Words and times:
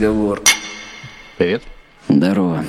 разговор. 0.00 0.40
Привет. 1.36 1.62
Здорово. 2.08 2.64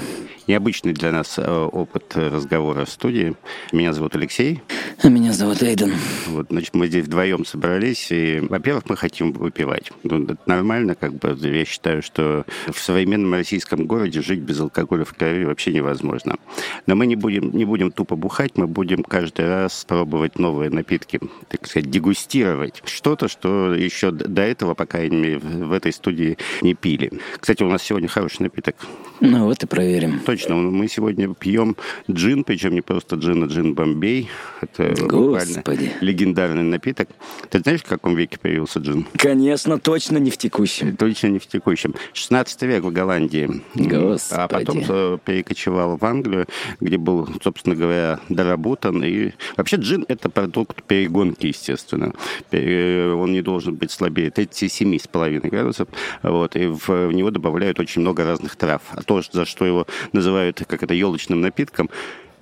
Необычный 0.47 0.93
для 0.93 1.11
нас 1.11 1.37
э, 1.37 1.43
опыт 1.43 2.15
разговора 2.15 2.85
в 2.85 2.89
студии. 2.89 3.35
Меня 3.71 3.93
зовут 3.93 4.15
Алексей. 4.15 4.61
А 5.03 5.09
меня 5.09 5.33
зовут 5.33 5.61
Эйден. 5.63 5.93
Вот, 6.27 6.47
значит, 6.49 6.73
мы 6.73 6.87
здесь 6.87 7.05
вдвоем 7.05 7.45
собрались, 7.45 8.11
и, 8.11 8.39
во-первых, 8.39 8.89
мы 8.89 8.97
хотим 8.97 9.31
выпивать. 9.31 9.91
Ну, 10.03 10.23
это 10.23 10.37
нормально, 10.45 10.95
как 10.95 11.13
бы, 11.13 11.37
я 11.41 11.65
считаю, 11.65 12.01
что 12.01 12.45
в 12.71 12.79
современном 12.79 13.33
российском 13.33 13.85
городе 13.85 14.21
жить 14.21 14.39
без 14.39 14.59
алкоголя 14.59 15.05
в 15.05 15.13
крови 15.13 15.45
вообще 15.45 15.73
невозможно. 15.73 16.37
Но 16.85 16.95
мы 16.95 17.05
не 17.05 17.15
будем, 17.15 17.55
не 17.55 17.65
будем 17.65 17.91
тупо 17.91 18.15
бухать, 18.15 18.57
мы 18.57 18.67
будем 18.67 19.03
каждый 19.03 19.47
раз 19.47 19.85
пробовать 19.87 20.39
новые 20.39 20.69
напитки, 20.69 21.19
так 21.49 21.67
сказать, 21.67 21.89
дегустировать 21.89 22.81
что-то, 22.85 23.27
что 23.27 23.73
еще 23.73 24.11
до 24.11 24.41
этого, 24.41 24.73
пока 24.73 24.99
в 24.99 25.71
этой 25.71 25.93
студии 25.93 26.37
не 26.61 26.73
пили. 26.73 27.11
Кстати, 27.39 27.63
у 27.63 27.69
нас 27.69 27.83
сегодня 27.83 28.07
хороший 28.07 28.43
напиток. 28.43 28.75
Ну 29.19 29.45
вот 29.45 29.63
и 29.63 29.67
проверим. 29.67 30.19
Точно, 30.25 30.40
мы 30.49 30.87
сегодня 30.87 31.33
пьем 31.33 31.75
джин, 32.09 32.43
причем 32.43 32.73
не 32.73 32.81
просто 32.81 33.15
джин, 33.15 33.43
а 33.43 33.47
джин 33.47 33.73
Бомбей. 33.73 34.29
Это 34.61 34.93
Господи. 35.05 35.91
легендарный 36.01 36.63
напиток. 36.63 37.09
Ты 37.49 37.59
знаешь, 37.59 37.81
в 37.81 37.87
каком 37.87 38.15
веке 38.15 38.37
появился 38.39 38.79
джин? 38.79 39.05
Конечно, 39.17 39.79
точно 39.79 40.17
не 40.17 40.31
в 40.31 40.37
текущем. 40.37 40.95
Точно 40.95 41.27
не 41.27 41.39
в 41.39 41.47
текущем. 41.47 41.93
16 42.13 42.61
век 42.63 42.83
в 42.83 42.91
Голландии. 42.91 43.61
Господи. 43.75 44.41
А 44.41 44.47
потом 44.47 44.81
перекочевал 45.19 45.97
в 45.97 46.05
Англию, 46.05 46.47
где 46.79 46.97
был, 46.97 47.27
собственно 47.43 47.75
говоря, 47.75 48.19
доработан. 48.29 49.03
И 49.03 49.31
вообще 49.57 49.77
джин– 49.77 50.05
это 50.07 50.29
продукт 50.29 50.83
перегонки, 50.83 51.47
естественно. 51.47 52.13
Он 52.51 53.31
не 53.31 53.41
должен 53.41 53.75
быть 53.75 53.91
слабее 53.91 54.29
37,5 54.29 55.49
градусов. 55.49 55.87
Вот, 56.23 56.55
и 56.55 56.65
в 56.65 57.11
него 57.11 57.31
добавляют 57.31 57.79
очень 57.79 58.01
много 58.01 58.23
разных 58.23 58.55
трав. 58.55 58.81
А 58.91 59.01
то, 59.03 59.21
за 59.31 59.45
что 59.45 59.65
его 59.65 59.87
называют, 60.21 60.63
как 60.67 60.83
это, 60.83 60.93
елочным 60.93 61.41
напитком, 61.41 61.89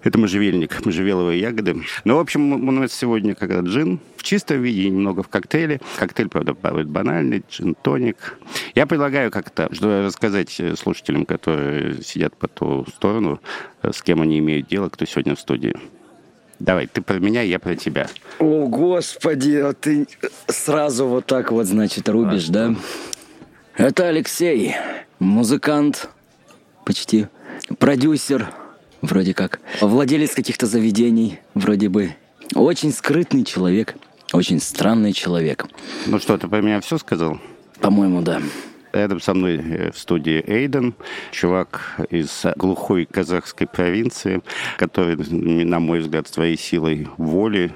это 0.04 0.18
можжевельник, 0.18 0.86
можжевеловые 0.86 1.40
ягоды. 1.40 1.84
Ну, 2.06 2.16
в 2.16 2.20
общем, 2.20 2.54
у 2.54 2.72
нас 2.72 2.94
сегодня 2.94 3.36
как 3.36 3.52
раз 3.52 3.66
джин 3.66 4.00
в 4.16 4.24
чистом 4.24 4.62
виде, 4.62 4.90
немного 4.90 5.24
в 5.24 5.28
коктейле. 5.30 5.82
Коктейль, 5.98 6.30
правда, 6.30 6.54
банальный, 6.54 7.44
джин-тоник. 7.50 8.38
Я 8.76 8.86
предлагаю 8.86 9.32
как-то 9.32 9.70
рассказать 9.70 10.62
слушателям, 10.78 11.26
которые 11.26 12.02
сидят 12.04 12.36
по 12.36 12.48
ту 12.48 12.86
сторону, 12.96 13.42
с 13.82 14.02
кем 14.02 14.22
они 14.22 14.40
имеют 14.40 14.68
дело, 14.68 14.90
кто 14.90 15.06
сегодня 15.06 15.36
в 15.36 15.40
студии. 15.40 15.76
Давай, 16.60 16.88
ты 16.88 17.02
про 17.02 17.20
меня, 17.20 17.42
я 17.42 17.60
про 17.60 17.76
тебя. 17.76 18.08
О, 18.40 18.68
господи, 18.68 19.56
а 19.56 19.74
ты 19.74 20.08
сразу 20.48 21.08
вот 21.08 21.26
так 21.26 21.52
вот, 21.52 21.66
значит, 21.66 22.08
рубишь, 22.10 22.50
а, 22.50 22.54
да? 22.54 22.76
Это 23.76 24.08
Алексей, 24.08 24.76
музыкант, 25.20 26.10
почти, 26.86 27.28
продюсер, 27.78 28.50
вроде 29.02 29.34
как. 29.34 29.60
Владелец 29.82 30.34
каких-то 30.34 30.66
заведений, 30.66 31.40
вроде 31.54 31.90
бы. 31.90 32.16
Очень 32.56 32.92
скрытный 32.92 33.44
человек, 33.44 33.96
очень 34.34 34.60
странный 34.60 35.14
человек. 35.14 35.66
Ну 36.08 36.20
что, 36.20 36.38
ты 36.38 36.48
про 36.48 36.62
меня 36.62 36.82
все 36.82 36.98
сказал? 36.98 37.40
По-моему, 37.80 38.22
да. 38.22 38.42
Рядом 38.92 39.22
со 39.22 39.34
мной 39.36 39.58
э, 39.58 39.92
в 39.92 40.00
студии 40.00 40.44
Эйден, 40.48 40.96
чувак 41.32 42.00
из 42.10 42.44
глухой 42.56 43.06
казахской 43.06 43.68
провинции, 43.68 44.42
который, 44.78 45.16
на 45.16 45.80
мой 45.80 46.00
взгляд, 46.00 46.28
своей 46.28 46.58
силой 46.58 47.08
воли 47.18 47.72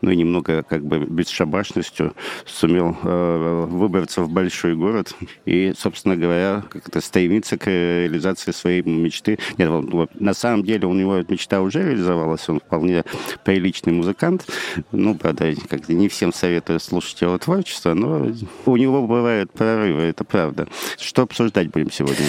ну 0.00 0.10
и 0.10 0.16
немного 0.16 0.62
как 0.62 0.84
бы 0.84 0.98
бесшабашностью 0.98 2.14
сумел 2.46 2.96
э, 3.02 3.66
выбраться 3.68 4.22
в 4.22 4.30
большой 4.30 4.74
город 4.74 5.14
и, 5.44 5.72
собственно 5.76 6.16
говоря, 6.16 6.64
как-то 6.68 7.00
стремиться 7.00 7.58
к 7.58 7.66
реализации 7.66 8.52
своей 8.52 8.82
мечты. 8.82 9.38
Нет, 9.58 9.70
на 10.18 10.34
самом 10.34 10.64
деле 10.64 10.86
у 10.86 10.94
него 10.94 11.22
мечта 11.28 11.60
уже 11.60 11.82
реализовалась, 11.82 12.48
он 12.48 12.60
вполне 12.60 13.04
приличный 13.44 13.92
музыкант. 13.92 14.46
Ну, 14.92 15.14
правда, 15.14 15.54
как 15.68 15.88
не 15.88 16.08
всем 16.08 16.32
советую 16.32 16.80
слушать 16.80 17.20
его 17.20 17.38
творчество, 17.38 17.94
но 17.94 18.32
у 18.66 18.76
него 18.76 19.06
бывают 19.06 19.52
прорывы, 19.52 20.02
это 20.02 20.24
правда. 20.24 20.68
Что 20.98 21.22
обсуждать 21.22 21.70
будем 21.70 21.90
сегодня? 21.90 22.26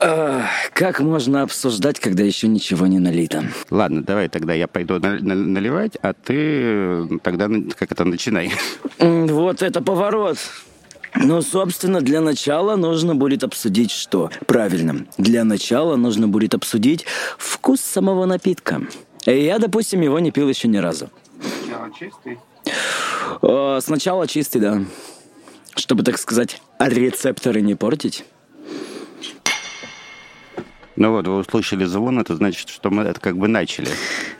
Как 0.00 1.00
можно 1.00 1.42
обсуждать, 1.42 2.00
когда 2.00 2.22
еще 2.22 2.48
ничего 2.48 2.86
не 2.86 2.98
налито? 2.98 3.44
Ладно, 3.68 4.02
давай 4.02 4.28
тогда 4.30 4.54
я 4.54 4.66
пойду 4.66 4.98
наливать, 4.98 5.96
а 6.00 6.14
ты 6.14 6.34
э, 6.36 7.06
тогда 7.22 7.48
как 7.78 7.92
это 7.92 8.04
начинай. 8.06 8.50
Вот 8.98 9.60
это 9.60 9.82
поворот. 9.82 10.38
Ну, 11.14 11.42
собственно, 11.42 12.00
для 12.00 12.22
начала 12.22 12.76
нужно 12.76 13.14
будет 13.14 13.44
обсудить 13.44 13.90
что? 13.90 14.30
Правильно. 14.46 15.06
Для 15.18 15.44
начала 15.44 15.96
нужно 15.96 16.28
будет 16.28 16.54
обсудить 16.54 17.04
вкус 17.36 17.80
самого 17.80 18.24
напитка. 18.24 18.80
Я, 19.26 19.58
допустим, 19.58 20.00
его 20.00 20.18
не 20.18 20.30
пил 20.30 20.48
еще 20.48 20.68
ни 20.68 20.78
разу. 20.78 21.10
Сначала 21.66 21.90
чистый? 21.98 22.38
Сначала 23.82 24.26
чистый, 24.26 24.60
да. 24.60 24.82
Чтобы, 25.76 26.04
так 26.04 26.16
сказать, 26.18 26.62
рецепторы 26.78 27.60
не 27.60 27.74
портить. 27.74 28.24
Ну 31.00 31.12
вот, 31.12 31.26
вы 31.26 31.38
услышали 31.38 31.86
звон, 31.86 32.18
это 32.18 32.36
значит, 32.36 32.68
что 32.68 32.90
мы 32.90 33.04
это 33.04 33.18
как 33.18 33.38
бы 33.38 33.48
начали. 33.48 33.88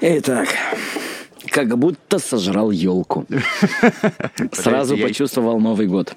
Итак, 0.03 0.47
как 1.49 1.79
будто 1.79 2.19
сожрал 2.19 2.71
елку. 2.71 3.27
Сразу 4.53 4.99
почувствовал 4.99 5.59
Новый 5.59 5.87
год. 5.87 6.15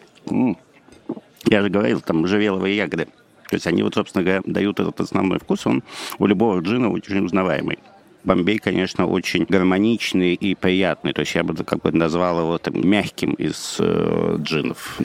Я 1.45 1.61
же 1.61 1.69
говорил, 1.69 2.01
там 2.01 2.17
можжевеловые 2.17 2.75
ягоды. 2.75 3.05
То 3.49 3.55
есть 3.55 3.67
они 3.67 3.83
вот, 3.83 3.93
собственно 3.93 4.25
говоря, 4.25 4.41
дают 4.45 4.81
этот 4.81 4.99
основной 4.99 5.39
вкус. 5.39 5.65
Он 5.65 5.81
у 6.19 6.25
любого 6.25 6.59
джина 6.59 6.91
очень 6.91 7.23
узнаваемый. 7.23 7.79
Бомбей, 8.25 8.59
конечно, 8.59 9.07
очень 9.07 9.45
гармоничный 9.47 10.33
и 10.33 10.55
приятный. 10.55 11.13
То 11.13 11.21
есть 11.21 11.35
я 11.35 11.45
бы 11.45 11.55
как 11.63 11.83
бы 11.83 11.93
назвал 11.93 12.41
его 12.41 12.57
там, 12.57 12.85
мягким 12.85 13.31
из 13.35 13.77
э, 13.79 14.35
джинов. 14.39 14.99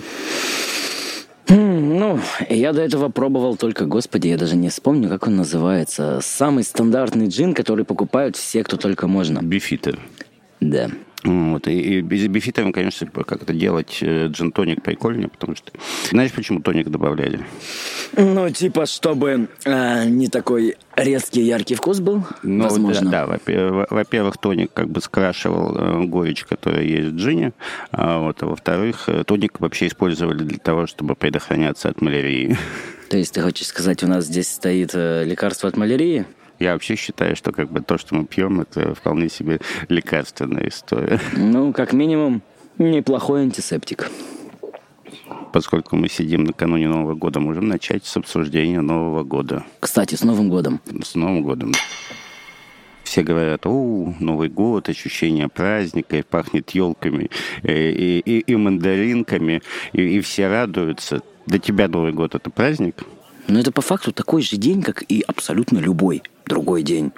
Ну, 1.48 2.20
я 2.50 2.72
до 2.72 2.82
этого 2.82 3.08
пробовал 3.08 3.56
только, 3.56 3.86
господи, 3.86 4.28
я 4.28 4.36
даже 4.36 4.56
не 4.56 4.68
вспомню, 4.68 5.08
как 5.08 5.26
он 5.26 5.36
называется. 5.36 6.20
Самый 6.22 6.62
стандартный 6.62 7.28
джин, 7.28 7.54
который 7.54 7.84
покупают 7.84 8.36
все, 8.36 8.62
кто 8.62 8.76
только 8.76 9.06
можно. 9.06 9.40
Бифиты. 9.40 9.96
Да. 10.60 10.90
Вот, 11.24 11.66
и, 11.66 11.72
и 11.72 12.00
без 12.00 12.28
бифитами, 12.28 12.70
конечно, 12.70 13.08
как 13.08 13.42
это 13.42 13.52
делать 13.52 13.98
э, 14.02 14.28
джин-тоник 14.28 14.82
прикольнее, 14.82 15.28
потому 15.28 15.56
что... 15.56 15.72
Знаешь, 16.10 16.30
почему 16.30 16.60
тоник 16.60 16.88
добавляли? 16.90 17.40
Ну, 18.16 18.48
типа, 18.50 18.86
чтобы 18.86 19.48
э, 19.64 20.04
не 20.08 20.28
такой 20.28 20.76
резкий, 20.94 21.42
яркий 21.42 21.74
вкус 21.74 21.98
был, 21.98 22.24
ну, 22.44 22.64
возможно. 22.64 23.10
Да, 23.10 23.26
да 23.26 23.86
во-первых, 23.90 24.38
тоник 24.38 24.72
как 24.72 24.90
бы 24.90 25.00
скрашивал 25.00 25.76
э, 25.76 26.04
горечь, 26.04 26.44
которая 26.44 26.84
есть 26.84 27.08
в 27.08 27.16
джине, 27.16 27.52
а, 27.90 28.20
вот, 28.20 28.40
а 28.44 28.46
во-вторых, 28.46 29.08
э, 29.08 29.24
тоник 29.24 29.58
вообще 29.58 29.88
использовали 29.88 30.44
для 30.44 30.58
того, 30.58 30.86
чтобы 30.86 31.16
предохраняться 31.16 31.88
от 31.88 32.00
малярии. 32.00 32.56
То 33.10 33.18
есть 33.18 33.34
ты 33.34 33.40
хочешь 33.40 33.66
сказать, 33.66 34.04
у 34.04 34.06
нас 34.06 34.26
здесь 34.26 34.48
стоит 34.48 34.94
лекарство 34.94 35.68
от 35.68 35.76
малярии? 35.76 36.26
Я 36.58 36.72
вообще 36.72 36.96
считаю, 36.96 37.36
что 37.36 37.52
как 37.52 37.70
бы 37.70 37.80
то, 37.80 37.98
что 37.98 38.14
мы 38.14 38.24
пьем, 38.24 38.60
это 38.60 38.94
вполне 38.94 39.28
себе 39.28 39.60
лекарственная 39.88 40.68
история. 40.68 41.20
Ну, 41.36 41.72
как 41.72 41.92
минимум, 41.92 42.42
неплохой 42.78 43.42
антисептик. 43.42 44.10
Поскольку 45.52 45.96
мы 45.96 46.08
сидим 46.08 46.44
накануне 46.44 46.88
Нового 46.88 47.14
года, 47.14 47.40
можем 47.40 47.68
начать 47.68 48.04
с 48.04 48.16
обсуждения 48.16 48.80
Нового 48.80 49.24
года. 49.24 49.64
Кстати, 49.80 50.14
с 50.14 50.22
Новым 50.22 50.48
годом. 50.50 50.80
С 51.02 51.14
Новым 51.14 51.42
годом. 51.42 51.72
Все 53.04 53.22
говорят, 53.22 53.64
о, 53.64 54.14
Новый 54.20 54.50
год, 54.50 54.88
ощущение 54.90 55.48
праздника, 55.48 56.18
и 56.18 56.22
пахнет 56.22 56.70
елками 56.70 57.30
э, 57.62 57.90
и, 57.90 58.18
и, 58.18 58.40
и 58.40 58.56
мандаринками, 58.56 59.62
и, 59.94 60.02
и 60.02 60.20
все 60.20 60.48
радуются. 60.48 61.22
Для 61.46 61.58
тебя 61.58 61.88
Новый 61.88 62.12
год 62.12 62.34
это 62.34 62.50
праздник? 62.50 63.04
Но 63.48 63.58
это 63.58 63.72
по 63.72 63.80
факту 63.80 64.12
такой 64.12 64.42
же 64.42 64.56
день, 64.56 64.82
как 64.82 65.02
и 65.02 65.22
абсолютно 65.26 65.78
любой 65.78 66.22
другой 66.46 66.82
день 66.82 67.12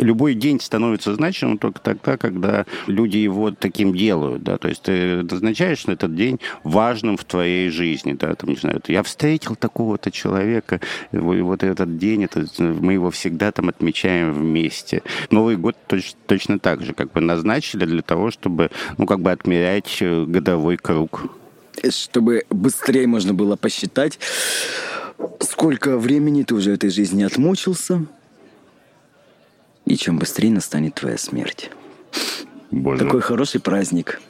любой 0.00 0.34
день 0.34 0.60
становится 0.60 1.14
значимым 1.14 1.58
только 1.58 1.80
тогда, 1.80 2.16
когда 2.16 2.66
люди 2.86 3.18
его 3.18 3.50
таким 3.50 3.94
делают, 3.94 4.42
да, 4.42 4.58
то 4.58 4.68
есть 4.68 4.82
ты 4.82 5.22
назначаешь 5.22 5.86
на 5.86 5.92
этот 5.92 6.14
день 6.14 6.40
важным 6.64 7.16
в 7.16 7.24
твоей 7.24 7.70
жизни, 7.70 8.14
да, 8.14 8.34
там, 8.34 8.50
не 8.50 8.56
знаю, 8.56 8.80
я 8.88 9.02
встретил 9.02 9.56
такого-то 9.56 10.10
человека, 10.10 10.80
и 11.12 11.16
вот 11.18 11.62
этот 11.62 11.98
день, 11.98 12.24
это, 12.24 12.46
мы 12.58 12.94
его 12.94 13.10
всегда 13.10 13.52
там 13.52 13.68
отмечаем 13.68 14.32
вместе. 14.32 15.02
Новый 15.30 15.56
год 15.56 15.76
точно, 15.86 16.18
точно 16.26 16.58
так 16.58 16.82
же, 16.82 16.94
как 16.94 17.12
бы 17.12 17.20
назначили 17.20 17.84
для 17.84 18.02
того, 18.02 18.30
чтобы, 18.30 18.70
ну, 18.98 19.06
как 19.06 19.20
бы 19.20 19.30
отмерять 19.30 19.98
э, 20.00 20.24
годовой 20.24 20.76
круг. 20.76 21.24
Чтобы 21.88 22.44
быстрее 22.50 23.06
можно 23.06 23.34
было 23.34 23.56
посчитать, 23.56 24.18
сколько 25.40 25.98
времени 25.98 26.42
ты 26.42 26.54
уже 26.54 26.72
этой 26.72 26.90
жизни 26.90 27.22
отмучился, 27.22 28.06
и 29.86 29.96
чем 29.96 30.18
быстрее 30.18 30.50
настанет 30.50 30.94
твоя 30.94 31.18
смерть. 31.18 31.70
Больно. 32.70 33.04
Такой 33.04 33.20
хороший 33.20 33.60
праздник. 33.60 34.20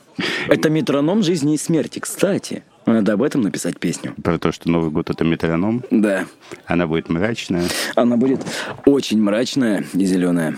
Это 0.49 0.71
метроном 0.71 1.23
жизни 1.23 1.55
и 1.55 1.59
смерти, 1.59 1.99
кстати. 1.99 2.63
Надо 2.87 3.13
об 3.13 3.23
этом 3.23 3.43
написать 3.43 3.79
песню. 3.79 4.15
Про 4.23 4.39
то, 4.39 4.53
что 4.53 4.69
Новый 4.71 4.91
год— 4.91 5.11
это 5.11 5.25
метроном. 5.25 5.85
Да. 5.91 6.27
Она 6.67 6.87
будет 6.87 7.09
мрачная. 7.09 7.65
Она 7.95 8.17
будет 8.17 8.41
очень 8.87 9.21
мрачная 9.23 9.85
и 9.93 10.05
зеленая. 10.05 10.57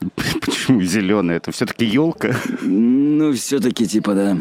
Почему 0.14 0.82
зеленая? 0.82 1.38
Это 1.38 1.52
все-таки 1.52 1.84
елка. 1.84 2.34
Ну, 2.62 3.32
все-таки 3.32 3.86
типа, 3.86 4.14
да. 4.14 4.38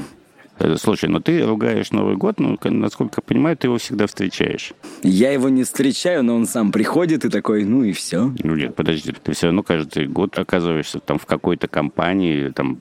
Э, 0.59 0.75
слушай, 0.77 1.09
ну 1.09 1.19
ты 1.19 1.45
ругаешь 1.45 1.91
Новый 1.91 2.15
год, 2.15 2.39
ну, 2.39 2.57
насколько 2.63 3.15
я 3.17 3.23
понимаю, 3.25 3.57
ты 3.57 3.67
его 3.67 3.77
всегда 3.77 4.07
встречаешь. 4.07 4.73
Я 5.01 5.31
его 5.31 5.49
не 5.49 5.63
встречаю, 5.63 6.23
но 6.23 6.35
он 6.35 6.45
сам 6.45 6.71
приходит 6.71 7.25
и 7.25 7.29
такой, 7.29 7.63
ну 7.65 7.83
и 7.83 7.91
все. 7.91 8.31
Ну 8.43 8.55
нет, 8.55 8.75
подожди, 8.75 9.11
ты 9.11 9.33
все 9.33 9.47
равно 9.47 9.63
каждый 9.63 10.07
год 10.07 10.37
оказываешься 10.37 10.99
там 10.99 11.17
в 11.17 11.25
какой-то 11.25 11.67
компании, 11.67 12.49
там 12.49 12.79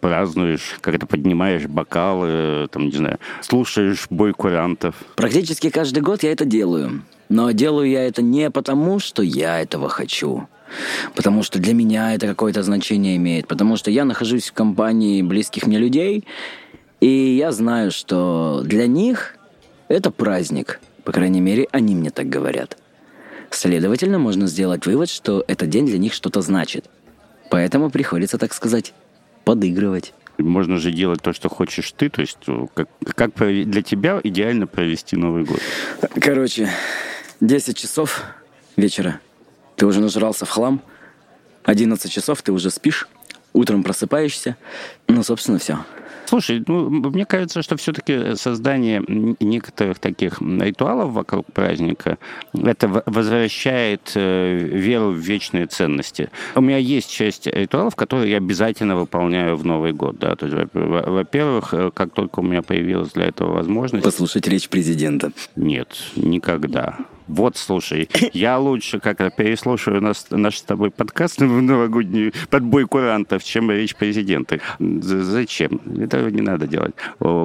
празднуешь, 0.00 0.76
как-то 0.80 1.06
поднимаешь 1.06 1.66
бокалы, 1.66 2.68
там, 2.70 2.86
не 2.86 2.96
знаю, 2.96 3.18
слушаешь 3.40 4.06
бой 4.10 4.32
курантов. 4.32 4.94
Практически 5.16 5.70
каждый 5.70 6.02
год 6.02 6.22
я 6.22 6.32
это 6.32 6.44
делаю. 6.44 7.02
Но 7.28 7.50
делаю 7.52 7.88
я 7.88 8.06
это 8.06 8.20
не 8.20 8.50
потому, 8.50 8.98
что 8.98 9.22
я 9.22 9.60
этого 9.60 9.88
хочу, 9.88 10.48
потому 11.14 11.42
что 11.42 11.58
для 11.58 11.72
меня 11.72 12.14
это 12.14 12.26
какое-то 12.26 12.62
значение 12.62 13.16
имеет, 13.16 13.48
потому 13.48 13.76
что 13.76 13.90
я 13.90 14.04
нахожусь 14.04 14.50
в 14.50 14.52
компании 14.52 15.22
близких 15.22 15.66
мне 15.66 15.78
людей, 15.78 16.24
и 17.02 17.36
я 17.36 17.50
знаю, 17.50 17.90
что 17.90 18.62
для 18.64 18.86
них 18.86 19.34
это 19.88 20.12
праздник. 20.12 20.78
По 21.02 21.10
крайней 21.10 21.40
мере, 21.40 21.66
они 21.72 21.96
мне 21.96 22.10
так 22.10 22.28
говорят. 22.28 22.78
Следовательно, 23.50 24.20
можно 24.20 24.46
сделать 24.46 24.86
вывод, 24.86 25.08
что 25.08 25.44
этот 25.48 25.68
день 25.68 25.84
для 25.84 25.98
них 25.98 26.14
что-то 26.14 26.42
значит. 26.42 26.88
Поэтому 27.50 27.90
приходится, 27.90 28.38
так 28.38 28.54
сказать, 28.54 28.94
подыгрывать. 29.44 30.14
Можно 30.38 30.76
же 30.76 30.92
делать 30.92 31.20
то, 31.20 31.32
что 31.32 31.48
хочешь 31.48 31.90
ты, 31.90 32.08
то 32.08 32.20
есть 32.20 32.38
э, 32.46 32.66
как, 32.72 32.88
как 33.16 33.34
для 33.34 33.82
тебя 33.82 34.20
идеально 34.22 34.68
провести 34.68 35.16
Новый 35.16 35.42
год? 35.42 35.58
Короче, 36.20 36.70
10 37.40 37.76
часов 37.76 38.22
вечера. 38.76 39.18
Ты 39.74 39.86
уже 39.86 40.00
нажрался 40.00 40.44
в 40.44 40.50
хлам. 40.50 40.80
11 41.64 42.12
часов 42.12 42.42
ты 42.42 42.52
уже 42.52 42.70
спишь. 42.70 43.08
Утром 43.52 43.82
просыпаешься. 43.82 44.56
Ну, 45.08 45.24
собственно, 45.24 45.58
все. 45.58 45.80
Слушай, 46.26 46.62
ну, 46.66 46.88
мне 46.88 47.24
кажется, 47.24 47.62
что 47.62 47.76
все-таки 47.76 48.36
создание 48.36 49.02
некоторых 49.40 49.98
таких 49.98 50.40
ритуалов 50.40 51.12
вокруг 51.12 51.46
праздника, 51.52 52.18
это 52.54 53.02
возвращает 53.06 54.12
э, 54.14 54.56
веру 54.56 55.10
в 55.10 55.16
вечные 55.16 55.66
ценности. 55.66 56.30
У 56.54 56.60
меня 56.60 56.78
есть 56.78 57.10
часть 57.10 57.46
ритуалов, 57.46 57.96
которые 57.96 58.30
я 58.30 58.36
обязательно 58.38 58.96
выполняю 58.96 59.56
в 59.56 59.64
Новый 59.64 59.92
год. 59.92 60.18
Да? 60.18 60.36
То 60.36 60.46
есть, 60.46 60.70
во-первых, 60.72 61.74
э, 61.74 61.90
как 61.92 62.12
только 62.12 62.40
у 62.40 62.42
меня 62.42 62.62
появилась 62.62 63.12
для 63.12 63.26
этого 63.26 63.52
возможность... 63.54 64.04
Послушать 64.04 64.46
речь 64.48 64.68
президента. 64.68 65.32
Нет, 65.56 65.88
никогда. 66.16 66.98
Вот, 67.28 67.56
слушай, 67.56 68.08
я 68.32 68.58
лучше 68.58 69.00
как-то 69.00 69.30
переслушаю 69.30 70.00
наш, 70.00 70.24
наш 70.30 70.58
с 70.58 70.62
тобой 70.62 70.90
подкаст 70.90 71.40
в 71.40 71.62
новогодний 71.62 72.32
подбой 72.50 72.86
курантов, 72.86 73.44
чем 73.44 73.70
речь 73.70 73.94
президента. 73.94 74.60
Зачем? 74.78 75.80
Этого 75.98 76.28
не 76.28 76.42
надо 76.42 76.66
делать. 76.66 76.94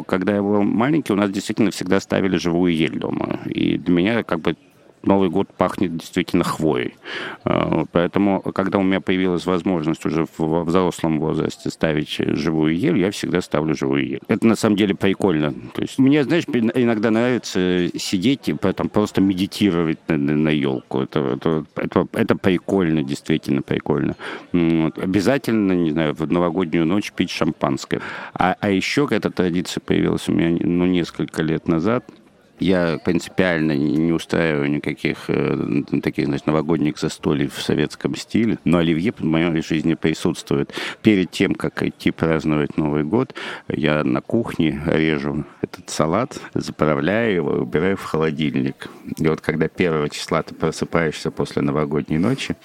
Когда 0.08 0.36
я 0.36 0.42
был 0.42 0.64
маленький, 0.64 1.14
у 1.14 1.16
нас 1.16 1.32
действительно 1.32 1.72
всегда 1.72 2.00
ставили 2.00 2.38
живую 2.38 2.76
ель 2.76 2.98
дома. 2.98 3.40
И 3.46 3.78
для 3.78 3.94
меня 3.94 4.24
как 4.24 4.42
бы 4.42 4.56
Новый 5.04 5.30
год 5.30 5.48
пахнет 5.56 5.96
действительно 5.98 6.44
хвоей. 6.44 6.96
А, 7.44 7.86
поэтому, 7.92 8.42
когда 8.42 8.78
у 8.80 8.84
меня 8.84 9.00
появилась 9.00 9.46
возможность 9.46 10.06
уже 10.06 10.26
во 10.38 10.64
взрослом 10.64 11.20
возрасте 11.20 11.70
ставить 11.70 12.10
живую 12.10 12.78
ель, 12.78 13.00
я 13.00 13.12
всегда 13.12 13.42
ставлю 13.42 13.76
живую 13.76 14.08
ель. 14.08 14.22
Это 14.28 14.46
на 14.46 14.56
самом 14.56 14.76
деле 14.76 14.96
прикольно. 14.96 15.54
То 15.74 15.82
есть 15.82 16.00
мне, 16.00 16.24
знаешь, 16.24 16.44
иногда 16.46 17.12
нравится 17.12 17.88
сидеть 17.98 18.50
и 18.50 18.54
потом 18.54 18.90
просто 18.90 19.22
медитировать 19.22 20.00
на, 20.08 20.18
на 20.18 20.50
елку. 20.50 21.02
Это, 21.02 21.20
это, 21.20 21.66
это, 21.76 22.08
это 22.14 22.36
прикольно, 22.36 23.04
действительно 23.04 23.62
прикольно. 23.62 24.16
Вот. 24.52 24.98
Обязательно, 24.98 25.74
не 25.74 25.92
знаю, 25.92 26.16
в 26.16 26.32
новогоднюю 26.32 26.86
ночь 26.86 27.12
пить 27.12 27.30
шампанское. 27.30 28.02
А, 28.34 28.56
а 28.60 28.70
еще 28.70 29.08
эта 29.10 29.30
традиция 29.30 29.82
появилась 29.82 30.28
у 30.28 30.34
меня 30.34 30.58
ну, 30.60 30.86
несколько 30.86 31.44
лет 31.44 31.68
назад– 31.68 32.04
я 32.60 33.00
принципиально 33.04 33.74
не 33.74 34.12
устраиваю 34.12 34.70
никаких 34.70 35.30
э, 35.30 35.84
таких, 36.02 36.26
значит, 36.26 36.48
новогодних 36.48 36.98
застолий 36.98 37.48
в 37.48 37.62
советском 37.62 38.16
стиле, 38.16 38.58
но 38.64 38.80
оливье 38.80 39.14
в 39.18 39.24
моей 39.24 39.62
жизни 39.62 39.94
присутствует. 39.94 40.74
Перед 41.02 41.32
тем, 41.32 41.56
как 41.56 41.84
идти 41.84 42.12
праздновать 42.12 42.78
Новый 42.78 43.04
год, 43.04 43.34
я 43.68 44.04
на 44.04 44.22
кухне 44.22 44.82
режу 44.86 45.46
этот 45.62 45.90
салат, 45.90 46.40
заправляю 46.54 47.36
его, 47.36 47.52
убираю 47.52 47.98
в 47.98 48.04
холодильник. 48.04 48.90
И 49.18 49.28
вот 49.28 49.42
когда 49.42 49.68
первого 49.68 50.10
числа 50.10 50.44
ты 50.44 50.54
просыпаешься 50.54 51.32
после 51.32 51.62
новогодней 51.62 52.18
ночи, 52.18 52.56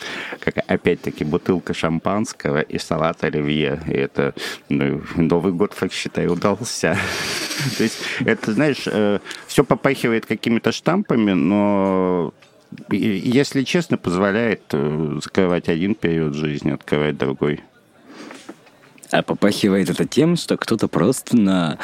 как 0.40 0.58
опять-таки 0.66 1.24
бутылка 1.24 1.74
шампанского 1.74 2.60
и 2.60 2.78
салат 2.78 3.24
оливье, 3.24 3.80
и 3.86 3.92
это 3.92 4.34
ну, 4.68 5.02
Новый 5.16 5.52
год, 5.52 5.74
как 5.78 5.92
считаю, 5.92 6.32
удался. 6.32 6.96
То 7.76 7.82
есть 7.82 7.98
это, 8.24 8.52
знаешь, 8.52 8.84
э, 8.86 9.18
все 9.52 9.64
по 9.64 9.76
попахивает 9.76 10.24
какими-то 10.24 10.72
штампами, 10.72 11.32
но 11.32 12.32
если 12.90 13.64
честно, 13.64 13.98
позволяет 13.98 14.62
э, 14.72 15.18
закрывать 15.22 15.68
один 15.68 15.94
период 15.94 16.32
жизни, 16.32 16.70
открывать 16.70 17.18
другой. 17.18 17.60
А 19.10 19.22
попахивает 19.22 19.90
это 19.90 20.06
тем, 20.06 20.36
что 20.36 20.56
кто-то 20.56 20.88
просто 20.88 21.36
на 21.36 21.78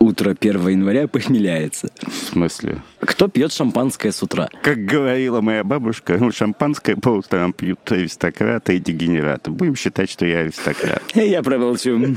утро 0.00 0.34
1 0.38 0.68
января 0.68 1.06
похмеляется. 1.08 1.90
В 2.02 2.32
смысле? 2.32 2.82
Кто 2.98 3.28
пьет 3.28 3.52
шампанское 3.52 4.10
с 4.10 4.20
утра? 4.24 4.48
Как 4.62 4.84
говорила 4.84 5.40
моя 5.40 5.62
бабушка, 5.62 6.18
ну, 6.18 6.32
шампанское 6.32 6.96
по 6.96 7.10
утрам 7.10 7.52
пьют 7.52 7.80
аристократы 7.92 8.78
и 8.78 8.80
дегенераты. 8.80 9.52
Будем 9.52 9.76
считать, 9.76 10.10
что 10.10 10.26
я 10.26 10.40
аристократ. 10.40 11.04
Я 11.14 11.40
промолчу. 11.44 12.16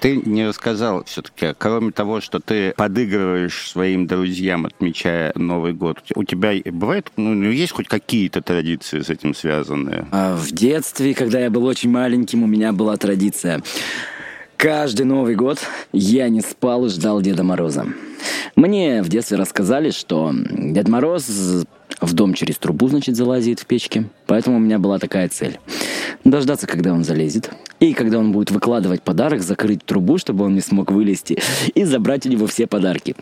Ты 0.00 0.22
не 0.24 0.46
рассказал 0.46 1.04
все-таки, 1.04 1.54
кроме 1.58 1.90
того, 1.90 2.20
что 2.20 2.40
ты 2.40 2.72
подыгрываешь 2.76 3.68
своим 3.68 4.06
друзьям, 4.06 4.66
отмечая 4.66 5.32
Новый 5.34 5.72
год, 5.72 5.98
у 6.14 6.24
тебя 6.24 6.52
бывает, 6.64 7.10
ну, 7.16 7.50
есть 7.50 7.72
хоть 7.72 7.88
какие-то 7.88 8.40
традиции 8.40 9.00
с 9.00 9.10
этим 9.10 9.34
связанные? 9.34 10.06
А 10.12 10.36
в 10.36 10.50
детстве, 10.52 11.14
когда 11.14 11.40
я 11.40 11.50
был 11.50 11.64
очень 11.64 11.90
маленьким, 11.90 12.42
у 12.44 12.46
меня 12.46 12.72
была 12.72 12.96
традиция. 12.96 13.62
Каждый 14.56 15.06
Новый 15.06 15.34
год 15.36 15.58
я 15.92 16.28
не 16.28 16.40
спал 16.40 16.86
и 16.86 16.88
ждал 16.88 17.20
Деда 17.20 17.44
Мороза. 17.44 17.86
Мне 18.56 19.02
в 19.02 19.08
детстве 19.08 19.36
рассказали, 19.36 19.90
что 19.90 20.32
Дед 20.34 20.88
Мороз 20.88 21.64
в 22.00 22.12
дом 22.12 22.34
через 22.34 22.56
трубу, 22.58 22.88
значит, 22.88 23.16
залазит 23.16 23.60
в 23.60 23.66
печке. 23.66 24.04
Поэтому 24.26 24.56
у 24.56 24.60
меня 24.60 24.78
была 24.78 24.98
такая 24.98 25.28
цель. 25.28 25.58
Дождаться, 26.24 26.66
когда 26.66 26.92
он 26.92 27.04
залезет. 27.04 27.50
И 27.80 27.92
когда 27.92 28.18
он 28.18 28.32
будет 28.32 28.50
выкладывать 28.50 29.02
подарок, 29.02 29.42
закрыть 29.42 29.84
трубу, 29.84 30.18
чтобы 30.18 30.44
он 30.44 30.54
не 30.54 30.60
смог 30.60 30.90
вылезти. 30.90 31.38
И 31.74 31.84
забрать 31.84 32.26
у 32.26 32.28
него 32.28 32.46
все 32.46 32.66
подарки. 32.66 33.14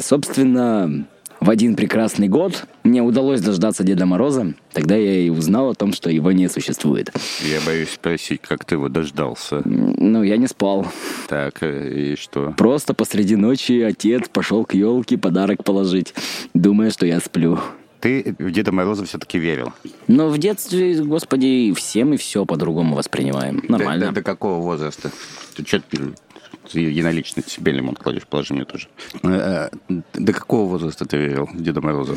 Собственно, 0.00 1.06
в 1.40 1.50
один 1.50 1.74
прекрасный 1.76 2.28
год 2.28 2.64
мне 2.84 3.02
удалось 3.02 3.40
дождаться 3.40 3.84
Деда 3.84 4.06
Мороза. 4.06 4.54
Тогда 4.72 4.96
я 4.96 5.20
и 5.20 5.28
узнал 5.28 5.70
о 5.70 5.74
том, 5.74 5.92
что 5.92 6.10
его 6.10 6.32
не 6.32 6.48
существует. 6.48 7.12
Я 7.42 7.60
боюсь 7.66 7.90
спросить, 7.90 8.40
как 8.40 8.64
ты 8.64 8.76
его 8.76 8.88
дождался. 8.88 9.60
Ну, 9.64 10.22
я 10.22 10.36
не 10.36 10.46
спал. 10.46 10.86
Так, 11.28 11.62
э, 11.62 12.12
и 12.12 12.16
что? 12.16 12.54
Просто 12.56 12.94
посреди 12.94 13.36
ночи 13.36 13.80
отец 13.82 14.28
пошел 14.32 14.64
к 14.64 14.74
елке 14.74 15.18
подарок 15.18 15.64
положить, 15.64 16.14
думая, 16.54 16.90
что 16.90 17.04
я 17.04 17.20
сплю 17.20 17.58
ты 18.04 18.36
в 18.38 18.50
Деда 18.50 18.70
Мороза 18.70 19.06
все-таки 19.06 19.38
верил? 19.38 19.72
Ну, 20.08 20.28
в 20.28 20.36
детстве, 20.36 20.94
господи, 21.02 21.72
всем 21.74 22.12
и 22.12 22.18
все 22.18 22.44
по-другому 22.44 22.96
воспринимаем. 22.96 23.62
Нормально. 23.66 24.00
До, 24.00 24.12
до, 24.12 24.14
до 24.16 24.22
какого 24.22 24.60
возраста? 24.60 25.10
Ты 25.56 25.66
что 25.66 25.80
ты 25.80 26.80
единолично 26.80 27.42
себе 27.46 27.72
лимон 27.72 27.94
кладешь, 27.94 28.26
положи 28.26 28.52
мне 28.52 28.66
тоже. 28.66 28.88
Э, 29.22 29.70
э, 29.88 29.94
до 30.12 30.32
какого 30.34 30.68
возраста 30.68 31.06
ты 31.06 31.16
верил 31.16 31.46
в 31.46 31.62
Деда 31.62 31.80
Мороза? 31.80 32.14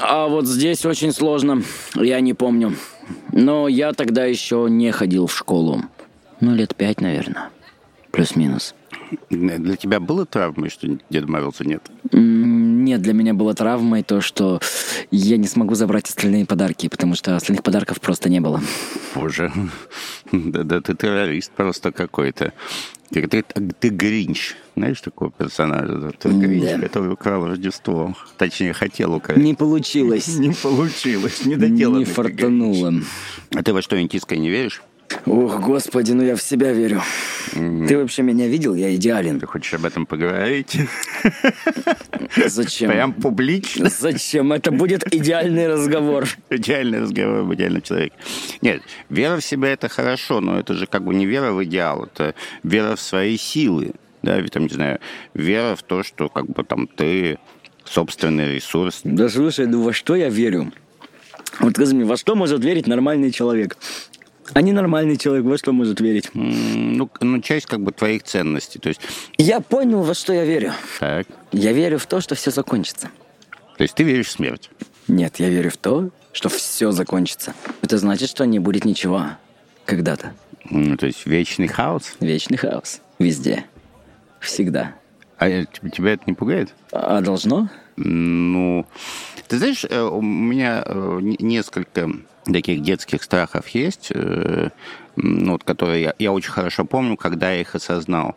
А 0.00 0.28
вот 0.28 0.46
здесь 0.46 0.86
очень 0.86 1.12
сложно. 1.12 1.62
Я 1.94 2.20
не 2.20 2.32
помню. 2.32 2.74
Но 3.30 3.68
я 3.68 3.92
тогда 3.92 4.24
еще 4.24 4.66
не 4.70 4.90
ходил 4.92 5.26
в 5.26 5.36
школу. 5.36 5.82
Ну, 6.40 6.54
лет 6.54 6.74
пять, 6.74 7.02
наверное. 7.02 7.50
Плюс-минус. 8.12 8.74
Для 9.28 9.76
тебя 9.76 10.00
было 10.00 10.24
травмой, 10.24 10.70
что 10.70 10.88
Деда 11.10 11.26
Мороза 11.26 11.64
нет? 11.64 11.82
Нет, 12.88 13.02
для 13.02 13.12
меня 13.12 13.34
было 13.34 13.52
травмой 13.52 14.02
то, 14.02 14.22
что 14.22 14.62
я 15.10 15.36
не 15.36 15.46
смогу 15.46 15.74
забрать 15.74 16.08
остальные 16.08 16.46
подарки, 16.46 16.88
потому 16.88 17.16
что 17.16 17.36
остальных 17.36 17.62
подарков 17.62 18.00
просто 18.00 18.30
не 18.30 18.40
было. 18.40 18.62
Боже, 19.14 19.52
да, 20.32 20.62
да 20.62 20.80
ты 20.80 20.94
террорист 20.94 21.52
просто 21.52 21.92
какой-то. 21.92 22.54
Ты, 23.10 23.26
ты, 23.28 23.42
ты 23.42 23.88
Гринч. 23.90 24.54
Знаешь 24.74 25.02
такого 25.02 25.30
персонажа? 25.30 26.12
Ты 26.18 26.30
Гринч, 26.30 26.64
да. 26.64 26.78
который 26.78 27.12
украл 27.12 27.46
Рождество. 27.46 28.16
Точнее, 28.38 28.72
хотел 28.72 29.12
украсть. 29.12 29.42
Не 29.42 29.52
получилось. 29.52 30.26
Не 30.38 30.54
получилось. 30.54 31.44
Не 31.44 31.56
доделано. 31.56 31.98
Не 31.98 32.04
фартануло. 32.06 32.94
А 33.54 33.62
ты 33.62 33.74
во 33.74 33.82
что, 33.82 34.00
интиское 34.00 34.38
не 34.38 34.48
веришь? 34.48 34.82
Ох, 35.26 35.60
господи, 35.60 36.12
ну 36.12 36.22
я 36.22 36.36
в 36.36 36.42
себя 36.42 36.72
верю. 36.72 37.02
Ты 37.52 37.96
вообще 37.96 38.22
меня 38.22 38.46
видел? 38.46 38.74
Я 38.74 38.94
идеален. 38.94 39.40
Ты 39.40 39.46
хочешь 39.46 39.74
об 39.74 39.84
этом 39.84 40.06
поговорить? 40.06 40.76
Зачем? 42.46 42.90
Прям 42.90 43.12
публично? 43.12 43.88
Зачем? 43.88 44.52
Это 44.52 44.70
будет 44.70 45.12
идеальный 45.12 45.68
разговор. 45.68 46.26
Идеальный 46.50 47.00
разговор 47.00 47.40
об 47.40 47.54
идеальном 47.54 47.82
человеке. 47.82 48.14
Нет, 48.60 48.82
вера 49.08 49.38
в 49.38 49.44
себя– 49.44 49.68
это 49.72 49.88
хорошо, 49.88 50.40
но 50.40 50.58
это 50.58 50.74
же 50.74 50.86
как 50.86 51.04
бы 51.04 51.14
не 51.14 51.26
вера 51.26 51.52
в 51.52 51.64
идеал, 51.64 52.04
это 52.04 52.34
вера 52.62 52.96
в 52.96 53.00
свои 53.00 53.36
силы. 53.36 53.92
Да, 54.22 54.42
там, 54.50 54.64
не 54.64 54.68
знаю, 54.68 54.98
вера 55.34 55.76
в 55.76 55.82
то, 55.82 56.02
что 56.02 56.28
как 56.28 56.46
бы 56.46 56.64
там 56.64 56.86
ты 56.86 57.38
собственный 57.84 58.54
ресурс. 58.54 59.00
Да 59.04 59.28
слушай, 59.28 59.66
ну 59.66 59.82
во 59.82 59.92
что 59.92 60.16
я 60.16 60.28
верю? 60.28 60.72
Вот 61.60 61.72
скажи 61.72 61.94
мне, 61.94 62.04
во 62.04 62.16
что 62.16 62.34
может 62.34 62.62
верить 62.62 62.86
нормальный 62.86 63.30
человек? 63.30 63.78
А 64.54 64.62
ненормальный 64.62 65.16
человек 65.16 65.44
во 65.44 65.58
что 65.58 65.72
может 65.72 66.00
верить? 66.00 66.30
Ну, 66.34 67.10
ну, 67.20 67.40
часть 67.40 67.66
как 67.66 67.80
бы 67.80 67.92
твоих 67.92 68.22
ценностей. 68.22 68.78
То 68.78 68.88
есть, 68.88 69.00
Я 69.36 69.60
понял, 69.60 70.02
во 70.02 70.14
что 70.14 70.32
я 70.32 70.44
верю. 70.44 70.72
так, 71.00 71.26
Я 71.52 71.72
верю 71.72 71.98
в 71.98 72.06
то, 72.06 72.20
что 72.20 72.34
все 72.34 72.50
закончится. 72.50 73.08
то 73.76 73.82
есть 73.82 73.94
ты 73.94 74.02
веришь 74.04 74.26
в 74.28 74.32
смерть. 74.32 74.70
Нет, 75.06 75.36
я 75.38 75.48
верю 75.48 75.70
в 75.70 75.76
то, 75.76 76.10
что 76.32 76.48
все 76.48 76.90
закончится. 76.92 77.54
Это 77.82 77.98
значит, 77.98 78.28
что 78.28 78.44
не 78.44 78.58
будет 78.58 78.84
ничего. 78.84 79.24
Когда-то. 79.84 80.32
Ну, 80.70 80.96
то 80.96 81.06
есть 81.06 81.24
вечный 81.26 81.68
хаос. 81.68 82.14
Вечный 82.20 82.58
хаос. 82.58 83.00
Везде. 83.18 83.64
Всегда. 84.40 84.94
А 85.38 85.48
э, 85.48 85.64
тебя 85.92 86.12
это 86.12 86.24
не 86.26 86.34
пугает? 86.34 86.74
А 86.92 87.20
должно? 87.20 87.70
Ну, 87.96 88.86
ты 89.48 89.56
знаешь, 89.58 89.84
э, 89.88 90.00
у 90.02 90.20
меня 90.20 90.82
э, 90.84 91.18
не- 91.22 91.36
несколько 91.40 92.10
таких 92.52 92.82
детских 92.82 93.22
страхов 93.22 93.68
есть, 93.68 94.10
э, 94.14 94.70
вот, 95.16 95.64
которые 95.64 96.02
я, 96.02 96.14
я 96.18 96.32
очень 96.32 96.50
хорошо 96.50 96.84
помню, 96.84 97.16
когда 97.16 97.50
я 97.50 97.60
их 97.60 97.74
осознал. 97.74 98.36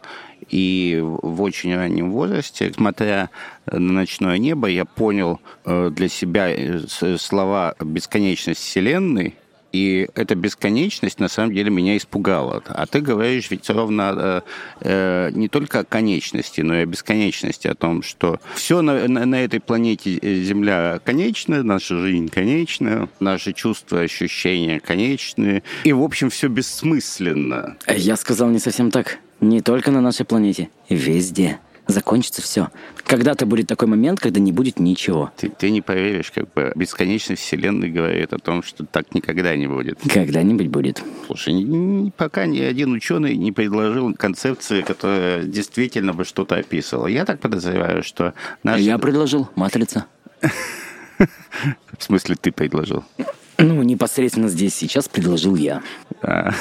И 0.49 0.99
в 1.01 1.41
очень 1.41 1.75
раннем 1.75 2.11
возрасте, 2.11 2.73
смотря 2.73 3.29
на 3.65 3.79
ночное 3.79 4.37
небо, 4.37 4.67
я 4.67 4.85
понял 4.85 5.39
э, 5.65 5.89
для 5.91 6.09
себя 6.09 6.49
э, 6.49 6.79
слова 7.17 7.75
«бесконечность 7.79 8.61
Вселенной», 8.61 9.35
и 9.71 10.07
эта 10.15 10.35
бесконечность 10.35 11.19
на 11.19 11.27
самом 11.27 11.53
деле 11.53 11.69
меня 11.69 11.97
испугала. 11.97 12.61
А 12.67 12.85
ты 12.85 13.01
говоришь 13.01 13.49
ведь 13.51 13.69
ровно 13.69 14.13
э, 14.15 14.41
э, 14.81 15.29
не 15.33 15.47
только 15.47 15.79
о 15.79 15.83
конечности, 15.83 16.61
но 16.61 16.75
и 16.75 16.83
о 16.83 16.85
бесконечности, 16.85 17.67
о 17.67 17.75
том, 17.75 18.03
что 18.03 18.39
все 18.55 18.81
на, 18.81 19.07
на- 19.07 19.25
на 19.25 19.43
этой 19.43 19.59
планете 19.59 20.17
э, 20.17 20.41
Земля 20.43 20.99
конечно, 21.03 21.63
наша 21.63 21.97
жизнь 21.97 22.29
конечна, 22.29 23.09
наши 23.19 23.53
чувства, 23.53 24.01
ощущения 24.01 24.79
конечны. 24.79 25.63
И, 25.83 25.93
в 25.93 26.01
общем, 26.03 26.29
все 26.29 26.47
бессмысленно. 26.47 27.77
Я 27.87 28.15
сказал 28.17 28.49
не 28.49 28.59
совсем 28.59 28.91
так. 28.91 29.19
Не 29.39 29.61
только 29.61 29.91
на 29.91 30.01
нашей 30.01 30.25
планете. 30.25 30.69
Везде. 30.89 31.59
Закончится 31.91 32.41
все. 32.41 32.69
Когда-то 33.05 33.45
будет 33.45 33.67
такой 33.67 33.87
момент, 33.87 34.19
когда 34.19 34.39
не 34.39 34.51
будет 34.51 34.79
ничего. 34.79 35.31
Ты, 35.37 35.49
ты 35.49 35.71
не 35.71 35.81
поверишь, 35.81 36.31
как 36.31 36.51
бы 36.53 36.71
бесконечность 36.75 37.41
Вселенной 37.41 37.89
говорит 37.89 38.31
о 38.33 38.39
том, 38.39 38.63
что 38.63 38.85
так 38.85 39.13
никогда 39.13 39.55
не 39.55 39.67
будет. 39.67 39.99
Когда-нибудь 40.13 40.67
будет. 40.67 41.03
Слушай, 41.27 41.53
ни- 41.53 41.63
ни- 41.63 42.09
пока 42.11 42.45
ни 42.45 42.59
один 42.59 42.93
ученый 42.93 43.35
не 43.35 43.51
предложил 43.51 44.13
концепции, 44.15 44.81
которая 44.81 45.43
действительно 45.43 46.13
бы 46.13 46.23
что-то 46.23 46.55
описывала. 46.55 47.07
Я 47.07 47.25
так 47.25 47.39
подозреваю, 47.39 48.03
что 48.03 48.33
наш... 48.63 48.79
Я 48.79 48.97
предложил. 48.97 49.49
Матрица. 49.55 50.05
В 50.39 52.03
смысле, 52.03 52.35
ты 52.39 52.51
предложил? 52.51 53.03
Ну, 53.57 53.83
непосредственно 53.83 54.47
здесь 54.47 54.73
сейчас 54.73 55.07
предложил 55.07 55.55
я. 55.55 55.83
А. 56.23 56.51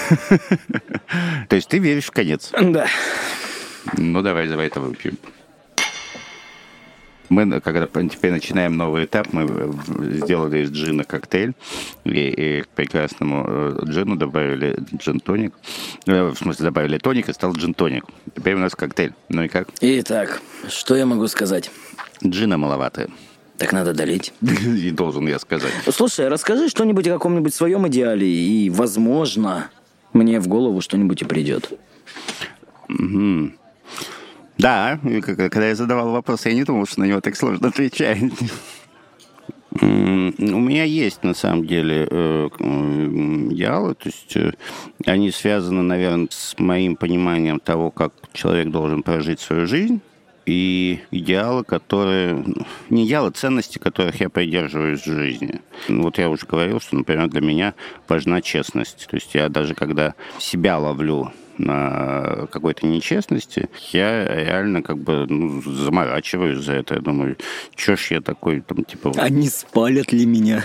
То 1.49 1.57
есть 1.57 1.69
ты 1.69 1.79
веришь 1.79 2.05
в 2.07 2.11
конец? 2.11 2.51
Да. 2.61 2.87
Ну, 3.97 4.23
давай, 4.23 4.49
давай 4.49 4.67
это 4.67 4.81
выпьем. 4.81 5.17
Мы, 7.29 7.61
когда 7.61 7.87
теперь 7.87 8.33
начинаем 8.33 8.77
новый 8.77 9.05
этап, 9.05 9.33
мы 9.33 9.47
сделали 10.17 10.65
из 10.65 10.71
джина 10.73 11.05
коктейль, 11.05 11.55
и, 12.03 12.11
и 12.11 12.63
к 12.63 12.69
прекрасному 12.69 13.45
э, 13.47 13.79
джину 13.85 14.17
добавили 14.17 14.77
джин-тоник. 14.97 15.55
Э, 16.07 16.31
В 16.31 16.37
смысле, 16.37 16.65
добавили 16.65 16.99
тоник, 16.99 17.29
и 17.29 17.33
стал 17.33 17.53
джин-тоник. 17.53 18.05
Теперь 18.35 18.55
у 18.55 18.59
нас 18.59 18.75
коктейль. 18.75 19.13
Ну 19.29 19.45
и 19.45 19.49
как? 19.49 19.69
Итак, 19.81 20.43
что 20.69 20.97
я 20.97 21.07
могу 21.07 21.29
сказать? 21.29 21.71
Джина 22.25 22.59
маловато. 22.59 23.09
Так 23.59 23.73
надо 23.73 23.93
долить. 23.95 24.33
И 24.41 24.91
должен 24.91 25.29
я 25.29 25.39
сказать. 25.39 25.73
Слушай, 25.93 26.29
расскажи 26.29 26.69
что-нибудь 26.69 27.07
о 27.07 27.13
каком-нибудь 27.13 27.55
своем 27.55 27.87
идеале, 27.89 28.27
и, 28.27 28.71
возможно, 28.71 29.69
мне 30.15 30.41
в 30.41 30.49
голову 30.49 30.81
что-нибудь 30.81 31.23
и 31.23 31.25
придет. 31.27 31.71
Да, 34.61 35.01
когда 35.25 35.69
я 35.69 35.75
задавал 35.75 36.11
вопрос, 36.11 36.45
я 36.45 36.53
не 36.53 36.65
думал, 36.65 36.87
что 36.87 37.01
на 37.01 37.05
него 37.05 37.21
так 37.23 37.35
сложно 37.35 37.69
отвечать. 37.69 38.19
М, 39.81 40.35
У 40.39 40.61
меня 40.61 40.85
есть, 40.85 41.23
на 41.23 41.33
самом 41.33 41.67
деле, 41.67 42.07
э, 42.11 42.49
идеалы, 43.53 43.95
то 43.95 44.09
есть 44.09 44.37
э, 44.37 44.53
они 45.07 45.31
связаны, 45.31 45.83
наверное, 45.83 46.29
с 46.31 46.59
моим 46.59 46.97
пониманием 46.97 47.59
того, 47.59 47.91
как 47.91 48.13
человек 48.33 48.69
должен 48.71 49.03
прожить 49.03 49.41
свою 49.41 49.67
жизнь, 49.67 50.01
и 50.45 50.99
идеалы, 51.11 51.65
которые... 51.65 52.35
ну, 52.35 52.67
Не 52.91 53.07
идеалы, 53.07 53.31
ценности, 53.31 53.79
которых 53.79 54.21
я 54.21 54.29
придерживаюсь 54.29 55.01
в 55.01 55.07
жизни. 55.07 55.61
Ну, 55.89 56.03
Вот 56.03 56.19
я 56.19 56.29
уже 56.29 56.47
говорил, 56.47 56.81
что, 56.81 56.97
например, 56.97 57.29
для 57.29 57.41
меня 57.41 57.75
важна 58.09 58.43
честность. 58.43 59.07
То 59.09 59.17
есть 59.17 59.35
я 59.35 59.49
даже 59.49 59.75
когда 59.75 60.15
себя 60.39 60.79
ловлю 60.79 61.31
на 61.61 62.47
какой-то 62.51 62.87
нечестности, 62.87 63.69
я 63.93 64.25
реально 64.25 64.83
как 64.83 64.99
бы 64.99 65.27
ну, 65.29 65.63
заморачиваюсь 65.63 66.65
за 66.65 66.75
это. 66.75 66.95
Я 66.95 67.01
думаю, 67.01 67.37
чё 67.75 67.97
ж 67.97 68.13
я 68.13 68.21
такой, 68.21 68.61
там, 68.61 68.85
типа... 68.85 69.13
Они 69.17 69.49
спалят 69.49 70.13
ли 70.13 70.27
меня? 70.27 70.65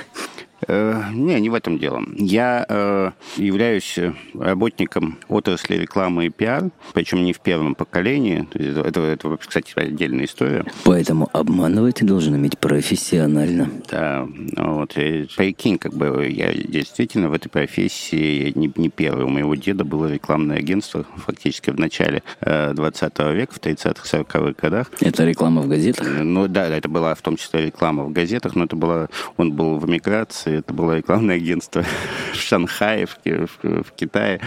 Э, 0.67 1.03
не, 1.11 1.39
не 1.39 1.49
в 1.49 1.53
этом 1.53 1.77
дело. 1.77 2.01
Я 2.15 2.65
э, 2.67 3.11
являюсь 3.37 3.97
э, 3.97 4.13
работником 4.33 5.17
отрасли 5.27 5.75
рекламы 5.75 6.27
и 6.27 6.29
пиар, 6.29 6.69
причем 6.93 7.23
не 7.23 7.33
в 7.33 7.39
первом 7.39 7.75
поколении. 7.75 8.47
Это, 8.53 8.81
это, 8.81 9.01
это, 9.01 9.37
кстати, 9.37 9.73
отдельная 9.75 10.25
история. 10.25 10.65
Поэтому 10.83 11.29
обманывать 11.33 11.95
ты 11.95 12.05
должен 12.05 12.33
уметь 12.33 12.57
профессионально. 12.57 13.69
Да, 13.91 14.27
ну 14.27 14.75
вот, 14.75 14.97
и 14.97 15.27
прикинь, 15.35 15.77
как 15.77 15.93
бы 15.93 16.27
я 16.29 16.53
действительно 16.53 17.29
в 17.29 17.33
этой 17.33 17.49
профессии 17.49 18.51
не, 18.55 18.71
не 18.75 18.89
первый. 18.89 19.25
У 19.25 19.29
моего 19.29 19.55
деда 19.55 19.83
было 19.83 20.11
рекламное 20.11 20.57
агентство 20.57 21.05
фактически 21.17 21.69
в 21.69 21.79
начале 21.79 22.23
э, 22.41 22.73
20 22.73 23.19
века, 23.33 23.53
в 23.53 23.59
30-х, 23.59 24.17
40-х 24.17 24.53
годах. 24.61 24.91
Это 25.01 25.25
реклама 25.25 25.61
в 25.61 25.67
газетах? 25.67 26.07
Ну 26.21 26.47
да, 26.47 26.67
это 26.67 26.87
была 26.89 27.13
в 27.13 27.21
том 27.21 27.37
числе 27.37 27.65
реклама 27.67 28.03
в 28.03 28.11
газетах, 28.11 28.55
но 28.55 28.65
это 28.65 28.75
была, 28.75 29.09
он 29.37 29.51
был 29.51 29.77
в 29.77 29.89
эмиграции, 29.89 30.44
это 30.51 30.73
было 30.73 30.97
рекламное 30.97 31.35
агентство 31.35 31.83
в 32.33 32.35
Шанхае, 32.35 33.05
в, 33.07 33.17
в- 33.25 33.83
в 33.83 33.91
Китае. 33.95 34.39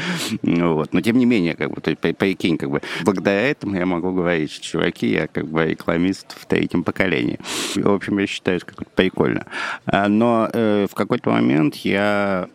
Вот. 0.43 0.93
Но 0.93 1.01
тем 1.01 1.19
не 1.19 1.27
менее, 1.27 1.55
как 1.55 1.71
бы, 1.73 1.81
то 1.81 1.91
есть, 1.91 2.01
при- 2.01 2.13
прикинь, 2.13 2.59
как 2.59 2.71
бы, 2.71 2.81
благодаря 3.05 3.43
этому 3.51 3.77
я 3.77 3.87
могу 3.87 4.13
говорить, 4.13 4.53
что, 4.53 4.65
чуваки, 4.65 5.09
я 5.11 5.27
как 5.27 5.47
бы 5.47 5.65
рекламист 5.67 6.37
в 6.39 6.47
третьем 6.47 6.85
поколении. 6.85 7.39
В 7.75 7.89
общем, 7.91 8.19
я 8.19 8.27
считаю, 8.27 8.59
это 8.59 8.67
как-то 8.67 8.85
прикольно. 8.95 9.47
А, 9.87 10.09
Но 10.09 10.49
э, 10.53 10.87
в 10.91 10.95
какой-то 10.95 11.31
момент 11.31 11.77
я 11.77 12.49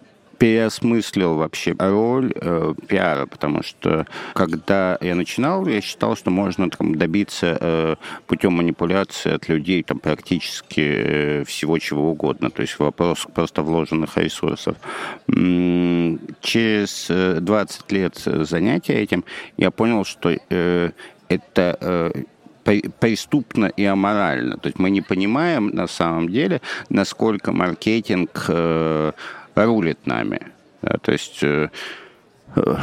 переосмыслил 0.44 1.36
вообще 1.36 1.74
роль 1.80 2.34
э, 2.36 2.74
пиара, 2.90 3.28
потому 3.28 3.64
что 3.64 4.06
когда 4.34 4.98
я 5.00 5.16
начинал, 5.16 5.66
я 5.68 5.80
считал, 5.80 6.18
что 6.18 6.32
можно 6.32 6.70
там, 6.70 6.96
добиться 6.96 7.58
э, 7.62 7.96
путем 8.28 8.52
манипуляции 8.52 9.32
от 9.36 9.48
людей 9.48 9.84
там, 9.84 10.00
практически 10.00 10.82
э, 10.82 11.44
всего 11.46 11.80
чего 11.80 12.12
угодно. 12.12 12.50
То 12.50 12.62
есть 12.62 12.78
вопрос 12.78 13.26
просто 13.34 13.62
вложенных 13.62 14.18
ресурсов. 14.18 14.76
М, 15.30 16.20
Через 16.42 17.08
э, 17.10 17.38
20 17.40 17.92
лет 17.94 18.18
занятия 18.18 18.96
этим 18.96 19.24
я 19.56 19.72
понял, 19.72 20.04
что 20.04 20.30
э, 20.30 20.92
это 21.30 21.78
э, 21.80 22.12
преступно 23.00 23.68
и 23.68 23.86
аморально. 23.86 24.58
То 24.58 24.68
есть 24.68 24.78
мы 24.78 24.90
не 24.90 25.02
понимаем 25.02 25.70
на 25.70 25.88
самом 25.88 26.28
деле, 26.28 26.62
насколько 26.90 27.54
маркетинг 27.54 28.46
э, 28.50 29.14
рулит 29.56 30.06
нами. 30.06 30.40
Да, 30.82 30.98
то 31.02 31.12
есть 31.12 31.44
э, 31.44 31.70
э, 32.56 32.76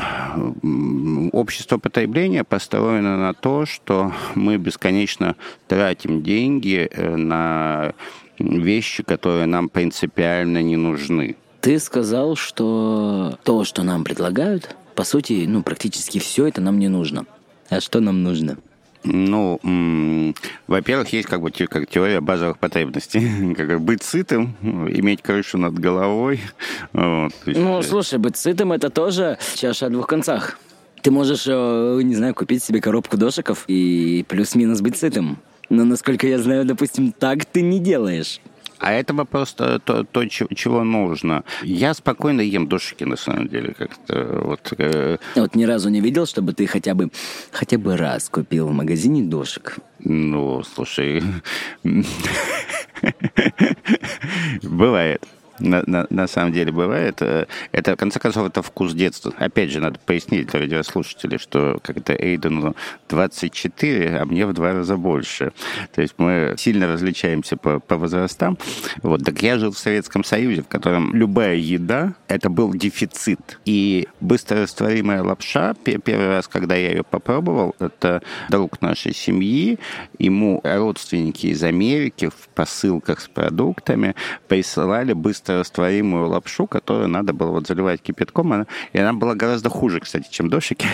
общество 1.33 1.79
потребления 1.79 2.45
построено 2.45 3.19
на 3.19 3.35
то, 3.35 3.67
что 3.67 4.13
мы 4.35 4.57
бесконечно 4.57 5.37
тратим 5.69 6.23
деньги 6.23 6.89
э, 6.91 7.17
на 7.17 7.93
вещи, 8.39 9.03
которые 9.03 9.47
нам 9.47 9.69
принципиально 9.69 10.63
не 10.63 10.77
нужны. 10.77 11.37
Ты 11.61 11.79
сказал, 11.79 12.37
что 12.37 13.39
то, 13.45 13.65
что 13.65 13.83
нам 13.83 14.03
предлагают, 14.03 14.77
по 14.95 15.05
сути, 15.05 15.45
ну, 15.47 15.63
практически 15.63 16.19
все 16.19 16.47
это 16.47 16.63
нам 16.63 16.79
не 16.79 16.89
нужно. 16.89 17.27
А 17.69 17.81
что 17.81 18.01
нам 18.01 18.23
нужно? 18.23 18.57
Ну, 19.03 20.35
во-первых, 20.67 21.13
есть 21.13 21.29
как 21.29 21.41
бы 21.41 21.51
как 21.51 21.89
теория 21.89 22.21
базовых 22.21 22.59
потребностей. 22.59 23.55
как 23.57 23.81
быть 23.81 24.03
сытым, 24.03 24.57
иметь 24.63 25.23
крышу 25.23 25.59
над 25.59 25.79
головой. 25.79 26.41
Вот. 26.93 27.33
Ну, 27.47 27.83
слушай, 27.83 28.19
быть 28.19 28.37
сытым 28.37 28.73
это 28.73 28.91
тоже 28.91 29.39
чаша 29.55 29.87
о 29.87 29.91
двух 29.91 30.07
концах. 30.07 30.59
Ты 31.03 31.11
можешь, 31.11 31.45
э, 31.47 32.01
не 32.03 32.15
знаю, 32.15 32.35
купить 32.35 32.63
себе 32.63 32.81
коробку 32.81 33.17
дошиков 33.17 33.65
и 33.69 34.25
плюс-минус 34.29 34.81
быть 34.81 34.97
сытым. 34.97 35.39
Но, 35.69 35.85
насколько 35.85 36.27
я 36.27 36.39
знаю, 36.39 36.65
допустим, 36.65 37.13
так 37.13 37.45
ты 37.45 37.63
не 37.63 37.79
делаешь. 37.79 38.41
А 38.81 38.93
это 38.93 39.13
вопрос 39.13 39.53
то, 39.53 39.79
то, 39.79 40.05
то, 40.05 40.27
чего 40.27 40.85
нужно. 40.85 41.45
Я 41.63 41.93
спокойно 41.93 42.41
ем 42.41 42.67
дошики, 42.67 43.05
на 43.05 43.17
самом 43.17 43.49
деле, 43.49 43.75
как-то 43.75 44.41
вот. 44.43 44.73
Э... 44.79 45.19
Вот 45.37 45.55
ни 45.55 45.65
разу 45.65 45.91
не 45.91 46.01
видел, 46.01 46.27
чтобы 46.27 46.55
ты 46.55 46.67
хотя 46.67 46.95
бы 46.95 47.11
хотя 47.53 47.77
бы 47.77 47.97
раз 47.97 48.31
купил 48.31 48.69
в 48.69 48.73
магазине 48.73 49.23
дошик. 49.23 49.77
Ну, 49.99 50.63
слушай, 50.63 51.23
бывает 54.63 55.23
на, 55.61 55.83
на, 55.87 56.07
на 56.11 56.27
самом 56.27 56.53
деле 56.53 56.73
бывает. 56.73 57.21
Э, 57.21 57.47
это, 57.73 57.95
в 57.95 57.97
конце 57.97 58.19
концов, 58.19 58.49
это 58.49 58.63
вкус 58.63 58.93
детства. 58.93 59.33
Опять 59.39 59.71
же, 59.71 59.81
надо 59.81 59.99
пояснить 60.05 60.49
для 60.49 60.61
радиослушателей, 60.61 61.39
что 61.39 61.79
как-то 61.83 62.15
Эйдену 62.15 62.75
24, 63.09 64.19
а 64.19 64.25
мне 64.25 64.47
в 64.47 64.53
два 64.53 64.73
раза 64.73 64.97
больше. 64.97 65.53
То 65.95 66.03
есть 66.03 66.15
мы 66.19 66.55
сильно 66.59 66.87
различаемся 66.87 67.57
по, 67.57 67.81
по 67.81 67.97
возрастам. 67.97 68.59
Вот. 69.03 69.25
Так 69.25 69.43
я 69.43 69.59
жил 69.59 69.73
в 69.73 69.79
Советском 69.79 70.25
Союзе, 70.25 70.63
в 70.63 70.69
котором 70.69 71.15
любая 71.15 71.57
еда— 71.57 72.15
это 72.29 72.49
был 72.49 72.73
дефицит. 72.75 73.61
И 73.65 74.09
быстрорастворимая 74.21 75.23
лапша, 75.23 75.75
первый 75.85 76.29
раз, 76.29 76.49
когда 76.49 76.75
я 76.75 76.91
ее 76.91 77.05
попробовал, 77.05 77.75
это 77.79 78.23
друг 78.49 78.81
нашей 78.81 79.15
семьи, 79.15 79.79
ему 80.19 80.61
родственники 80.65 81.47
из 81.47 81.63
Америки 81.63 82.29
в 82.29 82.49
посылках 82.55 83.21
с 83.21 83.29
продуктами 83.29 84.15
присылали 84.49 85.13
быстро 85.13 85.50
растворимую 85.59 86.29
лапшу, 86.29 86.67
которую 86.67 87.09
надо 87.09 87.33
было 87.33 87.51
вот 87.51 87.67
заливать 87.67 88.03
кипятком, 88.03 88.67
и 88.93 88.99
она 88.99 89.13
была 89.13 89.35
гораздо 89.35 89.69
хуже, 89.69 90.01
кстати, 90.01 90.29
чем 90.31 90.49
дошики. 90.49 90.87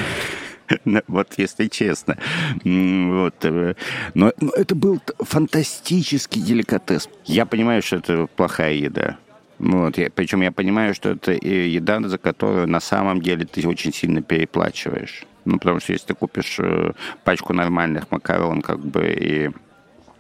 Вот, 1.07 1.35
если 1.37 1.69
честно. 1.69 2.19
Вот. 2.65 3.45
Э, 3.45 3.75
но, 4.15 4.33
но 4.41 4.51
это 4.51 4.75
был 4.75 5.01
фантастический 5.21 6.43
деликатес. 6.43 7.09
Я 7.25 7.47
понимаю, 7.47 7.83
что 7.83 7.97
это 7.97 8.27
плохая 8.35 8.73
еда. 8.73 9.17
Вот, 9.59 9.97
я, 9.97 10.11
причем 10.11 10.43
я 10.43 10.53
понимаю, 10.53 10.95
что 10.95 11.11
это 11.11 11.33
еда, 11.33 12.01
за 12.01 12.19
которую 12.19 12.69
на 12.69 12.81
самом 12.81 13.23
деле 13.23 13.47
ты 13.47 13.67
очень 13.67 13.93
сильно 13.93 14.23
переплачиваешь. 14.23 15.25
Ну, 15.45 15.59
потому 15.59 15.81
что 15.81 15.93
если 15.93 16.09
ты 16.09 16.15
купишь 16.15 16.57
э, 16.59 16.93
пачку 17.25 17.53
нормальных 17.53 18.11
макарон, 18.11 18.63
как 18.63 18.81
бы, 18.81 19.07
и 19.07 19.51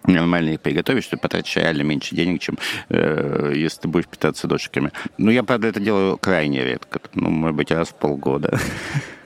нормально 0.06 0.50
их 0.50 0.60
приготовить, 0.60 1.04
что 1.04 1.16
потратишь 1.16 1.56
реально 1.56 1.82
меньше 1.82 2.14
денег, 2.14 2.40
чем 2.40 2.58
э, 2.88 3.52
если 3.54 3.82
ты 3.82 3.88
будешь 3.88 4.06
питаться 4.06 4.46
дошиками. 4.46 4.92
Ну, 5.18 5.30
я, 5.30 5.42
правда, 5.42 5.68
это 5.68 5.80
делаю 5.80 6.18
крайне 6.18 6.64
редко. 6.64 7.00
Ну, 7.14 7.30
может 7.30 7.56
быть, 7.56 7.70
раз 7.70 7.88
в 7.88 7.94
полгода. 7.94 8.58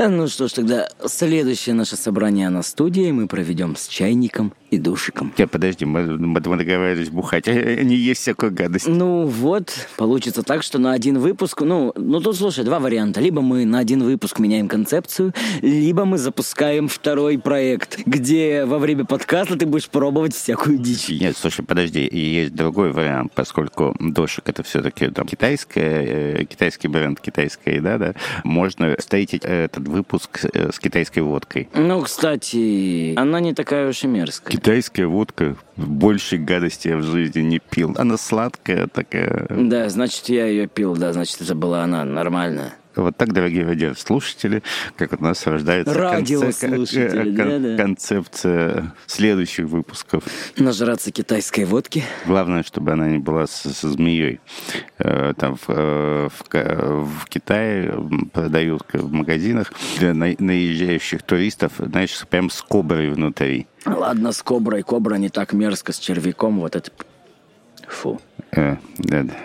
Ну 0.09 0.29
что 0.29 0.49
ж, 0.49 0.53
тогда 0.53 0.89
следующее 1.05 1.75
наше 1.75 1.95
собрание 1.95 2.49
на 2.49 2.63
студии 2.63 3.11
мы 3.11 3.27
проведем 3.27 3.77
с 3.77 3.87
чайником 3.87 4.55
и 4.71 4.79
душиком. 4.79 5.35
Я 5.37 5.47
подожди, 5.47 5.85
мы, 5.85 6.17
мы 6.17 6.41
договаривались 6.41 7.11
бухать, 7.11 7.47
а 7.49 7.53
не 7.53 7.97
есть 7.97 8.23
всякую 8.23 8.51
гадость. 8.53 8.87
Ну 8.87 9.27
вот, 9.27 9.71
получится 9.99 10.43
так, 10.43 10.63
что 10.63 10.79
на 10.79 10.93
один 10.93 11.19
выпуск, 11.19 11.61
ну, 11.61 11.93
ну 11.97 12.21
тут, 12.21 12.37
слушай, 12.37 12.65
два 12.65 12.79
варианта. 12.79 13.21
Либо 13.21 13.43
мы 13.43 13.67
на 13.67 13.79
один 13.79 14.03
выпуск 14.03 14.39
меняем 14.39 14.69
концепцию, 14.69 15.35
либо 15.61 16.07
мы 16.07 16.17
запускаем 16.17 16.89
второй 16.89 17.39
проект, 17.39 17.99
где 18.07 18.65
во 18.65 18.79
время 18.79 19.05
подкаста 19.05 19.57
ты 19.57 19.67
будешь 19.67 19.91
пробовать 19.91 20.35
всякую 20.35 20.70
дичь. 20.77 21.09
Нет, 21.21 21.37
слушай, 21.37 21.65
подожди, 21.65 22.09
есть 22.11 22.55
другой 22.55 22.93
вариант, 22.93 23.33
поскольку 23.35 23.95
дошик 23.99 24.49
это 24.49 24.63
все-таки 24.63 25.09
там 25.09 25.27
китайская, 25.27 26.41
э, 26.41 26.45
китайский 26.45 26.89
бренд, 26.89 27.21
китайская 27.21 27.77
еда, 27.77 27.99
да, 27.99 28.15
можно 28.45 28.97
встретить 28.99 29.45
этот 29.45 29.87
выпуск 29.87 30.45
с 30.45 30.79
китайской 30.79 31.21
водкой. 31.21 31.69
Ну, 31.75 32.03
кстати, 32.03 33.15
она 33.17 33.41
не 33.41 33.55
такая 33.55 33.89
уж 33.89 34.05
и 34.05 34.07
мерзкая 34.07 34.51
китайская 34.51 35.07
водка. 35.07 35.57
Больше 35.77 36.37
гадости 36.37 36.89
я 36.89 36.97
в 36.97 37.03
жизни 37.03 37.41
не 37.41 37.59
пил. 37.59 37.95
Она 37.97 38.17
сладкая 38.17 38.87
такая. 38.87 39.47
Да, 39.49 39.89
значит, 39.89 40.29
я 40.29 40.47
ее 40.47 40.67
пил, 40.67 40.97
да, 40.97 41.13
значит, 41.13 41.41
это 41.41 41.55
была 41.55 41.85
она 41.85 42.05
нормальная. 42.05 42.75
Вот 43.01 43.17
так, 43.17 43.33
дорогие 43.33 43.65
радиослушатели, 43.65 44.63
как 44.97 45.19
у 45.19 45.25
нас 45.25 45.47
рождается 45.47 45.95
Радиослушатели, 45.95 47.35
кон- 47.35 47.35
да, 47.35 47.59
да. 47.59 47.77
концепция 47.77 48.95
следующих 49.07 49.67
выпусков. 49.67 50.25
Нажраться 50.57 51.11
китайской 51.11 51.65
водки. 51.65 52.05
Главное, 52.27 52.63
чтобы 52.63 52.93
она 52.93 53.09
не 53.09 53.19
была 53.19 53.47
со, 53.47 53.73
со 53.73 53.89
змеей. 53.89 54.41
Э, 54.99 55.33
там 55.37 55.57
в, 55.57 55.65
э, 55.69 56.29
в, 56.29 56.45
в 56.51 57.29
Китае 57.29 57.95
продают 58.33 58.83
в 58.93 59.13
магазинах 59.13 59.73
для 59.99 60.13
наезжающих 60.15 61.23
туристов, 61.23 61.73
знаешь, 61.79 62.27
прям 62.29 62.51
с 62.51 62.61
коброй 62.63 63.11
внутри. 63.11 63.67
Ладно, 63.87 64.33
с 64.33 64.43
коброй. 64.43 64.83
Кобра 64.83 65.15
не 65.15 65.31
так 65.31 65.53
мерзко, 65.53 65.93
с 65.93 65.99
червяком. 65.99 66.61
Вот 66.61 66.77
это 66.77 66.91
Фу. 67.93 68.21
Э, 68.53 68.77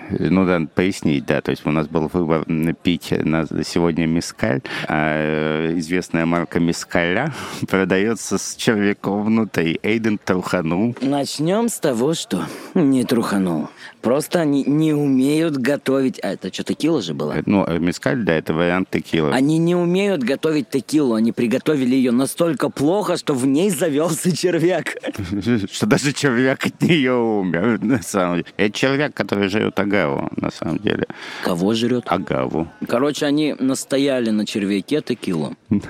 ну 0.10 0.46
да, 0.46 0.62
пояснить, 0.74 1.26
да, 1.26 1.42
то 1.42 1.52
есть 1.52 1.66
у 1.66 1.72
нас 1.72 1.88
был 1.88 2.10
выбор 2.12 2.46
пить 2.82 3.12
на 3.12 3.46
сегодня 3.64 4.08
мискаль, 4.08 4.62
а 4.88 5.70
э, 5.70 5.78
известная 5.78 6.26
марка 6.26 6.60
мискаля 6.60 7.34
продается 7.68 8.38
с 8.38 8.56
червяком 8.56 9.24
внутри. 9.26 9.80
Эйден 9.84 10.18
труханул. 10.18 10.96
Начнем 11.02 11.70
с 11.70 11.80
того, 11.80 12.14
что 12.14 12.46
не 12.74 13.04
труханул. 13.04 13.70
Просто 14.06 14.42
они 14.42 14.64
не 14.64 14.94
умеют 14.94 15.58
готовить... 15.58 16.20
А 16.22 16.34
это 16.34 16.54
что, 16.54 16.64
текила 16.64 17.02
же 17.02 17.16
была? 17.16 17.38
Ну, 17.48 17.66
мискаль, 17.80 18.24
да, 18.24 18.34
это 18.34 18.54
вариант 18.54 18.92
текилы. 18.92 19.32
Они 19.32 19.58
не 19.58 19.74
умеют 19.74 20.22
готовить 20.22 20.70
текилу. 20.70 21.16
Они 21.16 21.32
приготовили 21.32 21.96
ее 21.96 22.12
настолько 22.12 22.70
плохо, 22.70 23.18
что 23.18 23.34
в 23.34 23.48
ней 23.48 23.72
завелся 23.72 24.38
червяк. 24.38 24.98
Что 25.72 25.88
даже 25.88 26.14
червяк 26.14 26.68
от 26.68 26.80
нее 26.84 27.16
умер, 27.16 27.80
на 27.82 28.04
самом 28.04 28.36
деле. 28.36 28.48
Это 28.58 28.78
червяк, 28.78 29.16
который 29.16 29.50
жрет 29.50 29.80
агаву, 29.80 30.30
на 30.38 30.52
самом 30.52 30.78
деле. 30.78 31.08
Кого 31.44 31.74
жрет? 31.74 32.04
Агаву. 32.06 32.68
Короче, 32.88 33.26
они 33.26 33.56
настояли 33.58 34.30
на 34.30 34.46
червяке 34.46 35.02
текилу. 35.02 35.56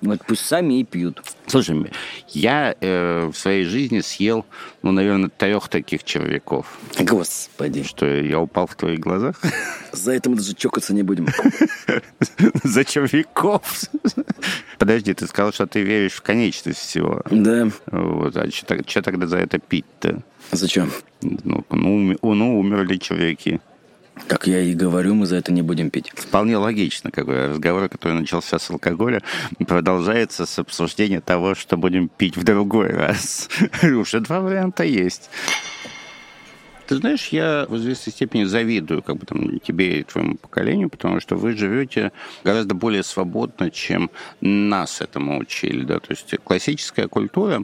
Вот 0.00 0.20
пусть 0.26 0.46
сами 0.46 0.80
и 0.80 0.84
пьют. 0.84 1.22
Слушай, 1.46 1.90
я 2.28 2.74
э, 2.80 3.30
в 3.32 3.36
своей 3.36 3.64
жизни 3.64 4.00
съел, 4.00 4.44
ну, 4.82 4.92
наверное, 4.92 5.28
трех 5.28 5.68
таких 5.68 6.04
червяков. 6.04 6.78
Господи. 7.00 7.82
Что, 7.82 8.06
я 8.06 8.40
упал 8.40 8.66
в 8.66 8.76
твоих 8.76 9.00
глазах? 9.00 9.40
За 9.92 10.12
это 10.12 10.30
мы 10.30 10.36
даже 10.36 10.54
чокаться 10.54 10.94
не 10.94 11.02
будем. 11.02 11.26
За 12.62 12.84
червяков? 12.84 13.62
Подожди, 14.78 15.14
ты 15.14 15.26
сказал, 15.26 15.52
что 15.52 15.66
ты 15.66 15.82
веришь 15.82 16.12
в 16.12 16.22
конечность 16.22 16.78
всего. 16.78 17.22
Да. 17.30 17.68
Вот, 17.86 18.36
а 18.36 18.50
что 18.50 19.02
тогда 19.02 19.26
за 19.26 19.38
это 19.38 19.58
пить-то? 19.58 20.22
Зачем? 20.52 20.90
Ну, 21.22 21.64
ну, 21.70 22.16
ну, 22.22 22.60
умерли 22.60 22.96
червяки. 22.96 23.60
Как 24.26 24.46
я 24.46 24.60
и 24.60 24.74
говорю, 24.74 25.14
мы 25.14 25.26
за 25.26 25.36
это 25.36 25.52
не 25.52 25.62
будем 25.62 25.90
пить. 25.90 26.10
Вполне 26.14 26.56
логично, 26.56 27.10
какой 27.10 27.48
разговор, 27.48 27.88
который 27.88 28.14
начался 28.14 28.58
с 28.58 28.70
алкоголя, 28.70 29.22
продолжается 29.66 30.46
с 30.46 30.58
обсуждения 30.58 31.20
того, 31.20 31.54
что 31.54 31.76
будем 31.76 32.08
пить 32.08 32.36
в 32.36 32.44
другой 32.44 32.88
раз. 32.88 33.48
Уже 33.82 34.20
два 34.20 34.40
варианта 34.40 34.84
есть. 34.84 35.30
Ты 36.88 36.96
знаешь, 36.96 37.28
я 37.28 37.66
в 37.68 37.76
известной 37.76 38.14
степени 38.14 38.44
завидую 38.44 39.02
как 39.02 39.18
бы, 39.18 39.26
там, 39.26 39.60
тебе 39.60 40.00
и 40.00 40.04
твоему 40.04 40.36
поколению, 40.36 40.88
потому 40.88 41.20
что 41.20 41.36
вы 41.36 41.54
живете 41.54 42.12
гораздо 42.44 42.74
более 42.74 43.02
свободно, 43.02 43.70
чем 43.70 44.10
нас 44.40 45.02
этому 45.02 45.38
учили. 45.38 45.84
Да? 45.84 46.00
То 46.00 46.12
есть 46.12 46.34
классическая 46.42 47.06
культура, 47.06 47.62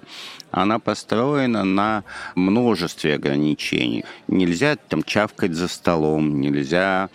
она 0.51 0.79
построена 0.79 1.65
на 1.65 2.05
множестве 2.35 3.15
ограничений. 3.15 4.05
Нельзя 4.29 4.77
там 4.77 5.03
чавкать 5.03 5.55
за 5.55 5.69
столом, 5.69 6.43
нельзя 6.43 7.09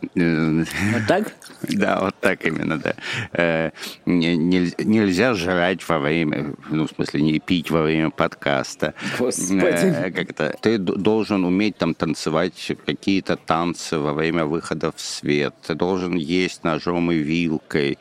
вот 0.00 1.06
так? 1.08 1.32
Да, 1.68 2.00
вот 2.00 2.14
так 2.20 2.44
именно, 2.44 2.78
да. 2.78 2.94
Э, 3.32 3.70
нельзя 4.04 5.34
жрать 5.34 5.86
во 5.88 5.98
время, 5.98 6.54
ну, 6.70 6.86
в 6.86 6.90
смысле, 6.90 7.22
не 7.22 7.38
пить 7.40 7.70
во 7.70 7.82
время 7.82 8.10
подкаста. 8.10 8.94
Господи. 9.18 9.58
Э, 9.64 10.10
как-то 10.10 10.54
ты 10.60 10.78
должен 10.78 11.44
уметь 11.44 11.76
там 11.78 11.94
танцевать 11.94 12.72
какие-то 12.84 13.36
танцы 13.36 13.98
во 13.98 14.12
время 14.12 14.44
выхода 14.44 14.92
в 14.92 15.00
свет. 15.00 15.54
Ты 15.66 15.74
должен 15.74 16.14
есть 16.14 16.62
ножом 16.62 17.10
и 17.10 17.16
вилкой. 17.16 17.98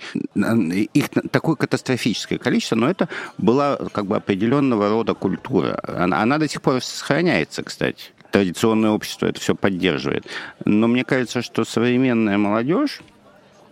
Их 0.94 1.10
такое 1.32 1.56
катастрофическое 1.56 2.38
количество, 2.38 2.76
но 2.76 2.90
это 2.90 3.10
была 3.38 3.78
как 3.94 4.06
бы 4.06 4.18
определенного 4.18 4.90
рода 4.90 5.14
культура. 5.14 5.80
Она, 5.88 6.22
она 6.22 6.38
до 6.38 6.48
сих 6.48 6.62
пор 6.62 6.82
сохраняется, 6.82 7.64
кстати 7.64 8.15
традиционное 8.36 8.90
общество 8.90 9.28
это 9.28 9.40
все 9.40 9.56
поддерживает. 9.56 10.26
Но 10.66 10.88
мне 10.88 11.06
кажется, 11.06 11.42
что 11.42 11.64
современная 11.64 12.38
молодежь, 12.38 13.00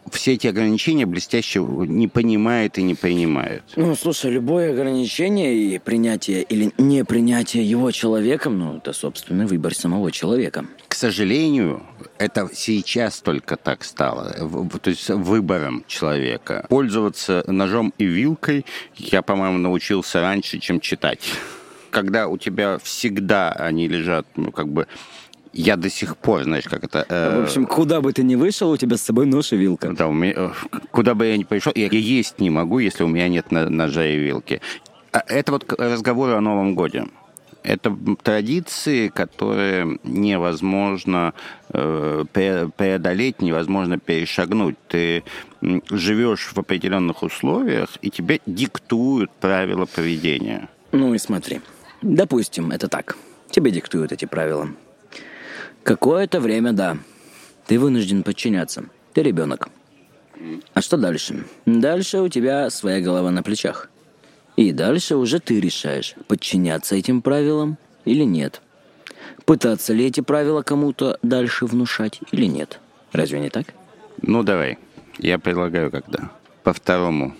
все 0.09 0.35
эти 0.35 0.47
ограничения 0.47 1.05
блестяще 1.05 1.59
не 1.59 2.07
понимает 2.07 2.77
и 2.77 2.83
не 2.83 2.95
принимает. 2.95 3.63
Ну, 3.75 3.93
слушай, 3.95 4.31
любое 4.31 4.71
ограничение 4.71 5.53
и 5.53 5.79
принятие 5.79 6.43
или 6.43 6.71
не 6.77 7.03
принятие 7.03 7.69
его 7.69 7.91
человеком, 7.91 8.57
ну, 8.57 8.77
это 8.77 8.93
собственный 8.93 9.47
выбор 9.47 9.75
самого 9.75 10.13
человека. 10.13 10.65
К 10.87 10.95
сожалению, 10.95 11.83
это 12.17 12.49
сейчас 12.53 13.19
только 13.19 13.57
так 13.57 13.83
стало, 13.83 14.31
то 14.81 14.89
есть 14.89 15.09
выбором 15.09 15.83
человека. 15.87 16.65
Пользоваться 16.69 17.43
ножом 17.47 17.93
и 17.97 18.05
вилкой 18.05 18.65
я, 18.95 19.21
по-моему, 19.23 19.57
научился 19.57 20.21
раньше, 20.21 20.59
чем 20.59 20.79
читать. 20.79 21.19
Когда 21.93 22.27
у 22.27 22.37
тебя 22.37 22.79
всегда 22.81 23.51
они 23.51 23.87
лежат, 23.87 24.25
ну, 24.35 24.51
как 24.51 24.67
бы 24.67 24.87
я 25.53 25.77
до 25.77 25.89
сих 25.89 26.17
пор, 26.17 26.43
знаешь, 26.43 26.63
как 26.63 26.83
это... 26.83 27.05
Э... 27.07 27.39
В 27.39 27.43
общем, 27.43 27.67
куда 27.67 28.01
бы 28.01 28.11
ты 28.11 28.23
ни 28.23 28.33
вышел, 28.35 28.71
у 28.71 28.77
тебя 28.77 28.97
с 28.97 29.03
собой 29.03 29.27
нож 29.27 29.53
и 29.53 29.57
вилка. 29.57 29.93
Да, 29.93 30.07
у 30.07 30.13
меня, 30.13 30.33
э, 30.35 30.49
куда 30.89 31.13
бы 31.13 31.27
я 31.27 31.37
ни 31.37 31.43
пришел, 31.43 31.71
я 31.75 31.87
есть 31.87 32.39
не 32.39 32.49
могу, 32.49 32.79
если 32.79 33.03
у 33.03 33.07
меня 33.07 33.27
нет 33.27 33.51
ножа 33.51 34.07
и 34.07 34.17
вилки. 34.17 34.59
А 35.11 35.23
это 35.27 35.51
вот 35.51 35.71
разговор 35.79 36.31
о 36.31 36.41
Новом 36.41 36.73
Годе. 36.73 37.05
Это 37.61 37.95
традиции, 38.23 39.09
которые 39.09 39.99
невозможно 40.03 41.35
э, 41.69 42.25
преодолеть, 42.33 43.39
невозможно 43.39 43.99
перешагнуть. 43.99 44.77
Ты 44.87 45.23
живешь 45.91 46.51
в 46.53 46.57
определенных 46.57 47.21
условиях, 47.21 47.89
и 48.01 48.09
тебе 48.09 48.41
диктуют 48.47 49.29
правила 49.39 49.85
поведения. 49.85 50.67
Ну 50.91 51.13
и 51.13 51.19
смотри. 51.19 51.61
Допустим, 52.03 52.71
это 52.71 52.89
так. 52.89 53.17
Тебе 53.49 53.71
диктуют 53.71 54.11
эти 54.11 54.25
правила. 54.25 54.67
Какое-то 55.83 56.41
время, 56.41 56.73
да. 56.73 56.97
Ты 57.65 57.79
вынужден 57.79 58.23
подчиняться. 58.23 58.85
Ты 59.13 59.23
ребенок. 59.23 59.69
А 60.73 60.81
что 60.81 60.97
дальше? 60.97 61.45
Дальше 61.65 62.19
у 62.19 62.27
тебя 62.27 62.69
своя 62.69 62.99
голова 62.99 63.31
на 63.31 63.41
плечах. 63.41 63.89
И 64.57 64.73
дальше 64.73 65.15
уже 65.15 65.39
ты 65.39 65.61
решаешь, 65.61 66.15
подчиняться 66.27 66.95
этим 66.95 67.21
правилам 67.21 67.77
или 68.03 68.23
нет. 68.23 68.61
Пытаться 69.45 69.93
ли 69.93 70.05
эти 70.05 70.19
правила 70.19 70.61
кому-то 70.61 71.17
дальше 71.23 71.65
внушать 71.65 72.19
или 72.31 72.45
нет. 72.45 72.81
Разве 73.13 73.39
не 73.39 73.49
так? 73.49 73.67
Ну, 74.21 74.43
давай. 74.43 74.77
Я 75.19 75.39
предлагаю 75.39 75.89
когда. 75.89 76.31
По 76.63 76.73
второму 76.73 77.33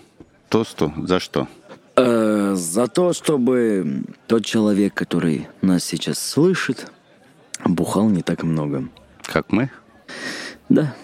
тосту 0.48 0.92
за 0.96 1.20
что? 1.20 1.48
Э, 1.96 2.54
за 2.56 2.88
то, 2.88 3.12
чтобы 3.12 4.04
тот 4.26 4.44
человек, 4.44 4.94
который 4.94 5.48
нас 5.62 5.84
сейчас 5.84 6.18
слышит, 6.18 6.90
Бухал 7.64 8.08
не 8.08 8.22
так 8.22 8.42
много. 8.42 8.88
Как 9.22 9.50
мы? 9.50 9.70
Да. 10.68 10.94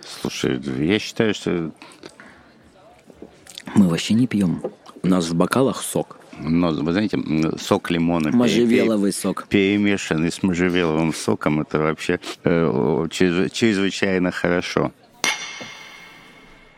Слушай, 0.00 0.60
я 0.78 0.98
считаю, 0.98 1.34
что... 1.34 1.72
Мы 3.74 3.88
вообще 3.88 4.14
не 4.14 4.26
пьем. 4.26 4.62
У 5.02 5.08
нас 5.08 5.28
в 5.28 5.34
бокалах 5.34 5.82
сок. 5.82 6.18
Но, 6.38 6.70
вы 6.70 6.92
знаете, 6.92 7.18
сок 7.58 7.90
лимона... 7.90 8.30
Можжевеловый 8.30 9.10
пере, 9.10 9.20
сок. 9.20 9.46
Перемешанный 9.48 10.30
с 10.30 10.42
можжевеловым 10.42 11.12
соком, 11.12 11.60
это 11.60 11.78
вообще 11.78 12.20
э, 12.44 13.06
чрезвычайно 13.10 14.30
хорошо. 14.30 14.92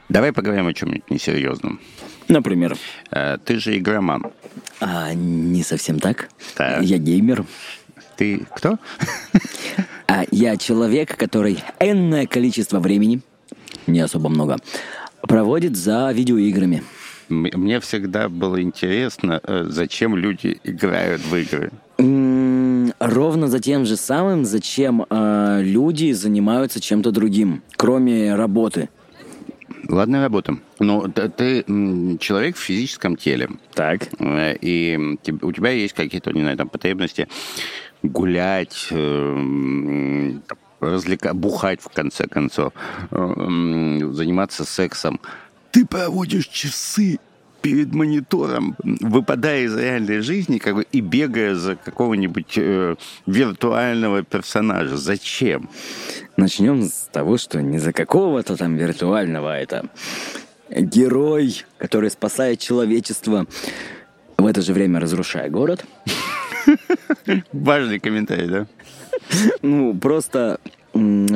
Давай 0.09 0.33
поговорим 0.33 0.67
о 0.67 0.75
чем-нибудь 0.75 1.11
несерьезном. 1.11 1.81
Например? 2.29 2.77
Э, 3.11 3.39
ты 3.45 3.59
же 3.59 3.77
игроман. 3.79 4.27
А, 4.81 5.13
не 5.15 5.63
совсем 5.63 5.99
так. 5.99 6.29
так. 6.55 6.83
Я 6.83 6.99
геймер. 6.99 7.45
Ты 8.17 8.47
кто? 8.55 8.79
А 10.11 10.25
я 10.31 10.57
человек, 10.57 11.17
который 11.17 11.63
энное 11.81 12.27
количество 12.27 12.81
времени, 12.81 13.21
не 13.87 14.01
особо 14.01 14.31
много, 14.31 14.57
проводит 15.21 15.77
за 15.77 16.11
видеоиграми. 16.13 16.83
Мне 17.29 17.79
всегда 17.81 18.31
было 18.31 18.63
интересно, 18.63 19.41
э, 19.43 19.67
зачем 19.69 20.17
люди 20.17 20.59
играют 20.65 21.21
в 21.23 21.37
игры. 21.37 21.71
Ровно 23.01 23.49
за 23.49 23.59
тем 23.59 23.85
же 23.85 23.97
самым, 23.97 24.45
зачем 24.45 25.05
э, 25.09 25.61
люди 25.63 26.13
занимаются 26.13 26.81
чем-то 26.81 27.11
другим, 27.11 27.63
кроме 27.77 28.35
работы. 28.35 28.89
Ладно, 29.89 30.21
работа. 30.21 30.59
Ты, 30.79 31.29
ты 31.31 31.65
человек 32.19 32.57
в 32.57 32.61
физическом 32.61 33.17
теле. 33.17 33.49
Так. 33.73 34.03
Э, 34.21 34.55
и 34.61 35.17
у 35.41 35.53
тебя 35.53 35.71
есть 35.71 35.95
какие-то, 35.95 36.31
не 36.33 36.43
знаю, 36.43 36.59
там 36.59 36.69
потребности 36.69 37.27
гулять, 38.03 38.89
э, 38.91 40.33
развлека... 40.81 41.33
бухать 41.33 41.81
в 41.81 41.89
конце 41.89 42.27
концов, 42.27 42.75
э, 43.11 43.99
заниматься 44.13 44.65
сексом. 44.65 45.21
Ты 45.71 45.87
проводишь 45.87 46.49
часы 46.49 47.19
перед 47.61 47.95
монитором, 47.95 48.77
выпадая 48.83 49.63
из 49.63 49.77
реальной 49.77 50.21
жизни 50.21 50.59
как 50.59 50.75
бы, 50.75 50.87
и 50.93 51.01
бегая 51.01 51.55
за 51.55 51.77
какого-нибудь 51.77 52.55
э, 52.57 52.97
виртуального 53.27 54.23
персонажа. 54.23 54.97
Зачем? 54.97 55.69
Начнем 56.37 56.85
с 56.85 57.09
того, 57.13 57.39
что 57.39 57.61
не 57.63 57.79
за 57.79 57.93
какого-то 57.93 58.57
там 58.57 58.77
виртуального, 58.77 59.55
а 59.55 59.59
это 59.59 59.89
герой, 60.71 61.65
который 61.79 62.11
спасает 62.11 62.61
человечество, 62.61 63.47
в 64.37 64.47
это 64.47 64.63
же 64.63 64.73
время 64.73 65.01
разрушая 65.01 65.51
город. 65.51 65.85
Важный 67.53 67.99
комментарий, 67.99 68.49
да? 68.49 68.67
Ну, 69.63 69.95
просто 69.95 70.61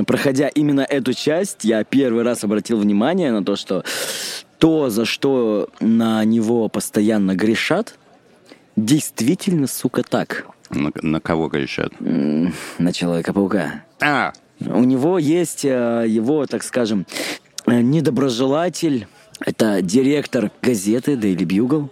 проходя 0.07 0.49
именно 0.49 0.81
эту 0.81 1.13
часть, 1.13 1.65
я 1.65 1.85
первый 1.85 2.25
раз 2.25 2.45
обратил 2.45 2.79
внимание 2.79 3.33
на 3.33 3.45
то, 3.45 3.57
что 3.57 3.85
то, 4.63 4.91
за 4.91 5.05
что 5.07 5.69
на 5.81 6.25
него 6.25 6.69
постоянно 6.69 7.35
грешат, 7.35 7.99
действительно, 8.77 9.67
сука, 9.67 10.05
так. 10.05 10.47
На, 10.71 10.93
на 11.03 11.19
кого 11.21 11.49
грешат? 11.49 11.93
На 11.99 12.93
Человека-паука. 12.93 13.83
А! 14.01 14.33
У 14.61 14.85
него 14.85 15.19
есть 15.19 15.65
э, 15.65 16.05
его, 16.07 16.47
так 16.47 16.63
скажем, 16.63 17.07
э, 17.67 17.81
недоброжелатель, 17.81 19.09
это 19.45 19.83
директор 19.83 20.53
газеты 20.63 21.15
Daily 21.15 21.45
Bugle, 21.45 21.89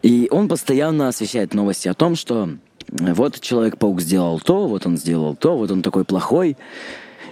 и 0.00 0.28
он 0.30 0.48
постоянно 0.48 1.08
освещает 1.08 1.52
новости 1.52 1.88
о 1.88 1.94
том, 1.94 2.16
что 2.16 2.48
вот 2.88 3.38
Человек-паук 3.38 4.00
сделал 4.00 4.40
то, 4.40 4.66
вот 4.66 4.86
он 4.86 4.96
сделал 4.96 5.36
то, 5.36 5.58
вот 5.58 5.70
он 5.70 5.82
такой 5.82 6.06
плохой. 6.06 6.56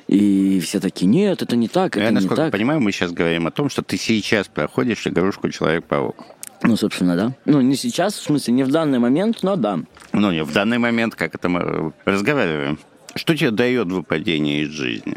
И 0.09 0.61
все 0.61 0.79
такие, 0.79 1.07
нет, 1.07 1.42
это 1.42 1.57
не 1.57 1.69
так, 1.69 1.97
это 1.97 2.05
Я, 2.05 2.11
не 2.11 2.14
насколько 2.16 2.37
так. 2.37 2.53
понимаю, 2.53 2.81
мы 2.81 2.92
сейчас 2.92 3.11
говорим 3.11 3.47
о 3.47 3.51
том, 3.51 3.69
что 3.69 3.83
ты 3.83 3.97
сейчас 3.97 4.47
проходишь 4.47 5.07
игрушку 5.07 5.51
Человек-паук. 5.51 6.16
Ну, 6.62 6.77
собственно, 6.77 7.16
да. 7.16 7.35
Ну, 7.45 7.61
не 7.61 7.77
сейчас, 7.77 8.14
в 8.14 8.23
смысле, 8.23 8.55
не 8.55 8.62
в 8.64 8.71
данный 8.71 8.99
момент, 8.99 9.42
но 9.42 9.57
да. 9.57 9.81
Ну, 10.12 10.31
не 10.31 10.45
в 10.45 10.53
данный 10.53 10.79
момент, 10.79 11.14
как 11.14 11.35
это 11.35 11.49
мы 11.49 11.92
разговариваем. 12.05 12.79
Что 13.14 13.37
тебе 13.37 13.51
дает 13.51 13.88
выпадение 13.88 14.62
из 14.62 14.69
жизни? 14.69 15.16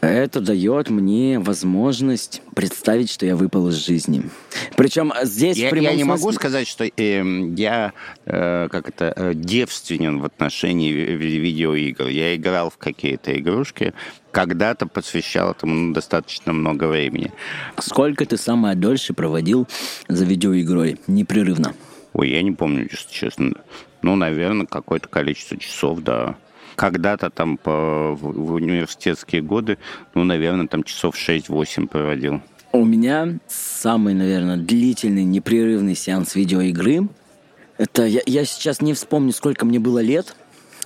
Это 0.00 0.40
дает 0.40 0.88
мне 0.88 1.38
возможность 1.38 2.40
представить, 2.54 3.10
что 3.10 3.26
я 3.26 3.36
выпал 3.36 3.68
из 3.68 3.74
жизни. 3.74 4.22
Причем 4.76 5.12
здесь 5.22 5.58
я, 5.58 5.68
в 5.68 5.70
прямом 5.70 5.90
я 5.90 5.96
не 5.96 6.04
смысле... 6.04 6.24
могу 6.24 6.32
сказать, 6.32 6.66
что 6.66 6.84
э, 6.84 6.90
я 7.56 7.92
э, 8.24 8.68
как 8.70 8.88
это 8.88 9.12
э, 9.14 9.34
девственен 9.34 10.20
в 10.20 10.24
отношении 10.24 10.90
видеоигр. 10.90 12.06
Я 12.06 12.34
играл 12.34 12.70
в 12.70 12.78
какие-то 12.78 13.38
игрушки, 13.38 13.92
когда-то 14.32 14.86
посвящал 14.86 15.50
этому 15.50 15.92
достаточно 15.92 16.54
много 16.54 16.84
времени. 16.84 17.30
Сколько 17.78 18.24
ты 18.24 18.38
самое 18.38 18.76
дольше 18.76 19.12
проводил 19.12 19.68
за 20.08 20.24
видеоигрой 20.24 20.98
непрерывно? 21.08 21.74
Ой, 22.14 22.30
я 22.30 22.42
не 22.42 22.52
помню, 22.52 22.88
если 22.90 23.12
честно. 23.12 23.52
Ну, 24.00 24.16
наверное, 24.16 24.64
какое-то 24.64 25.08
количество 25.08 25.58
часов, 25.58 26.00
да 26.00 26.36
когда-то 26.80 27.28
там 27.28 27.58
по, 27.58 28.16
в 28.18 28.54
университетские 28.54 29.42
годы, 29.42 29.76
ну, 30.14 30.24
наверное, 30.24 30.66
там 30.66 30.82
часов 30.82 31.14
6-8 31.14 31.88
проводил. 31.88 32.40
У 32.72 32.86
меня 32.86 33.38
самый, 33.46 34.14
наверное, 34.14 34.56
длительный, 34.56 35.24
непрерывный 35.24 35.94
сеанс 35.94 36.34
видеоигры. 36.34 37.06
Это 37.76 38.06
я, 38.06 38.22
я 38.24 38.46
сейчас 38.46 38.80
не 38.80 38.94
вспомню, 38.94 39.32
сколько 39.32 39.66
мне 39.66 39.78
было 39.78 39.98
лет. 39.98 40.34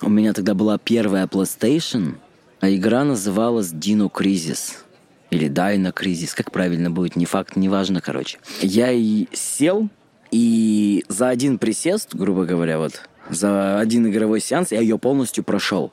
У 0.02 0.10
меня 0.10 0.32
тогда 0.32 0.54
была 0.54 0.78
первая 0.78 1.28
PlayStation, 1.28 2.16
а 2.58 2.70
игра 2.70 3.04
называлась 3.04 3.72
Dino 3.72 4.10
Crisis. 4.10 4.78
Или 5.30 5.48
Dino 5.48 5.94
Crisis, 5.94 6.34
как 6.34 6.50
правильно 6.50 6.90
будет, 6.90 7.14
не 7.14 7.24
факт, 7.24 7.54
не 7.54 7.68
важно, 7.68 8.00
короче. 8.00 8.38
Я 8.60 8.90
и 8.90 9.28
сел, 9.32 9.88
и 10.32 11.04
за 11.06 11.28
один 11.28 11.58
присест, 11.58 12.16
грубо 12.16 12.46
говоря, 12.46 12.78
вот 12.80 13.00
за 13.30 13.78
один 13.78 14.06
игровой 14.08 14.40
сеанс 14.40 14.72
я 14.72 14.80
ее 14.80 14.98
полностью 14.98 15.44
прошел. 15.44 15.92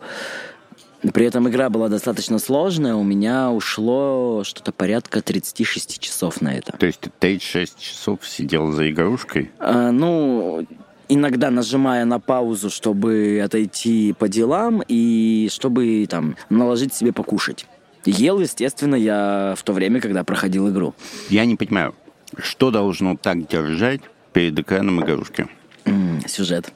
При 1.13 1.25
этом 1.25 1.49
игра 1.49 1.69
была 1.69 1.89
достаточно 1.89 2.37
сложная, 2.37 2.93
у 2.93 3.03
меня 3.03 3.49
ушло 3.49 4.43
что-то 4.45 4.71
порядка 4.71 5.21
36 5.21 5.99
часов 5.99 6.41
на 6.41 6.53
это. 6.53 6.73
То 6.77 6.85
есть 6.85 6.99
ты 6.99 7.11
36 7.19 7.79
часов 7.79 8.19
сидел 8.27 8.71
за 8.71 8.91
игрушкой? 8.91 9.49
А, 9.57 9.89
ну, 9.91 10.63
иногда 11.09 11.49
нажимая 11.49 12.05
на 12.05 12.19
паузу, 12.19 12.69
чтобы 12.69 13.41
отойти 13.43 14.13
по 14.13 14.27
делам 14.27 14.83
и 14.87 15.49
чтобы 15.51 16.05
там 16.07 16.35
наложить 16.49 16.93
себе 16.93 17.11
покушать. 17.13 17.65
Ел, 18.05 18.39
естественно, 18.39 18.95
я 18.95 19.55
в 19.57 19.63
то 19.63 19.73
время, 19.73 20.01
когда 20.01 20.23
проходил 20.23 20.69
игру. 20.69 20.93
Я 21.29 21.45
не 21.45 21.55
понимаю, 21.55 21.95
что 22.37 22.69
должно 22.69 23.17
так 23.17 23.47
держать 23.47 24.01
перед 24.33 24.57
экраном 24.57 25.03
игрушки? 25.03 25.47
М, 25.85 26.21
сюжет. 26.27 26.71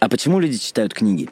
А 0.00 0.08
почему 0.08 0.40
люди 0.40 0.58
читают 0.58 0.94
книги? 0.94 1.28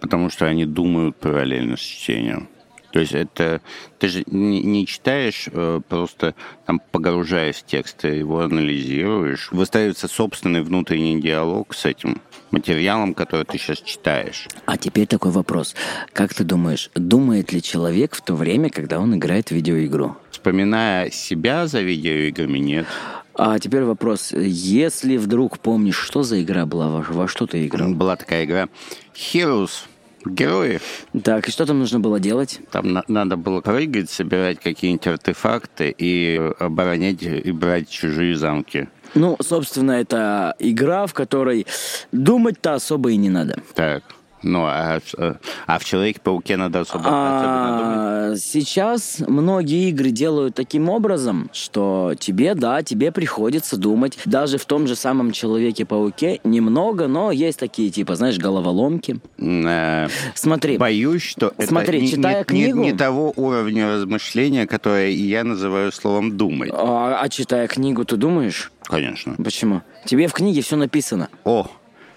Потому 0.00 0.30
что 0.30 0.46
они 0.46 0.66
думают 0.66 1.16
параллельно 1.16 1.76
с 1.76 1.80
чтением. 1.80 2.48
То 2.92 2.98
есть 2.98 3.12
это 3.12 3.60
ты 4.00 4.08
же 4.08 4.24
не, 4.26 4.62
не 4.64 4.84
читаешь 4.84 5.48
э, 5.52 5.80
просто 5.88 6.34
там 6.66 6.80
погружаясь 6.90 7.56
в 7.56 7.66
текст, 7.66 7.98
ты 7.98 8.08
его 8.08 8.40
анализируешь, 8.40 9.52
выстраивается 9.52 10.08
собственный 10.08 10.62
внутренний 10.62 11.20
диалог 11.20 11.72
с 11.72 11.84
этим 11.84 12.20
материалом, 12.50 13.14
который 13.14 13.44
ты 13.44 13.58
сейчас 13.58 13.80
читаешь. 13.80 14.48
А 14.66 14.76
теперь 14.76 15.06
такой 15.06 15.30
вопрос. 15.30 15.76
Как 16.12 16.34
ты 16.34 16.42
думаешь, 16.42 16.90
думает 16.96 17.52
ли 17.52 17.62
человек 17.62 18.16
в 18.16 18.22
то 18.22 18.34
время, 18.34 18.70
когда 18.70 18.98
он 18.98 19.14
играет 19.14 19.50
в 19.50 19.52
видеоигру? 19.52 20.16
Вспоминая 20.32 21.10
себя 21.10 21.68
за 21.68 21.80
видеоиграми, 21.82 22.58
нет. 22.58 22.86
А 23.34 23.58
теперь 23.58 23.84
вопрос. 23.84 24.32
Если 24.32 25.16
вдруг 25.16 25.58
помнишь, 25.58 25.96
что 25.96 26.22
за 26.22 26.42
игра 26.42 26.66
была, 26.66 26.88
во, 26.88 27.00
во 27.02 27.28
что 27.28 27.46
ты 27.46 27.66
играл? 27.66 27.90
Была 27.90 28.16
такая 28.16 28.44
игра 28.44 28.68
Heroes, 29.14 29.84
герои. 30.24 30.80
Так, 31.22 31.48
и 31.48 31.52
что 31.52 31.64
там 31.66 31.78
нужно 31.78 32.00
было 32.00 32.20
делать? 32.20 32.60
Там 32.70 32.92
на- 32.92 33.04
надо 33.08 33.36
было 33.36 33.60
прыгать, 33.60 34.10
собирать 34.10 34.60
какие-нибудь 34.60 35.06
артефакты 35.06 35.94
и 35.96 36.52
оборонять 36.58 37.22
и 37.22 37.50
брать 37.52 37.88
чужие 37.88 38.36
замки. 38.36 38.88
Ну, 39.14 39.36
собственно, 39.40 39.92
это 39.92 40.54
игра, 40.58 41.06
в 41.06 41.14
которой 41.14 41.66
думать-то 42.12 42.74
особо 42.74 43.10
и 43.10 43.16
не 43.16 43.28
надо. 43.30 43.60
Так. 43.74 44.02
Ну, 44.42 44.64
а, 44.66 45.00
в- 45.00 45.36
а 45.66 45.78
в 45.78 45.84
Человеке-пауке 45.84 46.56
надо 46.56 46.80
особо. 46.80 47.04
А, 47.06 48.34
сейчас 48.36 49.18
многие 49.26 49.88
игры 49.90 50.10
делают 50.10 50.54
таким 50.54 50.88
образом, 50.88 51.50
что 51.52 52.14
тебе, 52.18 52.54
да, 52.54 52.82
тебе 52.82 53.12
приходится 53.12 53.76
думать. 53.76 54.18
Даже 54.24 54.58
в 54.58 54.64
том 54.64 54.86
же 54.86 54.96
самом 54.96 55.32
Человеке-пауке 55.32 56.40
немного, 56.44 57.06
но 57.06 57.30
есть 57.32 57.58
такие, 57.58 57.90
типа, 57.90 58.16
знаешь, 58.16 58.38
головоломки. 58.38 59.20
Э, 59.38 60.08
Смотри. 60.34 60.78
Боюсь, 60.78 61.22
что 61.22 61.52
Смотри, 61.58 61.98
это 61.98 62.06
не- 62.06 62.10
читая 62.12 62.38
не, 62.38 62.44
книгу- 62.44 62.78
не, 62.80 62.92
не 62.92 62.96
того 62.96 63.32
уровня 63.36 63.88
размышления, 63.94 64.66
которое 64.66 65.10
я 65.10 65.44
называю 65.44 65.92
словом 65.92 66.36
«думать». 66.36 66.70
А, 66.72 67.18
а 67.20 67.28
читая 67.28 67.66
книгу, 67.68 68.04
ты 68.04 68.16
думаешь? 68.16 68.72
Конечно. 68.84 69.34
Почему? 69.42 69.82
Тебе 70.06 70.26
в 70.26 70.32
книге 70.32 70.62
все 70.62 70.76
написано. 70.76 71.28
О, 71.44 71.68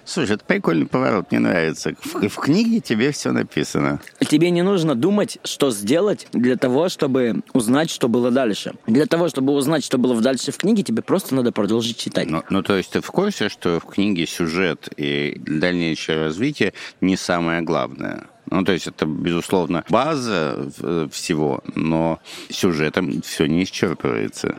слушай, 0.05 0.35
это 0.35 0.45
прикольный 0.45 0.85
поворот, 0.85 1.31
мне 1.31 1.39
нравится. 1.39 1.93
В, 2.03 2.27
в 2.27 2.35
книге 2.37 2.79
тебе 2.79 3.11
все 3.11 3.31
написано. 3.31 3.99
Тебе 4.19 4.51
не 4.51 4.61
нужно 4.61 4.95
думать, 4.95 5.39
что 5.43 5.71
сделать 5.71 6.27
для 6.33 6.57
того, 6.57 6.89
чтобы 6.89 7.41
узнать, 7.53 7.89
что 7.89 8.07
было 8.07 8.31
дальше. 8.31 8.73
Для 8.87 9.05
того, 9.05 9.29
чтобы 9.29 9.53
узнать, 9.53 9.83
что 9.83 9.97
было 9.97 10.19
дальше 10.19 10.51
в 10.51 10.57
книге, 10.57 10.83
тебе 10.83 11.01
просто 11.01 11.35
надо 11.35 11.51
продолжить 11.51 11.97
читать. 11.97 12.29
Ну, 12.29 12.43
ну, 12.49 12.63
то 12.63 12.75
есть 12.75 12.91
ты 12.91 13.01
в 13.01 13.11
курсе, 13.11 13.49
что 13.49 13.79
в 13.79 13.85
книге 13.85 14.25
сюжет 14.25 14.89
и 14.97 15.39
дальнейшее 15.45 16.19
развитие 16.19 16.73
не 17.01 17.17
самое 17.17 17.61
главное? 17.61 18.27
Ну, 18.49 18.63
то 18.63 18.71
есть 18.71 18.87
это, 18.87 19.05
безусловно, 19.05 19.83
база 19.89 20.69
э, 20.79 21.07
всего, 21.11 21.63
но 21.75 22.19
сюжетом 22.49 23.21
все 23.21 23.47
не 23.47 23.63
исчерпывается. 23.63 24.57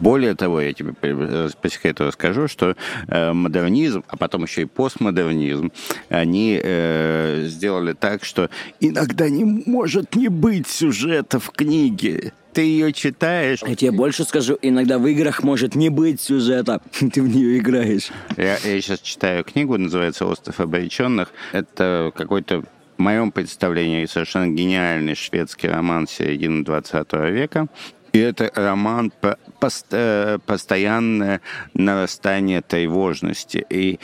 Более 0.00 0.34
того, 0.34 0.60
я 0.60 0.72
тебе 0.72 0.92
по 0.92 1.50
по 1.60 1.70
секрету 1.70 2.04
расскажу, 2.04 2.48
что 2.48 2.76
э, 3.08 3.32
модернизм, 3.32 4.04
а 4.08 4.16
потом 4.16 4.44
еще 4.44 4.62
и 4.62 4.64
постмодернизм, 4.66 5.72
они 6.08 6.60
э, 6.62 7.44
сделали 7.46 7.92
так, 7.92 8.24
что 8.24 8.50
иногда 8.80 9.28
не 9.28 9.44
может 9.44 10.14
не 10.14 10.28
быть 10.28 10.66
сюжета 10.66 11.38
в 11.38 11.50
книге. 11.50 12.32
Ты 12.52 12.62
ее 12.62 12.92
читаешь, 12.92 13.62
Я 13.66 13.74
тебе 13.74 13.90
больше 13.90 14.22
скажу, 14.24 14.56
иногда 14.62 14.98
в 14.98 15.06
играх 15.08 15.42
может 15.42 15.74
не 15.74 15.88
быть 15.88 16.20
сюжета. 16.20 16.80
Ты 17.12 17.20
в 17.20 17.28
нее 17.28 17.58
играешь. 17.58 18.10
Я, 18.36 18.58
я 18.58 18.80
сейчас 18.80 19.00
читаю 19.00 19.42
книгу, 19.42 19.76
называется 19.76 20.24
«Остров 20.24 20.60
обреченных». 20.60 21.32
Это 21.52 22.12
какой-то 22.14 22.62
в 22.96 23.02
моем 23.02 23.32
представлении 23.32 24.06
совершенно 24.06 24.46
гениальный 24.52 25.16
шведский 25.16 25.66
роман 25.66 26.06
середины 26.06 26.64
20 26.64 27.12
века. 27.32 27.66
И 28.12 28.18
это 28.20 28.48
роман 28.54 29.10
про 29.20 29.36
пост- 29.64 29.86
э, 29.92 30.38
постоянное 30.44 31.40
нарастание 31.72 32.60
тревожности. 32.60 33.64
И 33.70 33.98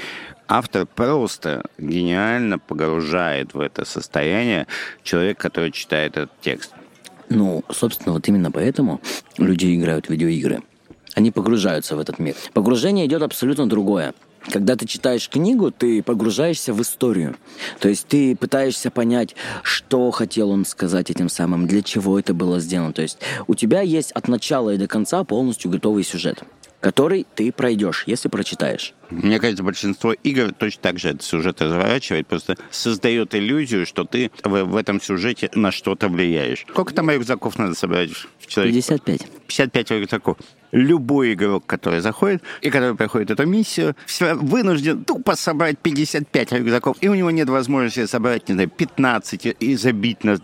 автор 0.49 0.87
просто 0.87 1.63
гениально 1.79 2.59
погружает 2.59 3.53
в 3.55 3.61
это 3.61 3.85
состояние 3.85 4.67
человека, 5.03 5.43
который 5.43 5.71
читает 5.71 6.17
этот 6.17 6.31
текст. 6.41 6.73
Ну, 7.29 7.63
собственно, 7.71 8.15
вот 8.15 8.27
именно 8.29 8.51
поэтому 8.51 9.01
люди 9.39 9.75
играют 9.77 10.07
в 10.07 10.11
видеоигры. 10.11 10.63
Они 11.15 11.31
погружаются 11.31 11.95
в 11.95 12.01
этот 12.01 12.19
мир. 12.19 12.35
Погружение 12.55 13.05
идет 13.05 13.23
абсолютно 13.23 13.69
другое. 13.69 14.15
Когда 14.49 14.75
ты 14.75 14.87
читаешь 14.87 15.29
книгу, 15.29 15.71
ты 15.71 16.03
погружаешься 16.03 16.73
в 16.73 16.81
историю. 16.81 17.37
То 17.79 17.89
есть 17.89 18.07
ты 18.07 18.35
пытаешься 18.35 18.91
понять, 18.91 19.37
что 19.63 20.11
хотел 20.11 20.51
он 20.51 20.65
сказать 20.65 21.11
этим 21.11 21.29
самым, 21.29 21.67
для 21.67 21.83
чего 21.83 22.19
это 22.19 22.33
было 22.33 22.59
сделано. 22.59 22.93
То 22.93 23.03
есть 23.03 23.19
у 23.47 23.55
тебя 23.55 23.83
есть 23.83 24.13
от 24.13 24.29
начала 24.29 24.71
и 24.71 24.79
до 24.79 24.89
конца 24.89 25.25
полностью 25.25 25.71
готовый 25.71 26.05
сюжет, 26.05 26.43
который 26.81 27.27
ты 27.35 27.53
пройдешь, 27.53 28.05
если 28.07 28.29
прочитаешь. 28.29 28.95
Мне 29.11 29.39
кажется, 29.39 29.63
большинство 29.63 30.13
игр 30.13 30.53
точно 30.53 30.83
так 30.83 30.99
же 30.99 31.09
этот 31.11 31.23
сюжет 31.23 31.61
разворачивает, 31.61 32.27
просто 32.27 32.57
создает 32.71 33.35
иллюзию, 33.35 33.87
что 33.87 34.05
ты 34.05 34.31
в, 34.45 34.65
в 34.65 34.77
этом 34.77 35.01
сюжете 35.01 35.51
на 35.55 35.71
что-то 35.73 36.09
влияешь. 36.09 36.65
Сколько 36.69 36.95
там 36.95 37.11
рюкзаков 37.11 37.59
надо 37.59 37.75
собрать 37.75 38.11
в 38.39 38.47
человеке? 38.47 38.75
55. 38.77 39.27
55 39.47 39.91
рюкзаков. 39.91 40.37
Любой 40.73 41.33
игрок, 41.33 41.67
который 41.67 41.99
заходит 42.01 42.43
и 42.61 42.71
который 42.71 42.95
проходит 42.95 43.33
эту 43.33 43.45
миссию, 43.45 43.97
всё 44.07 44.37
вынужден 44.37 45.03
тупо 45.05 45.35
собрать 45.35 45.79
55 45.81 46.53
рюкзаков, 46.53 46.97
и 47.01 47.09
у 47.09 47.15
него 47.15 47.33
нет 47.33 47.49
возможности 47.49 48.07
собрать, 48.07 48.49
не 48.49 48.55
знаю, 48.55 48.71
15 48.71 49.47
и- 49.59 49.75
забить 49.75 50.23
на... 50.23 50.39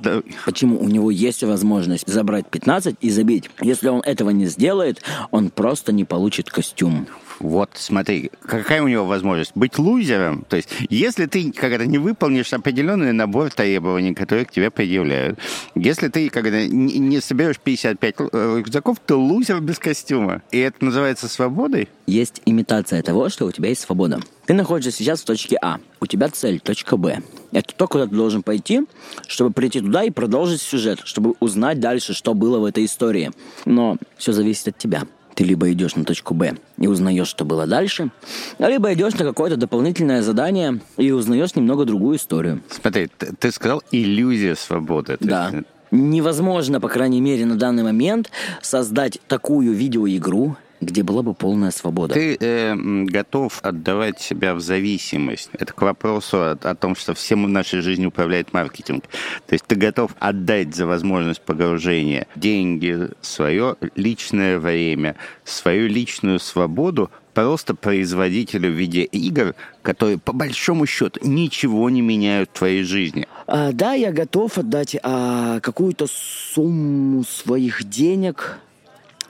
Почему? 0.44 0.81
У 0.81 0.88
него 0.88 1.12
есть 1.12 1.44
возможность 1.44 2.09
забрать 2.09 2.50
15 2.50 2.96
и 3.00 3.11
забить. 3.11 3.50
Если 3.62 3.88
он 3.88 4.00
этого 4.00 4.31
не 4.31 4.46
сделает, 4.46 5.00
он 5.31 5.50
просто 5.50 5.92
не 5.92 6.05
получит 6.05 6.50
костюм. 6.50 7.07
Вот, 7.40 7.70
смотри, 7.75 8.31
какая 8.42 8.83
у 8.83 8.88
него 8.88 9.05
возможность 9.05 9.53
быть 9.55 9.79
лузером. 9.79 10.44
То 10.49 10.57
есть, 10.57 10.68
если 10.88 11.27
ты 11.27 11.53
когда 11.53 11.85
не 11.85 11.99
выполнишь 11.99 12.53
определенный 12.53 13.12
набор 13.12 13.51
требований, 13.51 14.14
которые 14.14 14.46
к 14.46 14.51
тебе 14.51 14.70
предъявляют, 14.70 15.38
если 15.75 16.09
ты 16.09 16.29
когда 16.31 16.66
не 16.66 17.20
соберешь 17.20 17.59
55 17.59 18.14
э, 18.33 18.57
рюкзаков, 18.59 18.99
то 19.01 19.16
лузер 19.16 19.61
без 19.61 19.79
костюма. 19.79 20.42
И 20.51 20.59
это 20.59 20.85
называется 20.85 21.29
свободой? 21.29 21.88
Есть 22.07 22.42
имитация 22.46 23.03
того, 23.03 23.29
что 23.29 23.46
у 23.46 23.53
тебя 23.53 23.68
есть 23.68 23.83
свобода. 23.83 24.20
Ты 24.46 24.55
находишься 24.55 24.92
сейчас 24.92 25.22
в 25.22 25.25
точке 25.25 25.59
А. 25.61 25.79
У 26.01 26.07
тебя 26.07 26.29
цель, 26.29 26.61
точка 26.61 26.96
Б. 26.96 27.20
Это 27.53 27.75
то, 27.75 27.88
куда 27.88 28.07
ты 28.07 28.14
должен 28.14 28.42
пойти, 28.42 28.83
чтобы 29.27 29.51
прийти 29.51 29.81
туда 29.81 30.05
и 30.05 30.11
продолжить 30.11 30.61
сюжет, 30.61 31.01
чтобы 31.05 31.35
узнать 31.40 31.81
дальше, 31.81 32.14
что 32.14 32.35
было 32.35 32.59
в 32.59 32.64
этой 32.64 32.85
истории. 32.85 33.33
Но 33.64 33.96
все 34.16 34.33
зависит 34.33 34.68
от 34.68 34.79
тебя. 34.79 35.03
Ты 35.37 35.44
либо 35.44 35.70
идешь 35.70 35.94
на 35.96 36.05
точку 36.05 36.33
Б 36.33 36.57
и 36.79 36.87
узнаешь, 36.88 37.29
что 37.29 37.44
было 37.44 37.66
дальше, 37.66 38.11
либо 38.59 38.92
идешь 38.94 39.12
на 39.14 39.25
какое-то 39.25 39.57
дополнительное 39.57 40.22
задание 40.22 40.81
и 40.96 41.12
узнаешь 41.12 41.55
немного 41.55 41.85
другую 41.85 42.16
историю. 42.16 42.62
Смотри, 42.70 43.09
ты, 43.38 43.53
сказал 43.53 43.83
иллюзия 43.92 44.57
свободы. 44.57 45.18
Да. 45.20 45.51
есть, 45.53 45.66
Невозможно, 45.90 46.81
по 46.81 46.88
крайней 46.88 47.20
мере, 47.20 47.44
на 47.44 47.57
данный 47.57 47.83
момент 47.83 48.31
создать 48.62 49.18
такую 49.29 49.72
видеоигру, 49.72 50.57
где 50.80 51.02
была 51.02 51.22
бы 51.22 51.34
полная 51.34 51.70
свобода. 51.70 52.14
Ты 52.14 52.36
э, 52.38 52.74
готов 52.74 53.60
отдавать 53.62 54.20
себя 54.20 54.54
в 54.54 54.60
зависимость. 54.60 55.50
Это 55.52 55.72
к 55.72 55.82
вопросу 55.82 56.38
о, 56.38 56.58
о 56.60 56.74
том, 56.74 56.96
что 56.96 57.14
всем 57.14 57.44
в 57.44 57.48
нашей 57.48 57.80
жизни 57.80 58.06
управляет 58.06 58.52
маркетинг. 58.52 59.04
То 59.46 59.54
есть 59.54 59.64
ты 59.66 59.76
готов 59.76 60.14
отдать 60.18 60.74
за 60.74 60.86
возможность 60.86 61.40
погружения 61.40 62.26
деньги, 62.36 63.08
свое 63.20 63.76
личное 63.94 64.58
время, 64.58 65.16
свою 65.44 65.88
личную 65.88 66.38
свободу 66.40 67.10
просто 67.36 67.74
производителю 67.74 68.70
в 68.70 68.72
виде 68.72 69.02
игр, 69.02 69.54
которые 69.82 70.16
по 70.16 70.32
большому 70.32 70.86
счету 70.86 71.20
ничего 71.22 71.90
не 71.90 72.00
меняют 72.00 72.48
в 72.48 72.58
твоей 72.58 72.82
жизни. 72.82 73.28
А, 73.46 73.72
да, 73.72 73.92
я 73.92 74.10
готов 74.10 74.56
отдать 74.56 74.96
а, 75.02 75.60
какую-то 75.60 76.06
сумму 76.08 77.24
своих 77.24 77.84
денег, 77.84 78.58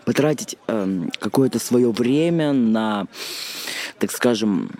потратить 0.06 0.56
эм, 0.68 1.10
какое-то 1.18 1.58
свое 1.58 1.90
время 1.90 2.52
на, 2.52 3.06
так 3.98 4.12
скажем, 4.12 4.70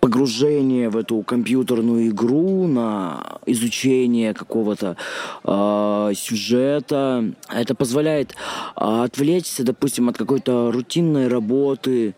погружение 0.00 0.88
в 0.90 0.96
эту 0.96 1.20
компьютерную 1.22 2.08
игру, 2.08 2.68
на 2.68 3.40
изучение 3.46 4.32
какого-то 4.32 4.96
э, 5.42 6.12
сюжета. 6.16 7.24
Это 7.52 7.74
позволяет 7.74 8.30
э, 8.30 9.02
отвлечься, 9.04 9.64
допустим, 9.64 10.08
от 10.08 10.16
какой-то 10.16 10.70
рутинной 10.70 11.26
работы, 11.26 12.14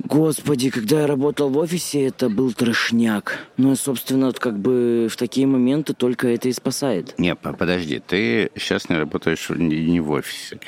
Господи, 0.00 0.70
когда 0.70 1.02
я 1.02 1.06
работал 1.06 1.48
в 1.48 1.56
офисе, 1.56 2.04
это 2.06 2.28
был 2.28 2.52
трешняк. 2.52 3.38
Ну 3.56 3.72
и, 3.72 3.76
собственно, 3.76 4.32
как 4.32 4.58
бы 4.58 5.08
в 5.10 5.16
такие 5.16 5.46
моменты 5.46 5.94
только 5.94 6.28
это 6.28 6.48
и 6.48 6.52
спасает. 6.52 7.14
Не, 7.16 7.34
по- 7.34 7.54
подожди, 7.54 8.02
ты 8.06 8.50
сейчас 8.56 8.90
не 8.90 8.96
работаешь 8.96 9.48
не 9.48 10.00
в 10.00 10.10
офисе. 10.10 10.58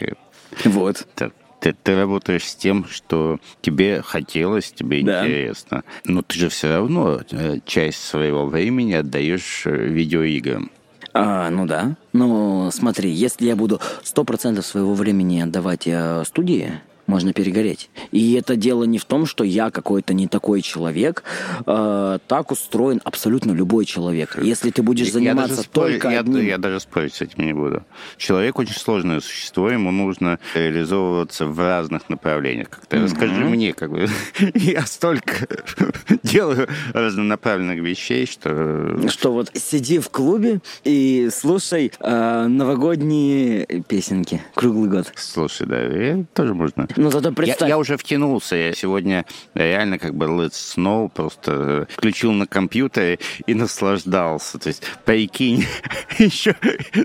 Вот. 0.65 1.07
Ты, 1.15 1.33
ты, 1.61 1.75
ты 1.83 1.97
работаешь 1.97 2.45
с 2.45 2.55
тем, 2.55 2.87
что 2.87 3.39
тебе 3.63 4.03
хотелось, 4.03 4.73
тебе 4.73 5.03
Да. 5.03 5.25
интересно. 5.25 5.85
Но 6.05 6.23
ты 6.23 6.39
же 6.39 6.49
все 6.49 6.69
равно 6.69 7.21
э, 7.31 7.59
часть 7.65 8.03
своего 8.05 8.47
времени 8.47 8.95
отдаешь 8.95 9.63
э, 9.67 9.71
видеоиграм. 9.71 10.71
А, 11.15 11.49
ну 11.51 11.67
да. 11.67 11.97
Ну, 12.13 12.71
смотри, 12.73 13.11
если 13.11 13.47
я 13.47 13.57
буду 13.57 13.81
100% 14.05 14.61
своего 14.63 14.95
времени 14.95 15.41
отдавать 15.41 15.87
э, 15.87 16.25
студии, 16.27 16.73
можно 17.07 17.33
перегореть. 17.33 17.91
И 18.11 18.35
это 18.35 18.57
дело 18.57 18.85
не 18.85 18.99
в 18.99 19.05
том, 19.05 19.27
что 19.27 19.45
я 19.45 19.71
какой-то 19.71 20.15
не 20.15 20.27
такой 20.29 20.63
человек. 20.63 21.23
Э, 21.67 22.19
так 22.27 22.51
устроен 22.53 23.01
абсолютно 23.05 23.53
любой 23.53 23.85
человек. 23.85 24.37
Если 24.43 24.71
ты 24.71 24.83
будешь 24.83 25.07
Я 25.07 25.13
заниматься 25.13 25.57
даже 25.57 25.63
спорю- 25.69 25.93
только 25.93 26.09
я, 26.11 26.21
одним... 26.21 26.45
я 26.45 26.59
даже 26.59 26.81
спорить 26.81 27.15
с 27.15 27.21
этим 27.21 27.45
не 27.47 27.53
буду. 27.53 27.85
Человек 28.17 28.59
очень 28.59 28.75
сложное 28.75 29.21
существо, 29.21 29.71
ему 29.71 29.91
нужно 29.91 30.39
реализовываться 30.55 31.47
в 31.47 31.59
разных 31.59 32.09
направлениях. 32.11 32.69
Как 32.71 32.87
ты 32.87 33.01
расскажи 33.01 33.45
мне, 33.45 33.73
как 33.73 33.91
бы 33.91 34.09
я 34.55 34.85
столько 34.87 35.47
делаю 36.23 36.69
разнонаправленных 36.93 37.81
вещей, 37.81 38.27
что 38.27 38.99
Что 39.09 39.33
вот 39.33 39.51
сиди 39.55 39.99
в 39.99 40.09
клубе 40.11 40.61
и 40.85 41.29
слушай 41.33 41.93
э, 42.01 42.47
новогодние 42.47 43.67
песенки 43.89 44.43
круглый 44.55 44.89
год. 44.91 45.13
слушай, 45.17 45.67
да, 45.67 46.25
тоже 46.35 46.55
можно. 46.55 46.89
Ну 46.97 47.11
зато 47.11 47.29
Я, 47.29 47.35
представь, 47.35 47.69
я 47.69 47.79
уже 47.79 47.97
втянулся. 47.97 48.57
Я 48.57 48.73
сегодня 48.73 49.25
реально 49.55 49.99
как 49.99 50.15
бы 50.15 50.27
Let's 50.27 50.77
Snow 50.77 51.11
просто 51.11 51.87
включил 51.91 52.33
на 52.33 52.47
компьютере 52.47 53.19
и 53.47 53.55
наслаждался. 53.55 54.59
То 54.59 54.69
есть, 54.69 54.83
прикинь, 55.05 55.67
еще 56.19 56.57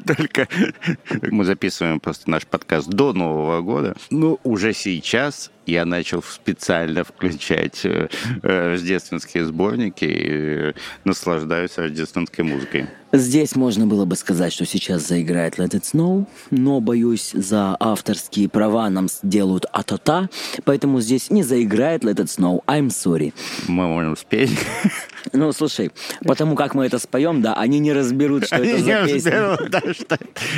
только 0.05 0.47
мы 1.31 1.45
записываем 1.45 1.99
просто 1.99 2.29
наш 2.29 2.45
подкаст 2.45 2.87
до 2.87 3.13
Нового 3.13 3.61
года. 3.61 3.95
Ну, 4.09 4.39
уже 4.43 4.73
сейчас 4.73 5.51
я 5.65 5.85
начал 5.85 6.23
специально 6.23 7.03
включать 7.03 7.81
э, 7.85 8.09
э, 8.43 8.67
рождественские 8.69 9.45
сборники 9.45 10.05
и 10.05 10.73
наслаждаюсь 11.03 11.77
рождественской 11.77 12.43
музыкой. 12.43 12.87
Здесь 13.13 13.55
можно 13.57 13.85
было 13.87 14.05
бы 14.05 14.15
сказать, 14.15 14.53
что 14.53 14.65
сейчас 14.65 15.05
заиграет 15.07 15.59
Let 15.59 15.71
It 15.71 15.81
Snow, 15.81 16.27
но, 16.49 16.79
боюсь, 16.79 17.31
за 17.33 17.75
авторские 17.77 18.47
права 18.47 18.89
нам 18.89 19.09
сделают 19.09 19.65
атата, 19.73 20.29
поэтому 20.63 21.01
здесь 21.01 21.29
не 21.29 21.43
заиграет 21.43 22.05
Let 22.05 22.15
It 22.15 22.27
Snow. 22.27 22.63
I'm 22.67 22.87
sorry. 22.87 23.33
Мы 23.67 23.87
можем 23.87 24.15
спеть. 24.15 24.51
Ну, 25.33 25.51
слушай, 25.51 25.91
потому 26.25 26.55
как 26.55 26.75
мы 26.75 26.85
это 26.85 26.99
споем, 26.99 27.41
да, 27.41 27.53
они 27.53 27.79
не 27.79 27.93
разберут, 27.93 28.45
что 28.45 28.55
это 28.57 28.63
Они 28.75 28.81
за 28.81 29.03
не 29.03 29.13
песня. 29.13 29.31
разберут, 29.31 29.69
да, 29.71 29.93
что 29.93 30.17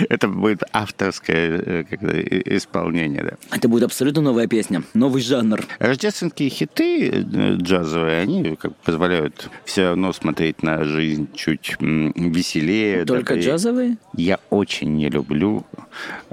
это 0.10 0.28
будет 0.28 0.64
авторское 0.72 1.86
э, 1.92 2.56
исполнение, 2.58 3.24
да. 3.24 3.56
Это 3.56 3.68
будет 3.68 3.84
абсолютно 3.84 4.22
новая 4.22 4.48
песня, 4.48 4.84
новый 4.94 5.22
жанр. 5.22 5.66
Рождественские 5.80 6.50
хиты 6.50 7.10
э, 7.10 7.56
джазовые, 7.56 8.22
они 8.22 8.56
как 8.56 8.72
бы 8.72 8.78
позволяют 8.84 9.50
все 9.66 9.90
равно 9.90 10.14
смотреть 10.14 10.64
на 10.64 10.84
жизнь 10.84 11.28
чуть 11.36 11.76
веселее. 11.80 13.06
Только 13.06 13.34
добрее. 13.36 13.50
джазовые? 13.50 13.98
Я 14.16 14.40
очень 14.52 14.96
не 14.96 15.10
люблю 15.10 15.66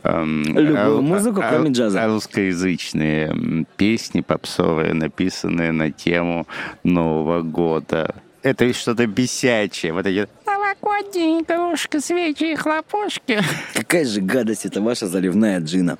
эм, 0.03 0.43
Любую 0.45 0.97
р- 0.97 1.03
музыку, 1.03 1.43
кроме 1.49 1.71
джаза. 1.71 2.07
Русскоязычные 2.07 3.65
песни 3.77 4.21
попсовые, 4.21 4.93
написанные 4.95 5.73
на 5.73 5.91
тему 5.91 6.47
Нового 6.85 7.41
года. 7.43 8.15
Это 8.43 8.73
что-то 8.75 9.07
бесячее. 9.07 9.93
Вот 9.93 10.07
эти 10.07 10.29
Новогодние 10.47 11.41
игрушки, 11.43 11.99
свечи 12.01 12.53
и 12.53 12.55
хлопушки. 12.55 13.41
Какая 13.75 14.05
же 14.05 14.21
гадость 14.21 14.67
это 14.67 14.81
ваша 14.81 15.07
заливная 15.07 15.61
джина. 15.61 15.97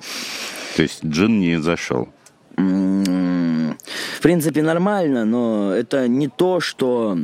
То 0.75 0.83
есть 0.83 1.03
джин 1.03 1.39
не 1.39 1.59
зашел. 1.61 2.09
М, 2.57 3.77
В 4.17 4.21
принципе, 4.21 4.61
нормально, 4.61 5.25
но 5.25 5.71
это 5.73 6.07
не 6.07 6.27
то, 6.27 6.59
что 6.59 7.17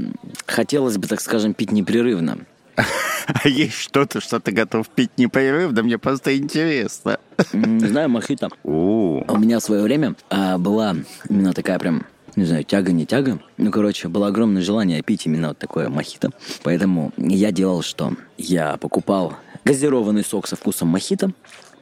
хотелось 0.46 0.98
бы, 0.98 1.08
так 1.08 1.22
скажем, 1.22 1.54
пить 1.54 1.72
непрерывно. 1.72 2.40
А 3.44 3.50
есть 3.50 3.74
что-то, 3.74 4.22
что 4.22 4.40
ты 4.40 4.52
готов 4.52 4.88
пить 4.88 5.12
непрерывно? 5.18 5.84
Мне 5.84 5.98
просто 5.98 6.38
интересно. 6.38 7.20
Не 7.52 7.88
знаю, 7.88 8.10
мохито. 8.10 8.50
У 8.64 9.38
меня 9.38 9.60
в 9.60 9.64
свое 9.64 9.82
время 9.82 10.16
а, 10.30 10.58
была 10.58 10.96
именно 11.30 11.54
такая 11.54 11.78
прям, 11.78 12.06
не 12.38 12.46
знаю, 12.46 12.64
тяга, 12.64 12.94
не 12.94 13.06
тяга. 13.06 13.40
Ну, 13.58 13.72
короче, 13.72 14.08
было 14.08 14.28
огромное 14.28 14.62
желание 14.62 15.02
пить 15.02 15.26
именно 15.26 15.50
вот 15.50 15.58
такое 15.58 15.90
мохито. 15.90 16.32
Поэтому 16.64 17.12
я 17.18 17.52
делал 17.52 17.82
что? 17.82 18.14
Я 18.38 18.78
покупал 18.78 19.34
газированный 19.66 20.24
сок 20.24 20.48
со 20.48 20.56
вкусом 20.56 20.88
мохито, 20.88 21.32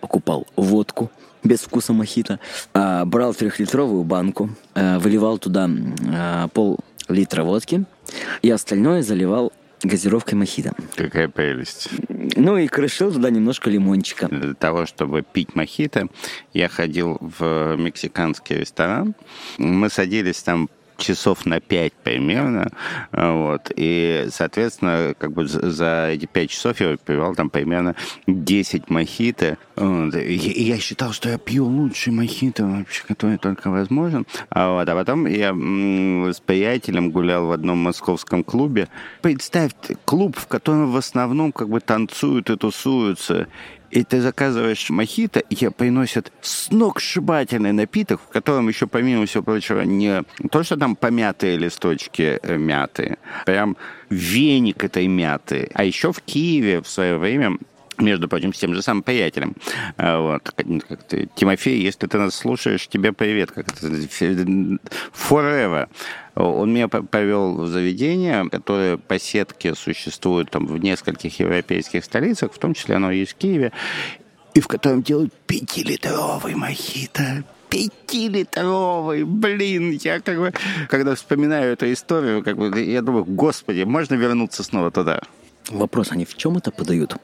покупал 0.01 0.47
водку 0.55 1.11
без 1.43 1.59
вкуса 1.59 1.93
мохито, 1.93 2.39
а, 2.73 3.05
брал 3.05 3.35
трехлитровую 3.35 4.03
банку, 4.03 4.49
а, 4.73 4.97
выливал 4.97 5.37
туда 5.37 5.69
а, 6.11 6.47
пол-литра 6.47 7.43
водки 7.43 7.85
и 8.41 8.49
остальное 8.49 9.03
заливал 9.03 9.53
газировкой 9.83 10.37
мохито. 10.37 10.73
какая 10.95 11.27
прелесть. 11.27 11.89
Ну 12.09 12.57
и 12.57 12.67
крышил 12.67 13.11
туда 13.11 13.29
немножко 13.29 13.69
лимончика. 13.69 14.27
Для 14.27 14.53
того, 14.53 14.85
чтобы 14.85 15.21
пить 15.21 15.55
мохито, 15.55 16.07
я 16.53 16.69
ходил 16.69 17.17
в 17.19 17.75
мексиканский 17.77 18.57
ресторан. 18.57 19.15
Мы 19.57 19.89
садились 19.89 20.41
там 20.41 20.69
часов 20.97 21.45
на 21.45 21.59
пять 21.59 21.93
примерно, 21.93 22.69
вот, 23.11 23.71
и, 23.75 24.27
соответственно, 24.29 25.13
как 25.17 25.31
бы 25.33 25.47
за- 25.47 26.09
эти 26.11 26.25
пять 26.25 26.49
часов 26.49 26.79
я 26.81 26.89
выпивал 26.89 27.35
там 27.35 27.49
примерно 27.49 27.95
10 28.27 28.89
мохито, 28.89 29.57
и 29.77 30.63
я 30.63 30.77
считал, 30.77 31.11
что 31.13 31.29
я 31.29 31.37
пью 31.37 31.65
лучший 31.65 32.13
мохито 32.13 32.65
вообще, 32.65 33.03
который 33.07 33.37
только 33.37 33.69
возможен, 33.69 34.25
а, 34.49 34.73
вот, 34.73 34.87
а 34.89 34.95
потом 34.95 35.25
я 35.27 35.53
с 35.53 36.39
приятелем 36.39 37.11
гулял 37.11 37.47
в 37.47 37.51
одном 37.51 37.77
московском 37.79 38.43
клубе. 38.43 38.87
Представь, 39.21 39.71
ты, 39.81 39.97
клуб, 40.05 40.37
в 40.37 40.47
котором 40.47 40.91
в 40.91 40.97
основном 40.97 41.51
как 41.51 41.69
бы 41.69 41.79
танцуют 41.79 42.49
и 42.49 42.55
тусуются, 42.57 43.47
и 43.95 44.03
ты 44.03 44.21
заказываешь 44.21 44.89
мохито, 44.89 45.39
и 45.39 45.55
тебе 45.55 45.71
приносят 45.71 46.31
сногсшибательный 46.41 47.71
напиток, 47.71 48.19
в 48.21 48.27
котором 48.27 48.67
еще, 48.67 48.87
помимо 48.87 49.25
всего 49.25 49.43
прочего, 49.43 49.81
не 49.81 50.23
то, 50.51 50.63
что 50.63 50.75
там 50.75 50.97
помятые 50.97 51.57
листочки 51.57 52.37
э, 52.41 52.57
мяты, 52.57 53.17
прям 53.45 53.77
веник 54.09 54.83
этой 54.83 55.07
мяты. 55.07 55.69
А 55.73 55.85
еще 55.85 56.11
в 56.11 56.19
Киеве 56.21 56.81
в 56.81 56.89
свое 56.89 57.17
время 57.17 57.57
между 57.99 58.27
прочим, 58.27 58.53
с 58.53 58.59
тем 58.59 58.73
же 58.73 58.81
самым 58.81 59.03
приятелем. 59.03 59.55
А, 59.97 60.19
Вот. 60.21 60.43
Как, 60.43 60.65
как 60.87 61.03
ты, 61.03 61.29
Тимофей, 61.35 61.81
если 61.81 62.07
ты 62.07 62.17
нас 62.17 62.35
слушаешь, 62.35 62.87
тебе 62.87 63.13
привет. 63.13 63.51
Как 63.51 63.67
это, 63.69 63.87
forever. 65.13 65.87
Он 66.35 66.73
меня 66.73 66.87
по- 66.87 67.01
повел 67.03 67.55
в 67.55 67.67
заведение, 67.67 68.49
которое 68.49 68.97
по 68.97 69.17
сетке 69.19 69.73
существует 69.73 70.49
там 70.51 70.67
в 70.67 70.77
нескольких 70.77 71.39
европейских 71.39 72.03
столицах, 72.03 72.53
в 72.53 72.57
том 72.57 72.73
числе 72.73 72.95
оно 72.95 73.11
есть 73.11 73.31
в 73.33 73.35
Киеве, 73.35 73.71
и 74.53 74.59
в 74.59 74.67
котором 74.67 75.01
делают 75.01 75.33
пятилитровый 75.47 76.55
мохито. 76.55 77.43
Пятилитровый, 77.69 79.23
блин, 79.23 79.91
я 80.03 80.19
как 80.19 80.37
бы, 80.37 80.53
когда 80.89 81.15
вспоминаю 81.15 81.73
эту 81.73 81.91
историю, 81.91 82.43
как 82.43 82.57
бы, 82.57 82.81
я 82.81 83.01
думаю, 83.01 83.25
господи, 83.25 83.83
можно 83.83 84.15
вернуться 84.15 84.63
снова 84.63 84.91
туда? 84.91 85.21
Вопрос, 85.69 86.11
они 86.11 86.25
в 86.25 86.35
чем 86.35 86.57
это 86.57 86.71
подают? 86.71 87.17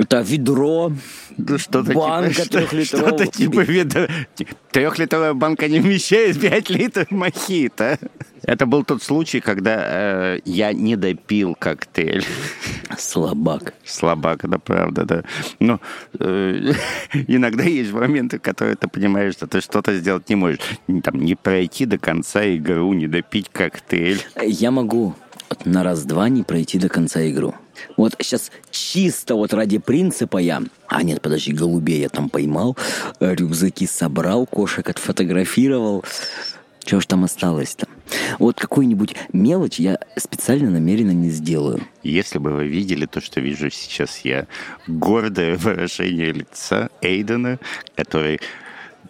Это 0.00 0.22
ведро, 0.22 0.92
что-то 1.58 1.92
банка 1.92 2.30
типа, 2.30 2.44
что- 2.44 2.58
трехлитрового. 2.58 3.08
Что-то 3.08 3.26
типа 3.26 3.60
вида... 3.60 4.10
Трехлитровая 4.70 5.34
банка 5.34 5.68
не 5.68 5.78
вмещает 5.80 6.40
5 6.40 6.70
литров 6.70 7.10
мохито. 7.10 7.98
Это 8.42 8.64
был 8.64 8.84
тот 8.84 9.02
случай, 9.02 9.40
когда 9.40 10.36
э, 10.36 10.40
я 10.46 10.72
не 10.72 10.96
допил 10.96 11.54
коктейль. 11.54 12.24
Слабак. 12.96 13.74
Слабак, 13.84 14.44
это 14.44 14.58
правда, 14.58 15.04
да. 15.04 15.24
Но 15.58 15.80
э, 16.18 16.72
иногда 17.12 17.64
есть 17.64 17.92
моменты, 17.92 18.38
в 18.38 18.42
которые 18.42 18.76
ты 18.76 18.88
понимаешь, 18.88 19.34
что 19.34 19.46
ты 19.46 19.60
что-то 19.60 19.94
сделать 19.98 20.30
не 20.30 20.36
можешь. 20.36 20.60
Там, 21.02 21.20
не 21.20 21.34
пройти 21.34 21.84
до 21.84 21.98
конца 21.98 22.40
игру, 22.56 22.94
не 22.94 23.06
допить 23.06 23.50
коктейль. 23.50 24.22
Я 24.40 24.70
могу 24.70 25.14
вот 25.50 25.66
на 25.66 25.82
раз-два 25.82 26.28
не 26.28 26.44
пройти 26.44 26.78
до 26.78 26.88
конца 26.88 27.28
игру. 27.28 27.54
Вот 27.96 28.14
сейчас 28.20 28.50
чисто 28.70 29.34
вот 29.34 29.52
ради 29.52 29.78
принципа 29.78 30.38
я... 30.38 30.62
А 30.86 31.02
нет, 31.02 31.20
подожди, 31.20 31.52
голубей 31.52 32.00
я 32.00 32.08
там 32.08 32.30
поймал, 32.30 32.76
рюкзаки 33.18 33.86
собрал, 33.86 34.46
кошек 34.46 34.88
отфотографировал. 34.88 36.04
Чего 36.82 37.00
ж 37.00 37.06
там 37.06 37.24
осталось-то? 37.24 37.88
Вот 38.38 38.58
какую-нибудь 38.58 39.14
мелочь 39.32 39.78
я 39.78 39.98
специально 40.16 40.70
намеренно 40.70 41.10
не 41.10 41.30
сделаю. 41.30 41.82
Если 42.02 42.38
бы 42.38 42.52
вы 42.52 42.66
видели 42.66 43.06
то, 43.06 43.20
что 43.20 43.40
вижу 43.40 43.70
сейчас 43.70 44.20
я, 44.24 44.46
гордое 44.86 45.56
выражение 45.56 46.32
лица 46.32 46.90
Эйдена, 47.02 47.58
который 47.96 48.40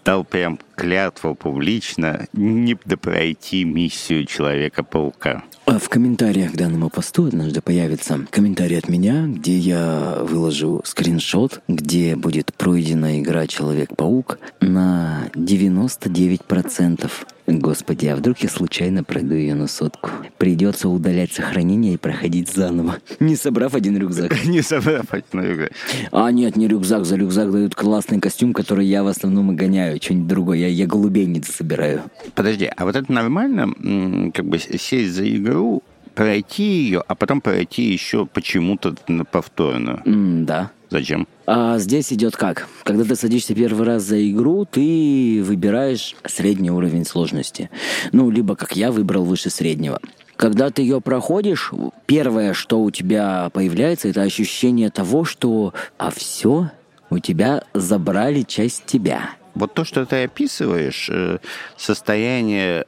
дал 0.05 0.25
прям 0.25 0.59
клятву 0.77 1.35
публично 1.35 2.27
не 2.33 2.75
пройти 2.75 3.65
миссию 3.65 4.27
Человека-паука. 4.27 5.45
А 5.67 5.79
В 5.79 5.89
комментариях 5.89 6.53
к 6.53 6.57
данному 6.57 6.91
посту 6.91 7.27
однажды 7.27 7.61
появится 7.61 8.27
комментарий 8.31 8.79
от 8.79 8.89
меня, 8.89 9.27
где 9.27 9.57
я 9.57 10.19
выложу 10.23 10.83
скриншот, 10.85 11.63
где 11.69 12.17
будет 12.17 12.53
пройдена 12.55 13.21
игра 13.21 13.47
Человек-паук 13.47 14.39
на 14.61 15.29
99%. 15.35 17.11
Господи, 17.59 18.07
а 18.07 18.17
вдруг 18.17 18.39
я 18.39 18.49
случайно 18.49 19.05
пройду 19.05 19.35
ее 19.35 19.55
на 19.55 19.67
сотку? 19.67 20.11
Придется 20.39 20.89
удалять 20.89 21.33
сохранение 21.33 21.95
и 21.95 21.97
проходить 21.97 22.49
заново, 22.49 22.99
не 23.21 23.37
собрав 23.37 23.75
один 23.75 23.97
рюкзак. 23.99 24.45
Не 24.47 24.63
собрав 24.63 25.07
один 25.13 25.45
рюкзак. 25.45 25.73
А 26.13 26.31
нет, 26.31 26.57
не 26.57 26.69
рюкзак, 26.69 27.05
за 27.05 27.17
рюкзак 27.17 27.53
дают 27.53 27.75
классный 27.75 28.21
костюм, 28.21 28.53
который 28.53 28.87
я 28.87 29.03
в 29.03 29.07
основном 29.07 29.53
и 29.53 29.55
гоняю, 29.55 30.01
что-нибудь 30.01 30.29
другое. 30.29 30.59
Я, 30.59 30.69
я 30.69 30.87
голубей 30.87 31.43
собираю. 31.45 32.03
Подожди, 32.35 32.71
а 32.77 32.85
вот 32.85 32.97
это 32.97 33.13
нормально, 33.13 34.31
как 34.33 34.47
бы 34.47 34.59
сесть 34.59 35.13
за 35.13 35.29
игру, 35.29 35.83
пройти 36.15 36.65
ее, 36.65 37.03
а 37.07 37.15
потом 37.15 37.41
пройти 37.41 37.83
еще 37.83 38.27
почему-то 38.27 38.95
повторно? 39.31 40.03
Да. 40.05 40.71
Зачем? 40.91 41.29
А 41.53 41.81
здесь 41.81 42.13
идет 42.13 42.37
как? 42.37 42.69
Когда 42.85 43.03
ты 43.03 43.17
садишься 43.17 43.57
первый 43.57 43.85
раз 43.85 44.05
за 44.05 44.31
игру, 44.31 44.65
ты 44.71 45.43
выбираешь 45.45 46.15
средний 46.25 46.71
уровень 46.71 47.05
сложности. 47.05 47.71
Ну, 48.13 48.31
либо, 48.31 48.55
как 48.55 48.77
я, 48.77 48.93
выбрал 48.93 49.25
выше 49.25 49.51
среднего. 49.51 49.99
Когда 50.37 50.71
ты 50.71 50.83
ее 50.83 51.01
проходишь, 51.01 51.73
первое, 52.07 52.55
что 52.55 52.81
у 52.81 52.93
тебя 52.93 53.51
появляется, 53.53 54.07
это 54.07 54.23
ощущение 54.23 54.91
того, 54.91 55.25
что 55.25 55.75
«а 55.99 56.13
все, 56.13 56.71
у 57.11 57.19
тебя 57.19 57.65
забрали 57.75 58.43
часть 58.43 58.87
тебя». 58.87 59.31
Вот 59.57 59.75
то, 59.75 59.85
что 59.85 60.07
ты 60.07 60.23
описываешь, 60.23 61.11
э, 61.11 61.39
состояние 61.77 62.87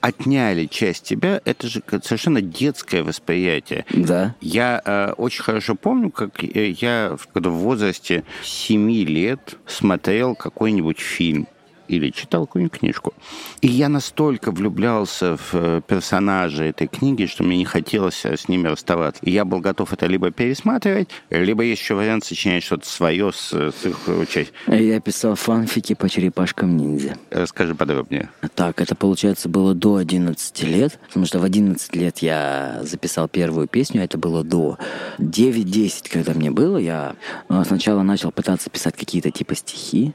отняли 0.00 0.66
часть 0.66 1.04
тебя, 1.04 1.40
это 1.44 1.66
же 1.68 1.82
совершенно 2.02 2.40
детское 2.40 3.02
восприятие. 3.02 3.84
Да. 3.92 4.34
Я 4.40 4.80
э, 4.84 5.12
очень 5.16 5.42
хорошо 5.42 5.74
помню, 5.74 6.10
как 6.10 6.42
э, 6.42 6.70
я 6.70 7.16
когда 7.32 7.50
в 7.50 7.54
возрасте 7.54 8.24
7 8.42 8.90
лет 8.90 9.56
смотрел 9.66 10.34
какой-нибудь 10.34 10.98
фильм 10.98 11.48
или 11.88 12.10
читал 12.10 12.46
какую-нибудь 12.46 12.78
книжку. 12.78 13.14
И 13.60 13.68
я 13.68 13.88
настолько 13.88 14.50
влюблялся 14.50 15.36
в 15.36 15.54
э, 15.54 15.80
персонажа 15.86 16.64
этой 16.64 16.86
книги, 16.86 17.26
что 17.26 17.44
мне 17.44 17.56
не 17.56 17.64
хотелось 17.64 18.24
э, 18.24 18.36
с 18.36 18.48
ними 18.48 18.68
расставаться. 18.68 19.22
И 19.24 19.30
я 19.30 19.44
был 19.44 19.60
готов 19.60 19.92
это 19.92 20.06
либо 20.06 20.30
пересматривать, 20.30 21.08
либо 21.30 21.62
есть 21.62 21.82
еще 21.82 21.94
вариант 21.94 22.24
сочинять 22.24 22.62
что-то 22.62 22.88
свое 22.88 23.32
с, 23.32 23.52
с 23.52 23.86
их 23.86 23.96
э, 24.06 24.24
частью. 24.28 24.54
Я 24.68 25.00
писал 25.00 25.34
фанфики 25.34 25.94
по 25.94 26.08
черепашкам 26.08 26.76
ниндзя. 26.76 27.16
Расскажи 27.30 27.74
подробнее. 27.74 28.30
Так, 28.54 28.80
это, 28.80 28.94
получается, 28.94 29.48
было 29.48 29.74
до 29.74 29.96
11 29.96 30.62
лет, 30.64 30.98
потому 31.08 31.26
что 31.26 31.38
в 31.38 31.44
11 31.44 31.96
лет 31.96 32.18
я 32.18 32.80
записал 32.82 33.28
первую 33.28 33.66
песню, 33.66 34.02
а 34.02 34.04
это 34.04 34.18
было 34.18 34.44
до 34.44 34.78
9-10, 35.18 36.10
когда 36.10 36.34
мне 36.34 36.50
было. 36.50 36.76
Я 36.76 37.16
э, 37.48 37.62
сначала 37.66 38.02
начал 38.02 38.30
пытаться 38.30 38.70
писать 38.70 38.96
какие-то 38.96 39.30
типа 39.30 39.54
стихи, 39.54 40.14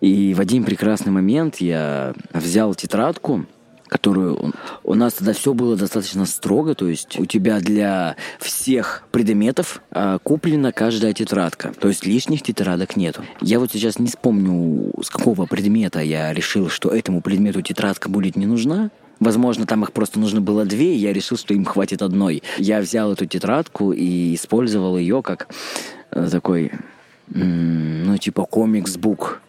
и 0.00 0.34
в 0.34 0.40
один 0.40 0.64
прекрасный 0.64 1.12
момент 1.12 1.56
я 1.56 2.14
взял 2.32 2.74
тетрадку, 2.74 3.46
которую 3.88 4.52
у- 4.84 4.94
нас 4.94 5.12
тогда 5.14 5.34
все 5.34 5.52
было 5.52 5.76
достаточно 5.76 6.24
строго, 6.24 6.74
то 6.74 6.88
есть 6.88 7.18
у 7.20 7.26
тебя 7.26 7.60
для 7.60 8.16
всех 8.40 9.04
предметов 9.10 9.82
а, 9.90 10.18
куплена 10.18 10.72
каждая 10.72 11.12
тетрадка, 11.12 11.72
то 11.78 11.88
есть 11.88 12.06
лишних 12.06 12.42
тетрадок 12.42 12.96
нету. 12.96 13.22
Я 13.42 13.58
вот 13.60 13.70
сейчас 13.72 13.98
не 13.98 14.06
вспомню, 14.06 14.92
с 15.02 15.10
какого 15.10 15.44
предмета 15.44 16.00
я 16.00 16.32
решил, 16.32 16.70
что 16.70 16.88
этому 16.88 17.20
предмету 17.20 17.60
тетрадка 17.60 18.08
будет 18.08 18.36
не 18.36 18.46
нужна, 18.46 18.90
Возможно, 19.20 19.66
там 19.66 19.84
их 19.84 19.92
просто 19.92 20.18
нужно 20.18 20.40
было 20.40 20.64
две, 20.64 20.96
и 20.96 20.98
я 20.98 21.12
решил, 21.12 21.36
что 21.36 21.54
им 21.54 21.64
хватит 21.64 22.02
одной. 22.02 22.42
Я 22.58 22.80
взял 22.80 23.12
эту 23.12 23.24
тетрадку 23.24 23.92
и 23.92 24.34
использовал 24.34 24.98
ее 24.98 25.22
как 25.22 25.46
э, 26.10 26.28
такой, 26.28 26.72
ну, 27.28 28.18
типа 28.18 28.44
комикс-бук. 28.50 29.40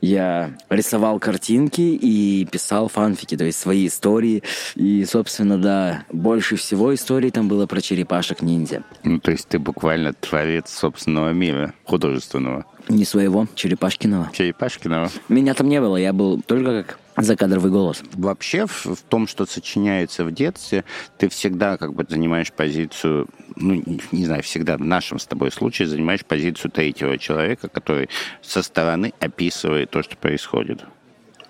Я 0.00 0.52
рисовал 0.70 1.18
картинки 1.18 1.80
и 1.80 2.46
писал 2.50 2.88
фанфики, 2.88 3.36
то 3.36 3.44
есть 3.44 3.58
свои 3.58 3.86
истории. 3.86 4.42
И, 4.74 5.04
собственно, 5.04 5.58
да, 5.58 6.04
больше 6.12 6.56
всего 6.56 6.94
историй 6.94 7.30
там 7.30 7.48
было 7.48 7.66
про 7.66 7.80
черепашек-ниндзя. 7.80 8.84
Ну, 9.04 9.18
то 9.18 9.30
есть 9.30 9.48
ты 9.48 9.58
буквально 9.58 10.12
творец 10.12 10.70
собственного 10.70 11.30
мира 11.32 11.74
художественного. 11.84 12.64
Не 12.88 13.04
своего, 13.04 13.46
Черепашкиного. 13.54 14.30
Черепашкиного. 14.32 15.10
Меня 15.28 15.54
там 15.54 15.68
не 15.68 15.80
было, 15.80 15.96
я 15.96 16.12
был 16.12 16.40
только 16.40 16.82
как 16.82 16.98
закадровый 17.22 17.70
голос. 17.70 18.02
Вообще 18.12 18.66
в, 18.66 18.86
в 18.86 19.02
том, 19.08 19.26
что 19.26 19.46
сочиняется 19.46 20.24
в 20.24 20.32
детстве, 20.32 20.84
ты 21.18 21.28
всегда 21.28 21.76
как 21.76 21.94
бы 21.94 22.06
занимаешь 22.08 22.52
позицию, 22.52 23.28
ну, 23.56 23.74
не, 23.74 24.00
не 24.12 24.26
знаю, 24.26 24.42
всегда 24.42 24.76
в 24.76 24.84
нашем 24.84 25.18
с 25.18 25.26
тобой 25.26 25.50
случае 25.50 25.88
занимаешь 25.88 26.24
позицию 26.24 26.70
третьего 26.70 27.18
человека, 27.18 27.68
который 27.68 28.08
со 28.42 28.62
стороны 28.62 29.12
описывает 29.20 29.90
то, 29.90 30.02
что 30.02 30.16
происходит. 30.16 30.84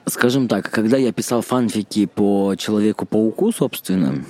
Скажем 0.07 0.49
так, 0.49 0.71
когда 0.71 0.97
я 0.97 1.13
писал 1.13 1.43
фанфики 1.43 2.07
по 2.07 2.55
Человеку-пауку, 2.57 3.53
собственно, 3.53 4.25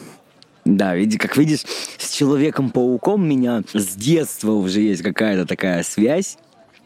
да, 0.64 0.94
как 1.18 1.36
видишь, 1.36 1.64
с 1.98 2.10
Человеком-пауком 2.10 3.22
у 3.22 3.24
меня 3.24 3.62
с 3.72 3.94
детства 3.94 4.52
уже 4.52 4.80
есть 4.80 5.02
какая-то 5.02 5.46
такая 5.46 5.82
связь. 5.82 6.36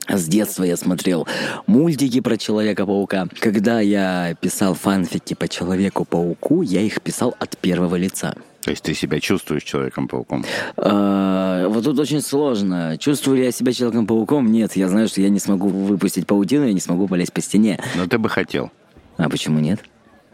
С 0.09 0.27
детства 0.27 0.65
я 0.65 0.77
смотрел 0.77 1.27
мультики 1.67 2.21
про 2.21 2.37
Человека-паука. 2.37 3.29
Когда 3.41 3.81
я 3.81 4.35
писал 4.41 4.75
фанфики 4.75 5.35
по 5.35 5.49
Человеку-пауку, 5.49 6.63
я 6.63 6.81
их 6.81 7.01
писал 7.03 7.35
от 7.39 7.57
первого 7.59 7.97
лица. 7.97 8.35
То 8.63 8.71
есть 8.71 8.83
ты 8.85 8.95
себя 8.95 9.19
чувствуешь 9.21 9.65
человеком-пауком. 9.65 10.45
А, 10.77 11.67
Вот 11.69 11.85
тут 11.85 11.99
очень 11.99 12.21
сложно. 12.21 12.97
Чувствую 12.99 13.39
ли 13.39 13.45
я 13.45 13.53
себя 13.53 13.73
Человеком-пауком? 13.73 14.51
Нет, 14.53 14.77
я 14.77 14.89
знаю, 14.89 15.09
что 15.09 15.21
я 15.21 15.29
не 15.31 15.41
смогу 15.41 15.69
выпустить 15.69 16.27
паутину, 16.27 16.67
я 16.67 16.73
не 16.73 16.81
смогу 16.81 17.09
полезть 17.09 17.33
по 17.33 17.41
стене. 17.41 17.81
Но 17.97 18.07
ты 18.07 18.19
бы 18.19 18.29
хотел. 18.29 18.71
А 19.17 19.29
почему 19.29 19.59
нет? 19.59 19.81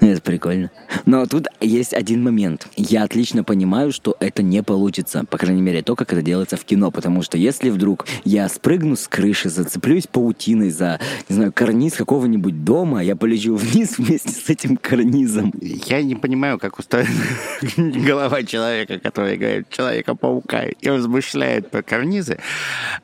Это 0.00 0.20
прикольно. 0.22 0.70
Но 1.06 1.26
тут 1.26 1.48
есть 1.60 1.92
один 1.92 2.22
момент. 2.22 2.68
Я 2.76 3.02
отлично 3.02 3.42
понимаю, 3.42 3.90
что 3.90 4.16
это 4.20 4.44
не 4.44 4.62
получится. 4.62 5.24
По 5.28 5.38
крайней 5.38 5.60
мере, 5.60 5.82
то, 5.82 5.96
как 5.96 6.12
это 6.12 6.22
делается 6.22 6.56
в 6.56 6.64
кино. 6.64 6.92
Потому 6.92 7.22
что 7.22 7.36
если 7.36 7.70
вдруг 7.70 8.06
я 8.24 8.48
спрыгну 8.48 8.94
с 8.94 9.08
крыши, 9.08 9.48
зацеплюсь 9.48 10.06
паутиной 10.06 10.70
за, 10.70 11.00
не 11.28 11.34
знаю, 11.34 11.52
карниз 11.52 11.94
какого-нибудь 11.94 12.64
дома, 12.64 13.02
я 13.02 13.16
полечу 13.16 13.56
вниз 13.56 13.94
вместе 13.98 14.30
с 14.30 14.48
этим 14.48 14.76
карнизом. 14.76 15.52
Я 15.60 16.02
не 16.02 16.14
понимаю, 16.14 16.58
как 16.60 16.78
устроена 16.78 17.10
голова 17.76 18.44
человека, 18.44 19.00
который 19.00 19.34
играет 19.34 19.68
Человека-паука 19.68 20.66
и 20.66 20.88
размышляет 20.88 21.70
про 21.70 21.82
карнизы. 21.82 22.38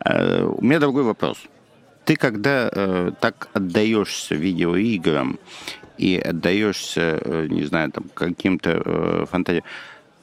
Э, 0.04 0.44
У 0.44 0.64
меня 0.64 0.78
другой 0.78 1.02
вопрос. 1.02 1.38
Ты 2.04 2.16
когда 2.16 2.70
э, 2.70 3.12
так 3.20 3.48
отдаешься 3.52 4.34
видеоиграм 4.34 5.38
и 5.98 6.16
отдаешься, 6.16 7.20
э, 7.20 7.46
не 7.50 7.64
знаю, 7.64 7.92
там, 7.92 8.04
каким-то 8.14 8.82
э, 8.84 9.26
фантазиям, 9.30 9.64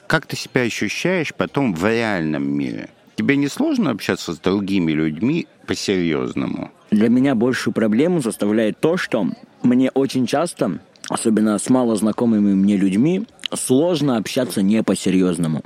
как 0.06 0.26
ты 0.26 0.36
себя 0.36 0.62
ощущаешь 0.62 1.34
потом 1.34 1.74
в 1.74 1.86
реальном 1.86 2.50
мире? 2.50 2.88
Тебе 3.16 3.36
не 3.36 3.48
сложно 3.48 3.90
общаться 3.90 4.32
с 4.32 4.38
другими 4.38 4.92
людьми 4.92 5.46
по-серьезному? 5.66 6.70
Для 6.90 7.08
меня 7.08 7.34
большую 7.34 7.72
проблему 7.72 8.20
составляет 8.20 8.78
то, 8.80 8.96
что 8.96 9.28
мне 9.62 9.90
очень 9.90 10.26
часто, 10.26 10.80
особенно 11.08 11.58
с 11.58 11.70
малознакомыми 11.70 12.54
мне 12.54 12.76
людьми, 12.76 13.26
сложно 13.54 14.16
общаться 14.16 14.62
не 14.62 14.82
по-серьезному. 14.82 15.62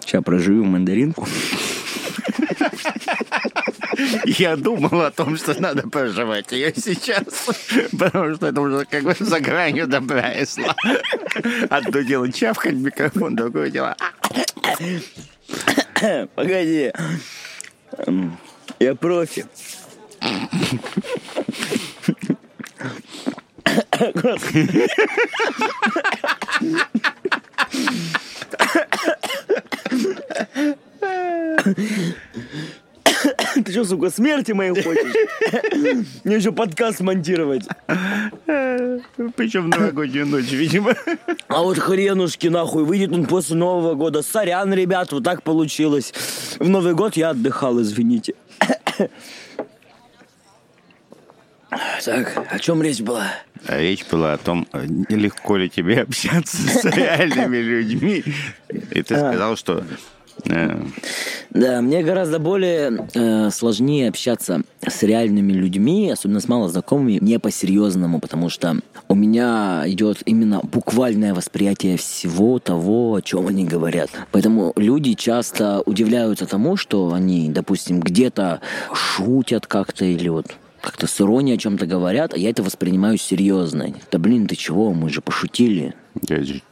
Сейчас 0.00 0.22
прожую 0.24 0.64
мандаринку. 0.64 1.26
Я 4.24 4.56
думал 4.56 5.00
о 5.02 5.10
том, 5.10 5.36
что 5.36 5.60
надо 5.60 5.88
проживать 5.88 6.52
ее 6.52 6.72
сейчас, 6.74 7.24
потому 7.98 8.34
что 8.34 8.46
это 8.46 8.60
уже 8.60 8.84
как 8.84 9.04
бы 9.04 9.14
за 9.18 9.40
гранью 9.40 9.86
добра 9.86 10.32
и 10.32 10.44
зла. 10.44 10.74
Одно 11.70 12.00
дело 12.00 12.30
чавкать 12.32 12.74
микрофон, 12.74 13.36
другое 13.36 13.70
дело... 13.70 13.96
Погоди. 16.34 16.92
Я 18.78 18.94
профи. 18.94 19.46
Ты 31.64 32.16
что, 33.76 33.84
сука, 33.84 34.10
смерти 34.10 34.52
моей 34.52 34.70
хочешь? 34.70 35.12
Мне 36.24 36.36
еще 36.36 36.50
подкаст 36.50 37.00
монтировать. 37.00 37.64
Причем 38.46 39.64
в 39.64 39.68
новогоднюю 39.68 40.26
ночь, 40.26 40.50
видимо. 40.50 40.94
А 41.48 41.62
вот 41.62 41.78
хренушки 41.78 42.46
нахуй, 42.46 42.84
выйдет 42.84 43.12
он 43.12 43.26
после 43.26 43.56
Нового 43.56 43.94
года. 43.94 44.22
Сорян, 44.22 44.72
ребят, 44.72 45.12
вот 45.12 45.24
так 45.24 45.42
получилось. 45.42 46.14
В 46.58 46.66
Новый 46.66 46.94
год 46.94 47.18
я 47.18 47.30
отдыхал, 47.30 47.82
извините. 47.82 48.34
Так, 52.02 52.46
о 52.50 52.58
чем 52.58 52.82
речь 52.82 53.02
была? 53.02 53.26
А 53.66 53.78
Речь 53.78 54.06
была 54.10 54.34
о 54.34 54.38
том, 54.38 54.66
э, 54.72 54.86
легко 55.10 55.58
ли 55.58 55.68
тебе 55.68 56.00
общаться 56.02 56.56
с 56.56 56.84
реальными 56.84 57.58
людьми. 57.58 58.24
И 58.70 59.02
ты 59.02 59.16
сказал, 59.16 59.56
что 59.56 59.84
э, 60.44 60.80
Да, 61.50 61.80
мне 61.80 62.02
гораздо 62.02 62.38
более 62.38 63.08
э, 63.14 63.50
сложнее 63.50 64.08
общаться 64.08 64.62
с 64.86 65.02
реальными 65.02 65.52
людьми, 65.52 66.10
особенно 66.10 66.40
с 66.40 66.48
малознакомыми, 66.48 67.18
не 67.20 67.38
по-серьезному, 67.38 68.20
потому 68.20 68.48
что 68.48 68.76
у 69.08 69.14
меня 69.14 69.84
идет 69.86 70.18
именно 70.26 70.60
буквальное 70.62 71.34
восприятие 71.34 71.96
всего 71.96 72.58
того, 72.58 73.14
о 73.14 73.22
чем 73.22 73.48
они 73.48 73.64
говорят. 73.64 74.10
Поэтому 74.32 74.72
люди 74.76 75.14
часто 75.14 75.82
удивляются 75.86 76.46
тому, 76.46 76.76
что 76.76 77.12
они, 77.12 77.50
допустим, 77.50 78.00
где-то 78.00 78.60
шутят 78.92 79.66
как-то 79.66 80.04
или 80.04 80.28
вот 80.28 80.46
как-то 80.86 81.08
с 81.08 81.20
иронией 81.20 81.56
о 81.56 81.58
чем-то 81.58 81.84
говорят, 81.86 82.32
а 82.34 82.38
я 82.38 82.50
это 82.50 82.62
воспринимаю 82.62 83.18
серьезно. 83.18 83.92
Да 84.12 84.18
блин, 84.18 84.46
ты 84.46 84.54
чего, 84.54 84.92
мы 84.92 85.10
же 85.10 85.20
пошутили. 85.20 85.94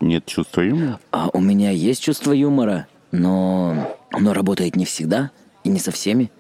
нет 0.01 0.25
чувства 0.27 0.61
юмора. 0.61 1.01
А 1.11 1.31
у 1.33 1.41
меня 1.41 1.71
есть 1.71 2.01
чувство 2.01 2.31
юмора, 2.33 2.87
но 3.15 3.97
оно 4.12 4.33
работает 4.33 4.77
не 4.77 4.85
всегда 4.85 5.31
и 5.65 5.69
не 5.69 5.79
со 5.79 5.91
всеми. 5.91 6.31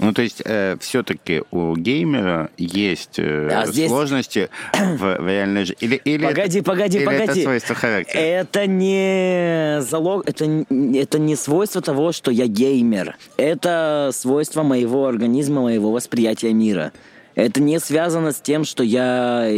Ну, 0.00 0.12
то 0.12 0.22
есть, 0.22 0.40
все-таки 0.80 1.42
у 1.50 1.74
геймера 1.74 2.50
есть 2.56 3.18
э, 3.18 3.48
А 3.52 3.66
здесь- 3.66 3.88
сложности 3.88 4.48
в, 4.72 4.96
в 4.96 5.26
реальной 5.26 5.64
жизни. 5.64 5.76
Или, 5.80 5.96
или 6.04 6.24
Погоди, 6.26 6.60
погоди, 6.60 6.98
или 6.98 7.04
погоди. 7.04 7.24
это 7.40 7.42
свойство 7.42 7.74
характера. 7.74 8.20
Это 8.20 8.66
не 8.68 9.80
залог, 9.80 10.28
это, 10.28 10.44
это 10.70 11.18
не 11.18 11.34
свойство 11.34 11.80
того, 11.80 12.12
что 12.12 12.30
я 12.30 12.46
геймер. 12.46 13.16
Это 13.38 14.10
свойство 14.12 14.62
моего 14.62 15.04
организма, 15.06 15.62
моего 15.62 15.90
восприятия 15.90 16.52
мира. 16.52 16.92
Это 17.34 17.60
не 17.60 17.80
связано 17.80 18.30
с 18.32 18.40
тем, 18.40 18.64
что 18.64 18.84
я 18.84 19.48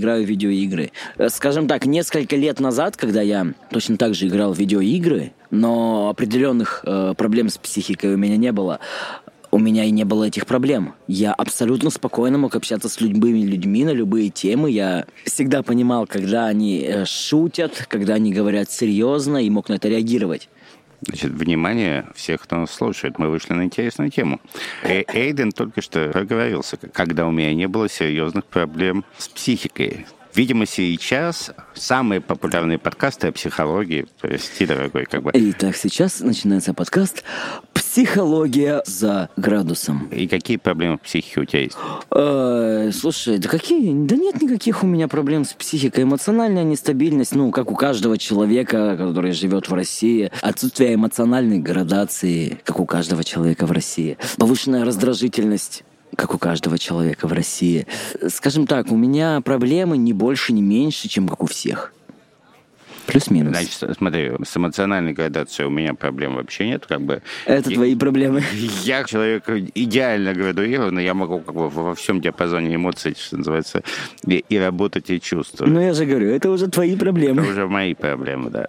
играю 0.00 0.24
в 0.24 0.28
видеоигры. 0.28 0.90
Э, 1.16 1.28
Скажем 1.28 1.68
так, 1.68 1.86
несколько 1.86 2.34
лет 2.34 2.58
назад, 2.58 2.96
когда 2.96 3.22
я 3.22 3.54
точно 3.70 3.96
так 3.96 4.14
же 4.14 4.26
играл 4.26 4.52
в 4.52 4.58
видеоигры, 4.58 5.32
но 5.50 6.08
определенных 6.08 6.82
э, 6.84 7.14
проблем 7.16 7.48
с 7.48 7.58
психикой 7.58 8.14
у 8.14 8.16
меня 8.16 8.36
не 8.36 8.50
было, 8.50 8.80
у 9.52 9.58
меня 9.58 9.84
и 9.84 9.90
не 9.90 10.04
было 10.04 10.24
этих 10.24 10.46
проблем. 10.46 10.94
Я 11.08 11.32
абсолютно 11.32 11.90
спокойно 11.90 12.38
мог 12.38 12.54
общаться 12.54 12.88
с 12.88 13.00
любыми 13.00 13.40
людьми 13.40 13.84
на 13.84 13.90
любые 13.90 14.30
темы. 14.30 14.70
Я 14.70 15.06
всегда 15.24 15.62
понимал, 15.62 16.06
когда 16.06 16.46
они 16.46 16.80
э, 16.80 17.04
шутят, 17.04 17.86
когда 17.88 18.14
они 18.14 18.32
говорят 18.32 18.70
серьезно, 18.70 19.38
и 19.38 19.50
мог 19.50 19.68
на 19.68 19.74
это 19.74 19.88
реагировать. 19.88 20.48
Значит, 21.02 21.32
внимание 21.32 22.06
всех, 22.14 22.42
кто 22.42 22.56
нас 22.56 22.70
слушает. 22.70 23.18
Мы 23.18 23.28
вышли 23.28 23.54
на 23.54 23.64
интересную 23.64 24.10
тему. 24.10 24.40
Э- 24.82 25.04
Эйден 25.12 25.50
только 25.50 25.80
что 25.80 26.10
проговорился, 26.10 26.76
когда 26.76 27.26
у 27.26 27.30
меня 27.30 27.54
не 27.54 27.68
было 27.68 27.88
серьезных 27.88 28.44
проблем 28.44 29.04
с 29.16 29.28
психикой. 29.28 30.06
Видимо, 30.34 30.64
сейчас 30.66 31.50
самые 31.74 32.20
популярные 32.20 32.78
подкасты 32.78 33.28
о 33.28 33.32
психологии, 33.32 34.06
прости, 34.20 34.64
дорогой, 34.64 35.06
как 35.06 35.22
бы, 35.22 35.30
Итак, 35.34 35.76
сейчас 35.76 36.20
начинается 36.20 36.72
подкаст 36.72 37.24
«Психология 37.72 38.82
за 38.86 39.28
градусом». 39.36 40.08
и 40.12 40.28
какие 40.28 40.56
проблемы 40.56 40.98
в 40.98 41.00
психике 41.00 41.40
у 41.40 41.44
тебя 41.44 41.62
есть? 41.62 41.76
Э, 42.14 42.90
слушай, 42.92 43.38
да 43.38 43.48
какие? 43.48 43.92
Да 44.06 44.14
нет 44.14 44.40
никаких 44.40 44.84
у 44.84 44.86
меня 44.86 45.08
проблем 45.08 45.44
с 45.44 45.52
психикой. 45.52 46.04
Эмоциональная 46.04 46.62
нестабильность, 46.62 47.34
ну, 47.34 47.50
как 47.50 47.72
у 47.72 47.74
каждого 47.74 48.16
человека, 48.16 48.96
который 48.96 49.32
живет 49.32 49.68
в 49.68 49.74
России. 49.74 50.30
Отсутствие 50.42 50.94
эмоциональной 50.94 51.58
градации, 51.58 52.58
как 52.64 52.78
у 52.78 52.86
каждого 52.86 53.24
человека 53.24 53.66
в 53.66 53.72
России. 53.72 54.16
Повышенная 54.36 54.84
раздражительность 54.84 55.82
как 56.20 56.34
у 56.34 56.38
каждого 56.38 56.78
человека 56.78 57.26
в 57.26 57.32
России. 57.32 57.86
Скажем 58.28 58.66
так, 58.66 58.92
у 58.92 58.96
меня 58.96 59.40
проблемы 59.40 59.96
не 59.96 60.12
больше, 60.12 60.52
не 60.52 60.60
меньше, 60.60 61.08
чем 61.08 61.26
как 61.26 61.42
у 61.42 61.46
всех. 61.46 61.94
Плюс-минус. 63.06 63.56
Значит, 63.56 63.96
смотри, 63.96 64.30
с 64.44 64.56
эмоциональной 64.56 65.14
градацией 65.14 65.66
у 65.66 65.70
меня 65.70 65.94
проблем 65.94 66.34
вообще 66.36 66.68
нет, 66.68 66.84
как 66.86 67.00
бы. 67.00 67.22
Это 67.46 67.70
И- 67.70 67.74
твои 67.74 67.96
проблемы. 67.96 68.42
Я 68.84 69.02
человек 69.04 69.48
идеально 69.74 70.34
градуированный, 70.34 71.04
я 71.04 71.14
могу 71.14 71.40
как 71.40 71.54
бы 71.54 71.68
во 71.70 71.94
всем 71.94 72.20
диапазоне 72.20 72.74
эмоций, 72.76 73.16
что 73.18 73.38
называется, 73.38 73.82
и, 74.26 74.44
и 74.48 74.58
работать, 74.58 75.10
и 75.10 75.20
чувствовать. 75.20 75.72
Ну, 75.72 75.80
я 75.80 75.94
же 75.94 76.04
говорю, 76.04 76.28
это 76.28 76.50
уже 76.50 76.68
твои 76.68 76.90
Это 76.90 77.00
проблемы. 77.00 77.42
уже 77.50 77.66
мои 77.66 77.94
проблемы, 77.94 78.50
да. 78.50 78.68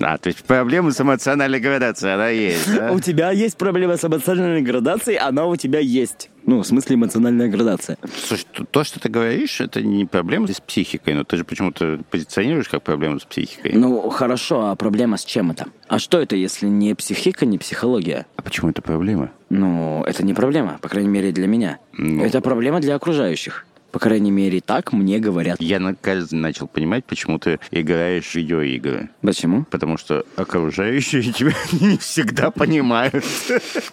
А, 0.00 0.16
то 0.16 0.28
есть 0.28 0.42
проблемы 0.44 0.92
с 0.92 1.00
эмоциональной 1.00 1.60
градацией, 1.60 2.14
она 2.14 2.28
есть, 2.28 2.74
да? 2.74 2.92
У 2.92 3.00
тебя 3.00 3.30
есть 3.30 3.56
проблема 3.58 3.96
с 3.96 4.04
эмоциональной 4.04 4.62
градацией, 4.62 5.18
она 5.18 5.46
у 5.46 5.56
тебя 5.56 5.80
есть. 5.80 6.30
Ну, 6.46 6.60
в 6.60 6.66
смысле 6.66 6.96
эмоциональная 6.96 7.48
градация. 7.48 7.98
Слушай, 8.26 8.46
то- 8.52 8.64
то, 8.64 8.84
что 8.84 8.98
ты 8.98 9.08
говоришь, 9.08 9.60
это 9.60 9.82
не 9.82 10.06
проблема 10.06 10.48
с 10.48 10.60
психикой, 10.60 11.14
но 11.14 11.24
ты 11.24 11.36
же 11.36 11.44
почему-то 11.44 12.00
позиционируешь 12.10 12.68
как 12.68 12.82
проблему 12.82 13.20
с 13.20 13.24
психикой. 13.24 13.72
Ну, 13.74 14.08
хорошо, 14.10 14.66
а 14.70 14.76
проблема 14.76 15.18
с 15.18 15.24
чем 15.24 15.50
это? 15.50 15.66
А 15.88 15.98
что 15.98 16.20
это, 16.20 16.36
если 16.36 16.66
не 16.66 16.94
психика, 16.94 17.44
не 17.46 17.58
психология? 17.58 18.26
А 18.36 18.42
почему 18.42 18.70
это 18.70 18.80
проблема? 18.82 19.30
Ну, 19.50 20.02
это 20.04 20.24
не 20.24 20.32
проблема, 20.34 20.78
по 20.80 20.88
крайней 20.88 21.10
мере, 21.10 21.32
для 21.32 21.46
меня. 21.46 21.78
Ну. 21.92 22.24
Это 22.24 22.40
проблема 22.40 22.80
для 22.80 22.94
окружающих. 22.96 23.66
По 23.92 23.98
крайней 23.98 24.30
мере, 24.30 24.60
так 24.60 24.92
мне 24.92 25.18
говорят. 25.18 25.60
Я 25.60 25.78
наконец 25.78 26.30
начал 26.32 26.66
понимать, 26.66 27.04
почему 27.04 27.38
ты 27.38 27.60
играешь 27.70 28.24
в 28.24 28.34
видеоигры. 28.34 29.10
Почему? 29.20 29.64
Потому 29.70 29.98
что 29.98 30.24
окружающие 30.36 31.22
тебя 31.32 31.52
не 31.78 31.98
всегда 31.98 32.50
понимают. 32.50 33.22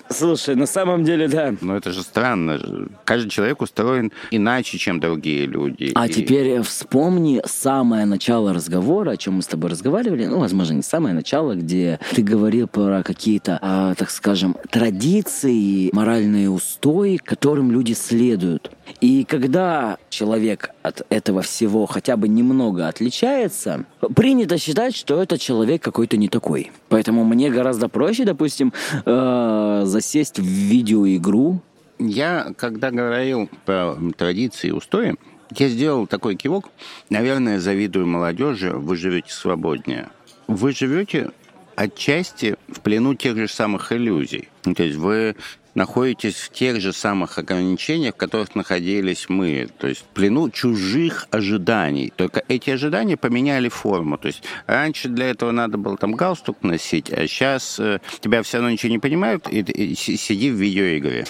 Слушай, 0.09 0.55
на 0.55 0.65
самом 0.65 1.03
деле, 1.03 1.27
да. 1.27 1.53
Но 1.61 1.75
это 1.75 1.91
же 1.91 2.01
странно. 2.01 2.87
Каждый 3.03 3.29
человек 3.29 3.61
устроен 3.61 4.11
иначе, 4.31 4.77
чем 4.77 5.01
другие 5.01 5.45
люди. 5.45 5.91
А 5.95 6.07
И- 6.07 6.13
теперь 6.13 6.61
вспомни 6.61 7.41
самое 7.45 8.05
начало 8.05 8.53
разговора, 8.53 9.11
о 9.11 9.17
чем 9.17 9.35
мы 9.35 9.41
с 9.41 9.47
тобой 9.47 9.69
разговаривали. 9.69 10.25
Ну, 10.25 10.39
возможно, 10.39 10.73
не 10.73 10.81
самое 10.83 11.13
начало, 11.13 11.55
где 11.55 11.99
ты 12.15 12.23
говорил 12.23 12.67
про 12.67 13.03
какие-то, 13.03 13.59
а, 13.61 13.95
так 13.95 14.09
скажем, 14.11 14.55
традиции, 14.71 15.89
моральные 15.93 16.49
устои, 16.49 17.17
которым 17.17 17.71
люди 17.71 17.91
следуют. 17.93 18.71
И 19.01 19.23
когда 19.23 19.97
человек 20.09 20.71
от 20.83 21.05
этого 21.09 21.41
всего 21.41 21.85
хотя 21.85 22.17
бы 22.17 22.27
немного 22.27 22.87
отличается, 22.87 23.85
принято 24.15 24.57
считать, 24.57 24.95
что 24.95 25.21
этот 25.21 25.39
человек 25.39 25.81
какой-то 25.81 26.17
не 26.17 26.27
такой. 26.27 26.71
Поэтому 26.89 27.23
мне 27.23 27.49
гораздо 27.49 27.89
проще, 27.89 28.25
допустим, 28.25 28.73
э, 29.05 29.81
засесть 29.85 30.39
в 30.39 30.43
видеоигру, 30.43 31.61
Я, 31.99 32.53
когда 32.55 32.91
говорил 32.91 33.49
про 33.65 33.95
традиции 34.17 34.69
и 34.69 34.71
устои, 34.71 35.15
я 35.55 35.67
сделал 35.67 36.07
такой 36.07 36.35
кивок. 36.35 36.69
Наверное, 37.09 37.59
завидую 37.59 38.07
молодежи, 38.07 38.71
вы 38.71 38.95
живете 38.95 39.33
свободнее. 39.33 40.07
Вы 40.47 40.71
живете 40.71 41.31
отчасти 41.75 42.55
в 42.67 42.81
плену 42.81 43.15
тех 43.15 43.35
же 43.37 43.47
самых 43.47 43.91
иллюзий. 43.91 44.49
То 44.63 44.83
есть 44.83 44.97
вы 44.97 45.35
находитесь 45.75 46.35
в 46.35 46.51
тех 46.51 46.81
же 46.81 46.93
самых 46.93 47.37
ограничениях, 47.37 48.15
в 48.15 48.17
которых 48.17 48.55
находились 48.55 49.27
мы. 49.29 49.67
То 49.77 49.87
есть 49.87 50.01
в 50.01 50.03
плену 50.05 50.49
чужих 50.49 51.27
ожиданий. 51.31 52.11
Только 52.15 52.43
эти 52.47 52.69
ожидания 52.69 53.17
поменяли 53.17 53.69
форму. 53.69 54.17
То 54.17 54.27
есть 54.27 54.43
раньше 54.67 55.09
для 55.09 55.27
этого 55.29 55.51
надо 55.51 55.77
было 55.77 55.97
там 55.97 56.13
галстук 56.13 56.63
носить, 56.63 57.11
а 57.11 57.27
сейчас 57.27 57.79
тебя 58.19 58.43
все 58.43 58.57
равно 58.57 58.71
ничего 58.71 58.91
не 58.91 58.99
понимают, 58.99 59.47
и, 59.49 59.59
и 59.59 59.95
си- 59.95 60.17
сиди 60.17 60.49
в 60.51 60.55
видеоигре. 60.55 61.25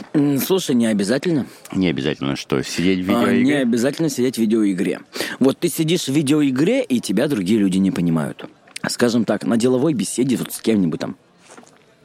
Слушай, 0.46 0.76
не 0.76 0.88
обязательно. 0.88 1.46
Не 1.74 1.90
обязательно 1.90 2.36
что, 2.36 2.64
сидеть 2.64 3.06
в 3.06 3.12
А, 3.12 3.20
видеоигре? 3.26 3.44
Не 3.44 3.62
обязательно 3.62 4.10
сидеть 4.10 4.36
в 4.36 4.40
видеоигре. 4.40 5.00
Вот 5.40 5.60
ты 5.60 5.70
сидишь 5.70 6.06
в 6.06 6.10
видеоигре, 6.14 6.84
и 6.84 7.00
тебя 7.00 7.28
другие 7.28 7.60
люди 7.60 7.78
не 7.78 7.92
понимают. 7.92 8.46
Скажем 8.88 9.26
так, 9.26 9.46
на 9.46 9.58
деловой 9.58 9.94
беседе 9.94 10.38
вот 10.38 10.54
с 10.54 10.62
кем-нибудь 10.62 11.00
там. 11.00 11.18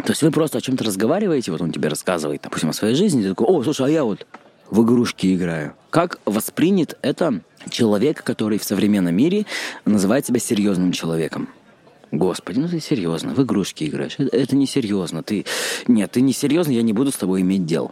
То 0.04 0.12
есть 0.12 0.22
вы 0.22 0.30
просто 0.30 0.58
о 0.58 0.60
чем-то 0.60 0.84
разговариваете, 0.84 1.50
вот 1.50 1.62
он 1.62 1.72
тебе 1.72 1.88
рассказывает, 1.88 2.42
допустим, 2.42 2.68
о 2.68 2.72
своей 2.74 2.94
жизни, 2.94 3.22
ты 3.22 3.30
такой, 3.30 3.46
о, 3.46 3.62
слушай, 3.62 3.86
а 3.86 3.90
я 3.90 4.04
вот 4.04 4.26
в 4.70 4.82
игрушки 4.82 5.34
играю. 5.34 5.74
Как 5.88 6.20
воспринят 6.26 6.98
это 7.00 7.40
человек, 7.70 8.22
который 8.22 8.58
в 8.58 8.64
современном 8.64 9.14
мире 9.14 9.46
называет 9.86 10.26
себя 10.26 10.40
серьезным 10.40 10.92
человеком? 10.92 11.48
Господи, 12.10 12.58
ну 12.58 12.68
ты 12.68 12.80
серьезно, 12.80 13.34
в 13.34 13.42
игрушки 13.42 13.84
играешь. 13.84 14.16
Это, 14.18 14.36
это 14.36 14.56
не 14.56 14.66
серьезно. 14.66 15.22
Ты... 15.22 15.46
Нет, 15.88 16.12
ты 16.12 16.20
не 16.20 16.34
серьезно, 16.34 16.72
я 16.72 16.82
не 16.82 16.92
буду 16.92 17.10
с 17.10 17.16
тобой 17.16 17.40
иметь 17.40 17.64
дел. 17.64 17.90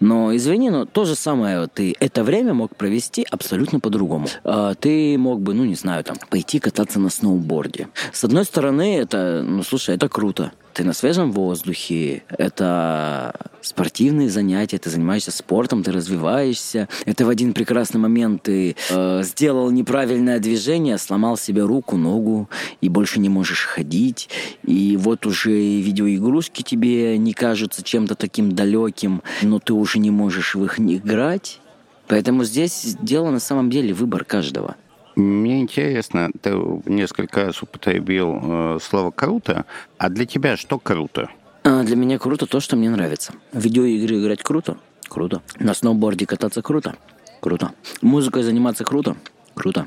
Но 0.00 0.34
извини, 0.34 0.70
но 0.70 0.86
то 0.86 1.04
же 1.04 1.14
самое 1.14 1.66
ты 1.66 1.94
это 2.00 2.24
время 2.24 2.54
мог 2.54 2.74
провести 2.76 3.26
абсолютно 3.30 3.80
по-другому. 3.80 4.28
А, 4.44 4.74
Ты 4.74 5.16
мог 5.18 5.40
бы, 5.40 5.54
ну 5.54 5.64
не 5.64 5.74
знаю, 5.74 6.04
там, 6.04 6.16
пойти 6.28 6.58
кататься 6.58 6.98
на 6.98 7.08
сноуборде. 7.08 7.88
С 8.12 8.24
одной 8.24 8.44
стороны, 8.44 8.96
это, 8.98 9.42
ну 9.46 9.62
слушай, 9.62 9.94
это 9.94 10.08
круто. 10.08 10.52
Ты 10.72 10.84
на 10.84 10.92
свежем 10.92 11.32
воздухе, 11.32 12.22
это 12.28 13.34
спортивные 13.60 14.30
занятия, 14.30 14.78
ты 14.78 14.88
занимаешься 14.88 15.32
спортом, 15.32 15.82
ты 15.82 15.92
развиваешься. 15.92 16.88
Это 17.06 17.26
в 17.26 17.28
один 17.28 17.52
прекрасный 17.52 17.98
момент 17.98 18.44
ты 18.44 18.76
э, 18.88 19.22
сделал 19.24 19.70
неправильное 19.70 20.38
движение, 20.38 20.96
сломал 20.98 21.36
себе 21.36 21.62
руку, 21.62 21.96
ногу, 21.96 22.48
и 22.80 22.88
больше 22.88 23.18
не 23.20 23.28
можешь 23.28 23.64
ходить. 23.64 24.28
И 24.64 24.96
вот 24.96 25.26
уже 25.26 25.50
видеоигрушки 25.50 26.62
тебе 26.62 27.18
не 27.18 27.32
кажутся 27.32 27.82
чем-то 27.82 28.14
таким 28.14 28.52
далеким, 28.52 29.22
но 29.42 29.58
ты 29.58 29.72
уже 29.72 29.98
не 29.98 30.10
можешь 30.10 30.54
в 30.54 30.64
их 30.64 30.78
не 30.78 30.96
играть. 30.96 31.60
Поэтому 32.06 32.44
здесь 32.44 32.96
дело 33.00 33.30
на 33.30 33.40
самом 33.40 33.70
деле 33.70 33.92
выбор 33.92 34.24
каждого. 34.24 34.76
Мне 35.20 35.60
интересно, 35.60 36.30
ты 36.40 36.50
несколько 36.86 37.44
раз 37.44 37.62
употребил 37.62 38.40
э, 38.42 38.78
слово 38.80 39.10
«круто», 39.10 39.66
а 39.98 40.08
для 40.08 40.24
тебя 40.24 40.56
что 40.56 40.78
круто? 40.78 41.28
А 41.62 41.82
для 41.82 41.94
меня 41.94 42.18
круто 42.18 42.46
то, 42.46 42.58
что 42.58 42.76
мне 42.76 42.88
нравится. 42.88 43.34
В 43.52 43.60
видеоигры 43.60 44.18
играть 44.18 44.42
круто? 44.42 44.78
Круто. 45.08 45.42
На 45.58 45.74
сноуборде 45.74 46.24
кататься 46.24 46.62
круто? 46.62 46.96
Круто. 47.40 47.72
Музыкой 48.00 48.44
заниматься 48.44 48.84
круто? 48.84 49.14
Круто. 49.54 49.86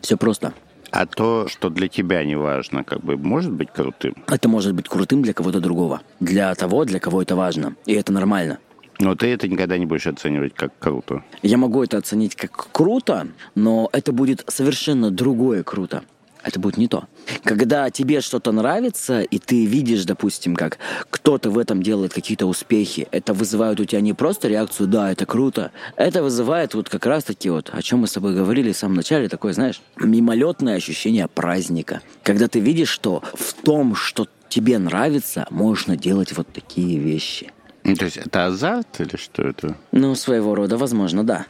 Все 0.00 0.16
просто. 0.16 0.52
А 0.90 1.06
то, 1.06 1.46
что 1.46 1.70
для 1.70 1.86
тебя 1.86 2.24
не 2.24 2.34
важно, 2.34 2.82
как 2.82 3.00
бы 3.00 3.16
может 3.16 3.52
быть 3.52 3.70
крутым? 3.70 4.16
Это 4.26 4.48
может 4.48 4.74
быть 4.74 4.88
крутым 4.88 5.22
для 5.22 5.34
кого-то 5.34 5.60
другого. 5.60 6.02
Для 6.18 6.52
того, 6.56 6.84
для 6.84 6.98
кого 6.98 7.22
это 7.22 7.36
важно. 7.36 7.76
И 7.86 7.92
это 7.92 8.12
нормально. 8.12 8.58
Но 8.98 9.14
ты 9.14 9.28
это 9.28 9.48
никогда 9.48 9.78
не 9.78 9.86
будешь 9.86 10.06
оценивать 10.06 10.54
как 10.54 10.72
круто. 10.78 11.24
Я 11.42 11.56
могу 11.56 11.82
это 11.82 11.98
оценить 11.98 12.36
как 12.36 12.68
круто, 12.72 13.28
но 13.54 13.88
это 13.92 14.12
будет 14.12 14.44
совершенно 14.48 15.10
другое 15.10 15.62
круто. 15.62 16.04
Это 16.44 16.60
будет 16.60 16.76
не 16.76 16.88
то. 16.88 17.04
Когда 17.42 17.90
тебе 17.90 18.20
что-то 18.20 18.52
нравится, 18.52 19.22
и 19.22 19.38
ты 19.38 19.64
видишь, 19.64 20.04
допустим, 20.04 20.54
как 20.54 20.78
кто-то 21.08 21.50
в 21.50 21.58
этом 21.58 21.82
делает 21.82 22.12
какие-то 22.12 22.44
успехи, 22.44 23.08
это 23.12 23.32
вызывает 23.32 23.80
у 23.80 23.86
тебя 23.86 24.02
не 24.02 24.12
просто 24.12 24.48
реакцию 24.48 24.88
«да, 24.88 25.10
это 25.10 25.24
круто», 25.24 25.72
это 25.96 26.22
вызывает 26.22 26.74
вот 26.74 26.90
как 26.90 27.06
раз-таки 27.06 27.48
вот, 27.48 27.70
о 27.72 27.80
чем 27.80 28.00
мы 28.00 28.08
с 28.08 28.12
тобой 28.12 28.34
говорили 28.34 28.72
в 28.72 28.76
самом 28.76 28.96
начале, 28.96 29.30
такое, 29.30 29.54
знаешь, 29.54 29.80
мимолетное 29.96 30.76
ощущение 30.76 31.28
праздника. 31.28 32.02
Когда 32.22 32.46
ты 32.46 32.60
видишь, 32.60 32.90
что 32.90 33.22
в 33.32 33.54
том, 33.54 33.94
что 33.94 34.28
тебе 34.50 34.78
нравится, 34.78 35.46
можно 35.48 35.96
делать 35.96 36.36
вот 36.36 36.46
такие 36.52 36.98
вещи. 36.98 37.53
Ну, 37.84 37.94
то 37.96 38.06
есть 38.06 38.16
это 38.16 38.46
азарт 38.46 39.00
или 39.00 39.16
что 39.16 39.42
это? 39.42 39.76
Ну, 39.92 40.14
своего 40.14 40.54
рода, 40.54 40.78
возможно, 40.78 41.22
да. 41.22 41.46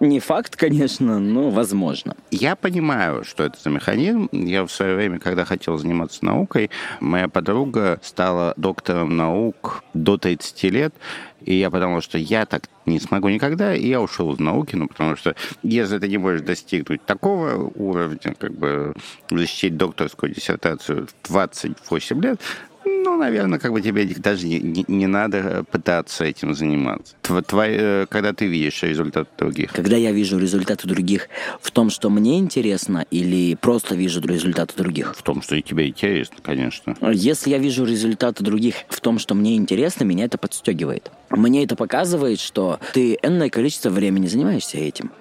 Не 0.00 0.20
факт, 0.20 0.54
конечно, 0.54 1.18
но 1.18 1.50
возможно. 1.50 2.16
Я 2.30 2.54
понимаю, 2.54 3.24
что 3.24 3.42
это 3.42 3.58
за 3.60 3.70
механизм. 3.70 4.28
Я 4.30 4.64
в 4.64 4.70
свое 4.70 4.94
время, 4.94 5.18
когда 5.18 5.44
хотел 5.44 5.76
заниматься 5.76 6.24
наукой, 6.24 6.70
моя 7.00 7.28
подруга 7.28 7.98
стала 8.02 8.54
доктором 8.56 9.16
наук 9.16 9.82
до 9.94 10.16
30 10.16 10.62
лет, 10.64 10.94
и 11.40 11.54
я 11.54 11.70
подумал, 11.70 12.00
что 12.00 12.16
я 12.16 12.46
так 12.46 12.68
не 12.86 13.00
смогу 13.00 13.28
никогда, 13.28 13.74
и 13.74 13.88
я 13.88 14.00
ушел 14.00 14.32
из 14.32 14.38
науки, 14.38 14.76
ну, 14.76 14.86
потому 14.86 15.16
что 15.16 15.34
если 15.62 15.98
ты 15.98 16.08
не 16.08 16.18
можешь 16.18 16.42
достигнуть 16.42 17.04
такого 17.04 17.70
уровня, 17.74 18.34
как 18.38 18.52
бы 18.52 18.94
защитить 19.30 19.76
докторскую 19.76 20.32
диссертацию 20.32 21.06
в 21.06 21.28
28 21.28 22.22
лет, 22.22 22.40
ну, 22.88 23.16
наверное, 23.16 23.58
как 23.58 23.72
бы 23.72 23.80
тебе 23.80 24.06
даже 24.16 24.46
не, 24.46 24.60
не, 24.60 24.84
не 24.88 25.06
надо 25.06 25.64
пытаться 25.70 26.24
этим 26.24 26.54
заниматься. 26.54 27.14
Твой, 27.22 27.68
э, 27.70 28.06
когда 28.08 28.32
ты 28.32 28.46
видишь 28.46 28.82
результаты 28.82 29.30
других. 29.38 29.72
Когда 29.72 29.96
я 29.96 30.12
вижу 30.12 30.38
результаты 30.38 30.88
других 30.88 31.28
в 31.60 31.70
том, 31.70 31.90
что 31.90 32.10
мне 32.10 32.38
интересно, 32.38 33.06
или 33.10 33.54
просто 33.54 33.94
вижу 33.94 34.20
результаты 34.20 34.76
других? 34.76 35.14
В 35.16 35.22
том, 35.22 35.42
что 35.42 35.56
и 35.56 35.62
тебе 35.62 35.88
интересно, 35.88 36.36
конечно. 36.42 36.96
Если 37.12 37.50
я 37.50 37.58
вижу 37.58 37.84
результаты 37.84 38.42
других 38.44 38.74
в 38.88 39.00
том, 39.00 39.18
что 39.18 39.34
мне 39.34 39.56
интересно, 39.56 40.04
меня 40.04 40.24
это 40.24 40.38
подстегивает. 40.38 41.10
Мне 41.30 41.64
это 41.64 41.76
показывает, 41.76 42.40
что 42.40 42.78
ты 42.94 43.18
энное 43.22 43.50
количество 43.50 43.90
времени 43.90 44.26
занимаешься 44.26 44.78
этим 44.78 45.12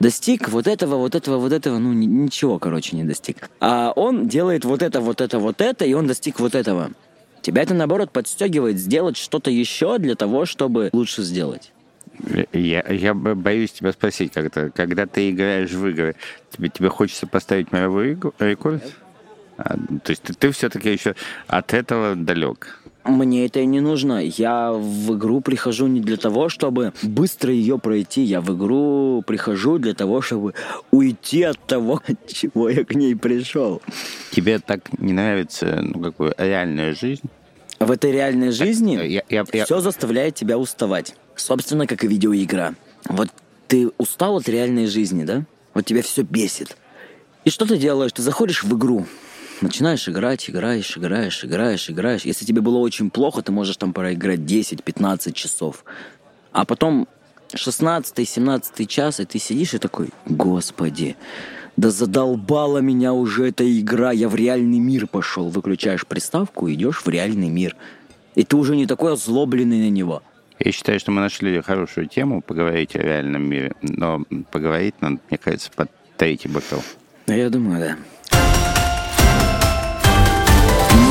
достиг 0.00 0.48
вот 0.48 0.66
этого, 0.66 0.96
вот 0.96 1.14
этого, 1.14 1.38
вот 1.38 1.52
этого, 1.52 1.78
ну 1.78 1.92
ничего, 1.92 2.58
короче, 2.58 2.96
не 2.96 3.04
достиг. 3.04 3.48
А 3.60 3.92
он 3.94 4.28
делает 4.28 4.64
вот 4.64 4.82
это, 4.82 5.00
вот 5.00 5.20
это, 5.20 5.38
вот 5.38 5.60
это, 5.60 5.84
и 5.84 5.92
он 5.94 6.06
достиг 6.06 6.40
вот 6.40 6.54
этого. 6.54 6.90
Тебя 7.42 7.62
это, 7.62 7.74
наоборот, 7.74 8.10
подстегивает 8.10 8.78
сделать 8.78 9.16
что-то 9.16 9.50
еще 9.50 9.98
для 9.98 10.14
того, 10.14 10.46
чтобы 10.46 10.90
лучше 10.92 11.22
сделать. 11.22 11.72
Я, 12.52 12.80
я 12.88 13.12
боюсь 13.12 13.72
тебя 13.72 13.92
спросить 13.92 14.32
как-то, 14.32 14.70
когда 14.70 15.06
ты 15.06 15.30
играешь 15.30 15.72
в 15.72 15.86
игры, 15.88 16.14
тебе, 16.50 16.68
тебе 16.68 16.88
хочется 16.88 17.26
поставить 17.26 17.72
мировой 17.72 18.16
рекорд? 18.38 18.82
А, 19.56 19.76
то 19.76 20.10
есть 20.10 20.22
ты, 20.22 20.32
ты 20.32 20.50
все-таки 20.52 20.92
еще 20.92 21.14
от 21.46 21.74
этого 21.74 22.14
далек? 22.14 22.80
Мне 23.04 23.44
это 23.44 23.60
и 23.60 23.66
не 23.66 23.80
нужно. 23.80 24.24
Я 24.24 24.72
в 24.72 25.16
игру 25.16 25.42
прихожу 25.42 25.86
не 25.86 26.00
для 26.00 26.16
того, 26.16 26.48
чтобы 26.48 26.94
быстро 27.02 27.52
ее 27.52 27.78
пройти. 27.78 28.22
Я 28.22 28.40
в 28.40 28.56
игру 28.56 29.22
прихожу 29.26 29.78
для 29.78 29.94
того, 29.94 30.22
чтобы 30.22 30.54
уйти 30.90 31.42
от 31.42 31.58
того, 31.66 32.00
от 32.08 32.26
чего 32.26 32.70
я 32.70 32.84
к 32.84 32.94
ней 32.94 33.14
пришел. 33.14 33.82
Тебе 34.30 34.58
так 34.58 34.98
не 34.98 35.12
нравится, 35.12 35.80
ну, 35.82 36.00
какую 36.00 36.34
реальная 36.38 36.94
жизнь? 36.94 37.28
В 37.78 37.90
этой 37.90 38.12
реальной 38.12 38.50
жизни 38.50 38.94
я, 38.94 39.22
я, 39.28 39.44
я... 39.52 39.64
все 39.64 39.80
заставляет 39.80 40.34
тебя 40.34 40.56
уставать. 40.56 41.14
Собственно, 41.36 41.86
как 41.86 42.04
и 42.04 42.08
видеоигра. 42.08 42.74
Вот 43.08 43.28
ты 43.68 43.90
устал 43.98 44.36
от 44.36 44.48
реальной 44.48 44.86
жизни, 44.86 45.24
да? 45.24 45.44
Вот 45.74 45.84
тебя 45.84 46.00
все 46.02 46.22
бесит. 46.22 46.76
И 47.44 47.50
что 47.50 47.66
ты 47.66 47.76
делаешь? 47.76 48.12
Ты 48.12 48.22
заходишь 48.22 48.62
в 48.62 48.74
игру, 48.74 49.06
начинаешь 49.60 50.08
играть, 50.08 50.48
играешь, 50.48 50.96
играешь, 50.96 51.44
играешь, 51.44 51.90
играешь. 51.90 52.22
Если 52.24 52.44
тебе 52.44 52.60
было 52.60 52.78
очень 52.78 53.10
плохо, 53.10 53.42
ты 53.42 53.52
можешь 53.52 53.76
там 53.76 53.92
проиграть 53.92 54.40
10-15 54.40 55.32
часов. 55.32 55.84
А 56.52 56.64
потом 56.64 57.08
16-17 57.52 58.86
час, 58.86 59.20
и 59.20 59.24
ты 59.24 59.38
сидишь 59.38 59.74
и 59.74 59.78
такой, 59.78 60.10
господи, 60.26 61.16
да 61.76 61.90
задолбала 61.90 62.78
меня 62.78 63.12
уже 63.12 63.48
эта 63.48 63.64
игра, 63.80 64.12
я 64.12 64.28
в 64.28 64.34
реальный 64.34 64.78
мир 64.78 65.06
пошел. 65.06 65.48
Выключаешь 65.48 66.06
приставку, 66.06 66.70
идешь 66.70 67.02
в 67.04 67.08
реальный 67.08 67.48
мир. 67.48 67.76
И 68.34 68.44
ты 68.44 68.56
уже 68.56 68.76
не 68.76 68.86
такой 68.86 69.12
озлобленный 69.12 69.78
на 69.78 69.90
него. 69.90 70.22
Я 70.58 70.72
считаю, 70.72 71.00
что 71.00 71.10
мы 71.10 71.20
нашли 71.20 71.60
хорошую 71.60 72.06
тему 72.06 72.40
поговорить 72.40 72.94
о 72.94 73.00
реальном 73.00 73.42
мире, 73.42 73.72
но 73.82 74.22
поговорить 74.52 74.94
надо, 75.00 75.18
мне 75.28 75.38
кажется, 75.38 75.70
под 75.74 75.90
третий 76.16 76.48
бокал. 76.48 76.82
Я 77.26 77.50
думаю, 77.50 77.80
да. 77.80 77.96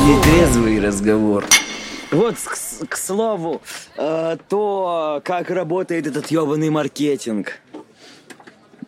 Нетрезвый 0.06 0.80
разговор. 0.80 1.44
Вот, 2.10 2.36
к, 2.36 2.86
к 2.88 2.96
слову, 2.96 3.60
э, 3.96 4.36
то, 4.48 5.20
как 5.24 5.50
работает 5.50 6.06
этот 6.06 6.30
ебаный 6.30 6.70
маркетинг. 6.70 7.60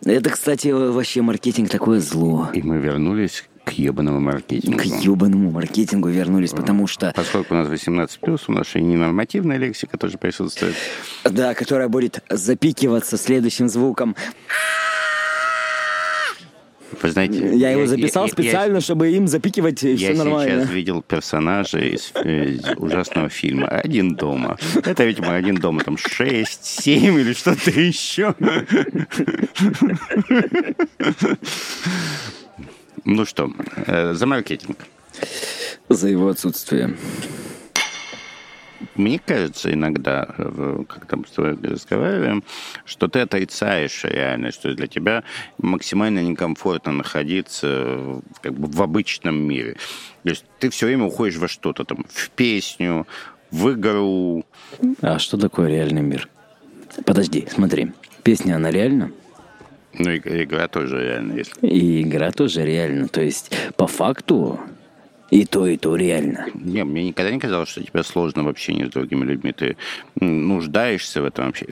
Это, 0.05 0.31
кстати, 0.31 0.69
вообще 0.69 1.23
маркетинг 1.23 1.69
такое 1.69 2.01
зло. 2.01 2.49
И 2.55 2.63
мы 2.63 2.79
вернулись 2.79 3.45
к 3.65 3.73
ебаному 3.73 4.21
маркетингу. 4.21 4.79
К 4.79 4.85
ебаному 4.85 5.51
маркетингу 5.51 6.09
вернулись, 6.09 6.53
потому 6.53 6.87
что... 6.87 7.13
Поскольку 7.17 7.55
у 7.55 7.57
нас 7.57 7.69
18+, 7.69 8.41
у 8.47 8.53
нас 8.53 8.77
и 8.77 8.81
ненормативная 8.81 9.57
лексика 9.57 9.99
тоже 9.99 10.19
присутствует. 10.19 10.77
Да, 11.25 11.55
которая 11.55 11.89
будет 11.89 12.23
запикиваться 12.31 13.17
следующим 13.19 13.69
звуком. 13.69 14.15
Вы 17.03 17.11
знаете, 17.11 17.39
я, 17.39 17.53
я 17.53 17.71
его 17.73 17.87
записал 17.87 18.27
я, 18.27 18.33
специально, 18.33 18.77
я, 18.77 18.81
чтобы 18.81 19.11
им 19.11 19.27
запикивать 19.27 19.83
я 19.83 19.97
все 19.97 20.15
нормально. 20.15 20.51
Я 20.51 20.61
сейчас 20.61 20.71
видел 20.71 21.03
персонажа 21.03 21.79
из, 21.79 22.13
из 22.25 22.65
ужасного 22.77 23.29
фильма 23.29 23.69
«Один 23.69 24.15
дома». 24.15 24.57
Это, 24.85 25.05
видимо, 25.05 25.35
«Один 25.35 25.57
дома», 25.57 25.83
там 25.83 25.99
шесть, 25.99 26.65
семь 26.65 27.19
или 27.19 27.33
что-то 27.33 27.71
еще. 27.71 28.35
Ну 33.05 33.25
что, 33.25 33.53
э, 33.87 34.15
за 34.15 34.27
маркетинг. 34.27 34.79
За 35.89 36.09
его 36.09 36.29
отсутствие. 36.29 36.97
Мне 38.95 39.19
кажется 39.19 39.73
иногда, 39.73 40.25
когда 40.27 41.17
мы 41.17 41.27
с 41.27 41.31
тобой 41.31 41.59
разговариваем, 41.63 42.45
что 42.85 43.09
ты 43.09 43.21
отрицаешь 43.21 44.05
реальность, 44.05 44.59
что 44.59 44.75
для 44.75 44.87
тебя 44.87 45.25
максимально 45.59 46.21
некомфортно 46.21 46.93
находиться 46.93 48.21
как 48.41 48.55
бы 48.55 48.69
в 48.69 48.83
обычном 48.83 49.37
мире. 49.37 49.77
То 50.23 50.31
есть 50.31 50.45
ты 50.59 50.71
все 50.71 50.87
время 50.87 51.05
уходишь 51.05 51.37
во 51.37 51.49
что-то 51.49 51.85
там, 51.85 52.05
в 52.09 52.31
песню, 52.31 53.07
в 53.51 53.73
игру. 53.73 54.45
А 55.01 55.19
что 55.19 55.37
такое 55.37 55.69
реальный 55.69 56.03
мир? 56.03 56.29
Подожди, 57.05 57.47
смотри. 57.51 57.93
Песня, 58.23 58.57
она 58.57 58.71
реальна? 58.71 59.13
Ну, 59.99 60.11
и 60.11 60.45
игра 60.45 60.69
тоже 60.69 61.01
реальна. 61.03 61.33
Если... 61.35 61.67
И 61.67 62.03
игра 62.03 62.31
тоже 62.31 62.65
реальна. 62.65 63.09
То 63.09 63.23
есть, 63.23 63.53
по 63.77 63.87
факту, 63.87 64.61
и 65.31 65.45
то, 65.45 65.67
и 65.67 65.77
то 65.77 65.97
реально. 65.97 66.47
Не, 66.55 66.85
мне 66.85 67.05
никогда 67.05 67.33
не 67.33 67.41
казалось, 67.41 67.69
что 67.69 67.83
тебе 67.83 68.03
сложно 68.05 68.45
в 68.45 68.49
общении 68.49 68.85
с 68.85 68.91
другими 68.91 69.25
людьми. 69.25 69.53
Ты 69.53 69.77
нуждаешься 70.21 71.21
в 71.21 71.25
этом 71.25 71.47
вообще. 71.47 71.67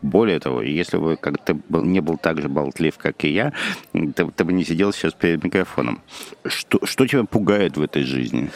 Более 0.00 0.38
того, 0.38 0.62
если 0.62 0.98
бы 0.98 1.16
как 1.16 1.42
ты 1.44 1.56
не 1.68 2.00
был 2.00 2.16
так 2.16 2.40
же 2.40 2.48
болтлив, 2.48 2.96
как 2.96 3.24
и 3.24 3.28
я, 3.32 3.52
ты, 3.92 4.26
ты 4.30 4.44
бы 4.44 4.52
не 4.52 4.64
сидел 4.64 4.92
сейчас 4.92 5.12
перед 5.14 5.44
микрофоном. 5.44 6.00
Что, 6.46 6.84
что 6.84 7.06
тебя 7.06 7.24
пугает 7.24 7.76
в 7.76 7.82
этой 7.82 8.04
жизни? 8.04 8.50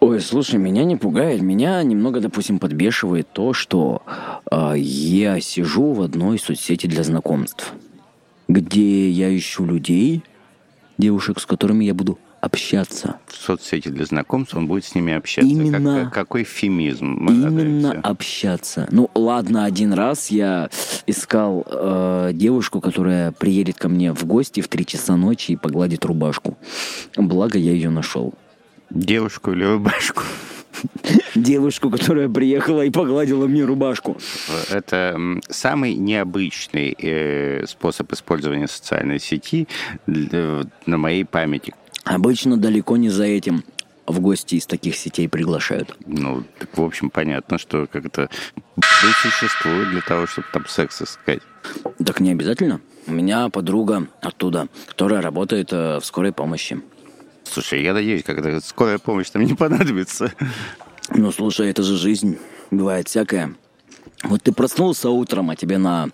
Ой, 0.00 0.20
слушай, 0.20 0.56
меня 0.56 0.84
не 0.84 0.96
пугает. 0.96 1.40
Меня 1.40 1.82
немного, 1.82 2.20
допустим, 2.20 2.58
подбешивает 2.58 3.32
то, 3.32 3.52
что 3.52 4.02
э, 4.50 4.74
я 4.76 5.40
сижу 5.40 5.92
в 5.92 6.02
одной 6.02 6.38
соцсети 6.38 6.86
для 6.86 7.02
знакомств, 7.02 7.72
где 8.46 9.10
я 9.10 9.36
ищу 9.36 9.64
людей, 9.64 10.22
девушек, 10.98 11.40
с 11.40 11.46
которыми 11.46 11.84
я 11.84 11.94
буду 11.94 12.18
общаться. 12.40 13.16
В 13.26 13.34
соцсети 13.36 13.88
для 13.88 14.04
знакомств 14.04 14.54
он 14.54 14.66
будет 14.66 14.84
с 14.84 14.94
ними 14.94 15.12
общаться. 15.12 15.50
Именно. 15.50 16.04
Как- 16.04 16.14
какой 16.14 16.42
эфемизм. 16.42 17.06
Мы 17.06 17.32
Именно 17.32 17.50
надеемся. 17.50 18.00
общаться. 18.02 18.88
Ну, 18.90 19.10
ладно, 19.14 19.64
один 19.64 19.92
раз 19.92 20.30
я 20.30 20.70
искал 21.06 21.66
э, 21.66 22.30
девушку, 22.34 22.80
которая 22.80 23.32
приедет 23.32 23.76
ко 23.78 23.88
мне 23.88 24.12
в 24.12 24.24
гости 24.24 24.60
в 24.60 24.68
3 24.68 24.86
часа 24.86 25.16
ночи 25.16 25.52
и 25.52 25.56
погладит 25.56 26.04
рубашку. 26.04 26.56
Благо, 27.16 27.58
я 27.58 27.72
ее 27.72 27.90
нашел. 27.90 28.34
Девушку 28.90 29.52
или 29.52 29.64
рубашку. 29.64 30.22
Девушку, 31.34 31.90
которая 31.90 32.28
приехала 32.28 32.82
и 32.82 32.90
погладила 32.90 33.46
мне 33.46 33.64
рубашку. 33.64 34.16
Это 34.70 35.18
самый 35.48 35.94
необычный 35.94 36.94
э, 36.98 37.64
способ 37.66 38.12
использования 38.12 38.68
социальной 38.68 39.18
сети 39.18 39.66
для- 40.06 40.62
на 40.86 40.98
моей 40.98 41.24
памяти. 41.24 41.74
Обычно 42.08 42.56
далеко 42.56 42.96
не 42.96 43.10
за 43.10 43.24
этим 43.24 43.64
в 44.06 44.20
гости 44.20 44.54
из 44.54 44.66
таких 44.66 44.96
сетей 44.96 45.28
приглашают. 45.28 45.94
Ну, 46.06 46.42
так, 46.58 46.76
в 46.78 46.82
общем, 46.82 47.10
понятно, 47.10 47.58
что 47.58 47.86
как 47.86 48.06
это 48.06 48.30
и 48.78 49.12
существует 49.22 49.90
для 49.90 50.00
того, 50.00 50.26
чтобы 50.26 50.48
там 50.50 50.66
секс 50.66 51.02
искать. 51.02 51.40
Так 52.02 52.20
не 52.20 52.30
обязательно. 52.30 52.80
У 53.06 53.12
меня 53.12 53.50
подруга 53.50 54.08
оттуда, 54.22 54.68
которая 54.86 55.20
работает 55.20 55.70
э, 55.72 55.98
в 56.00 56.04
скорой 56.06 56.32
помощи. 56.32 56.80
Слушай, 57.44 57.82
я 57.82 57.92
надеюсь, 57.92 58.22
когда 58.22 58.58
скорая 58.60 58.98
помощь 58.98 59.28
там 59.28 59.42
не 59.44 59.54
понадобится. 59.54 60.32
Ну, 61.10 61.30
слушай, 61.30 61.68
это 61.68 61.82
же 61.82 61.98
жизнь. 61.98 62.38
Бывает 62.70 63.08
всякое. 63.08 63.54
Вот 64.22 64.42
ты 64.42 64.52
проснулся 64.52 65.10
утром, 65.10 65.50
а 65.50 65.56
тебе 65.56 65.76
на 65.76 66.08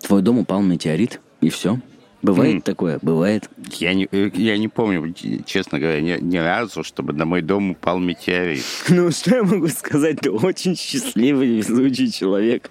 твой 0.00 0.22
дом 0.22 0.38
упал 0.38 0.62
метеорит, 0.62 1.20
и 1.40 1.50
все. 1.50 1.80
Бывает 2.22 2.54
М. 2.54 2.62
такое? 2.62 2.98
Бывает. 3.02 3.50
Я 3.78 3.94
не, 3.94 4.06
э, 4.10 4.30
я 4.34 4.56
не 4.56 4.68
помню, 4.68 5.12
честно 5.44 5.78
говоря, 5.80 6.00
ни, 6.00 6.16
ни 6.20 6.36
разу, 6.38 6.84
чтобы 6.84 7.12
на 7.12 7.24
мой 7.24 7.42
дом 7.42 7.72
упал 7.72 7.98
метеорит. 7.98 8.62
Ну, 8.88 9.10
что 9.10 9.34
я 9.36 9.42
могу 9.42 9.66
сказать? 9.68 10.20
Ты 10.20 10.30
очень 10.30 10.76
счастливый, 10.76 11.56
везучий 11.56 12.10
человек. 12.12 12.70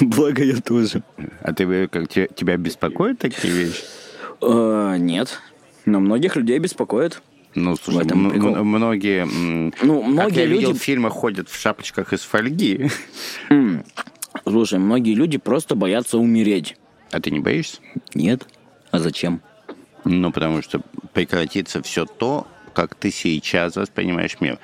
Благо 0.00 0.42
я 0.44 0.56
тоже. 0.56 1.02
А 1.42 1.52
ты 1.52 1.64
э, 1.64 1.86
как 1.88 2.08
те- 2.08 2.28
тебя 2.34 2.56
беспокоят 2.56 3.18
такие 3.20 3.52
вещи? 3.54 3.82
Э, 4.42 4.96
нет. 4.98 5.40
Но 5.84 6.00
многих 6.00 6.34
людей 6.36 6.58
беспокоит. 6.58 7.22
Ну, 7.54 7.76
слушай, 7.76 8.04
этом 8.04 8.28
м- 8.30 8.54
м- 8.56 8.66
многие, 8.66 9.22
м, 9.22 9.72
Ну, 9.80 10.00
как 10.02 10.10
многие 10.10 10.40
я 10.40 10.46
видел 10.46 10.68
люди- 10.70 10.80
в 10.80 10.82
фильмах, 10.82 11.12
ходят 11.12 11.48
в 11.48 11.58
шапочках 11.58 12.12
из 12.12 12.20
фольги. 12.20 12.90
Слушай, 14.46 14.78
многие 14.78 15.14
люди 15.14 15.38
просто 15.38 15.74
боятся 15.74 16.18
умереть. 16.18 16.76
А 17.12 17.20
ты 17.20 17.30
не 17.30 17.38
боишься? 17.40 17.78
Нет? 18.14 18.46
А 18.90 18.98
зачем? 18.98 19.40
Ну, 20.04 20.30
потому 20.32 20.62
что 20.62 20.80
прекратится 21.12 21.82
все 21.82 22.06
то, 22.06 22.46
как 22.74 22.94
ты 22.94 23.10
сейчас 23.10 23.76
воспринимаешь 23.76 24.36
мир. 24.40 24.58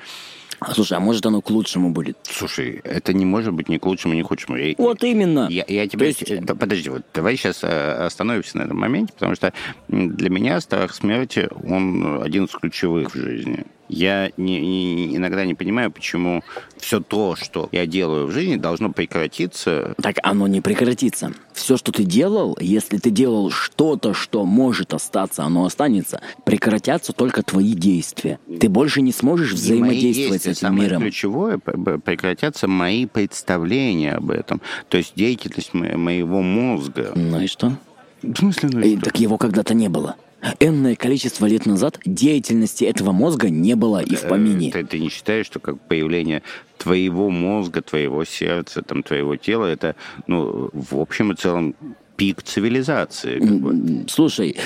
А, 0.61 0.73
Слушай, 0.75 0.97
а 0.99 1.01
может 1.01 1.27
оно 1.27 1.41
к 1.41 1.51
лучшему 1.51 1.91
будет? 1.91 2.17
Слушай, 2.23 2.81
это 2.85 3.13
не 3.13 3.25
может 3.25 3.53
быть 3.53 3.69
ни 3.69 3.79
к 3.79 3.87
лучшему, 3.87 4.15
ни 4.15 4.23
к 4.23 4.27
худшему. 4.29 4.57
Я- 4.57 4.75
Вот 4.79 5.03
именно. 5.03 5.49
Я, 5.51 5.65
я 5.67 5.89
тебе... 5.89 6.07
есть- 6.07 6.23
э, 6.31 6.41
Подожди, 6.41 6.89
вот 6.89 7.03
давай 7.13 7.37
сейчас 7.37 7.65
остановимся 7.65 8.59
на 8.59 8.63
этом 8.63 8.79
моменте, 8.79 9.13
потому 9.13 9.35
что 9.35 9.53
для 9.89 10.31
меня 10.31 10.61
страх 10.61 10.95
смерти, 10.95 11.49
он 11.65 12.19
э, 12.21 12.23
один 12.23 12.45
из 12.45 12.51
ключевых 12.53 13.13
в 13.13 13.19
жизни. 13.19 13.65
Я 13.93 14.31
не- 14.39 14.59
не- 14.61 15.17
иногда 15.17 15.45
не 15.45 15.55
понимаю, 15.55 15.91
почему 15.91 16.43
все 16.79 17.01
то, 17.01 17.37
что 17.37 17.69
я 17.73 17.87
делаю 17.87 18.27
в 18.27 18.31
жизни, 18.33 18.57
должно 18.57 18.91
прекратиться. 18.91 19.95
Так 20.03 20.17
оно 20.23 20.47
не 20.49 20.61
прекратится. 20.63 21.33
Все, 21.53 21.77
что 21.77 21.93
ты 21.93 22.05
делал, 22.05 22.57
если 22.61 22.97
ты 22.97 23.11
делал 23.11 23.51
что-то, 23.51 24.15
что 24.15 24.45
может 24.47 24.95
остаться, 24.95 25.45
оно 25.45 25.67
останется. 25.67 26.21
Прекратятся 26.45 27.13
только 27.13 27.43
твои 27.43 27.75
действия. 27.75 28.39
Ты 28.61 28.69
больше 28.71 29.03
не 29.03 29.13
сможешь 29.13 29.53
И 29.53 29.55
взаимодействовать 29.57 30.43
с 30.43 30.47
этим 30.47 30.61
самое 30.61 30.83
миром. 30.89 31.03
ключевое, 31.03 31.59
прекратятся 31.59 32.67
мои 32.69 33.05
представления 33.07 34.13
об 34.15 34.31
этом. 34.31 34.61
То 34.89 34.97
есть 34.97 35.13
деятельность 35.15 35.75
мо- 35.75 35.99
моего 35.99 36.41
мозга. 36.43 37.13
Ну 37.15 37.41
и 37.41 37.47
что? 37.47 37.77
В 38.23 38.35
смысле, 38.37 38.71
ну 38.73 38.81
Э, 38.81 38.93
что? 38.97 39.01
так 39.07 39.21
его 39.21 39.37
когда-то 39.37 39.75
не 39.75 39.89
было. 39.89 40.17
Энное 40.61 40.97
количество 40.97 41.47
лет 41.47 41.67
назад 41.67 42.01
деятельности 42.05 42.85
этого 42.85 43.13
мозга 43.13 43.49
не 43.49 43.75
было 43.77 44.03
и 44.03 44.15
в 44.17 44.27
помине. 44.29 44.69
Э, 44.71 44.73
Ты, 44.73 44.85
ты 44.85 44.99
не 44.99 45.09
считаешь, 45.09 45.47
что 45.47 45.61
как 45.61 45.81
появление 45.89 46.43
твоего 46.79 47.31
мозга, 47.31 47.81
твоего 47.81 48.25
сердца, 48.25 48.83
там, 48.83 49.03
твоего 49.03 49.37
тела, 49.37 49.67
это, 49.67 49.95
ну, 50.27 50.69
в 50.73 50.99
общем 50.99 51.33
и 51.33 51.37
целом, 51.37 51.75
пик 52.17 52.43
цивилизации. 52.43 53.39
как 53.39 53.61
бы. 53.61 53.71
М, 53.71 54.09
Слушай, 54.09 54.57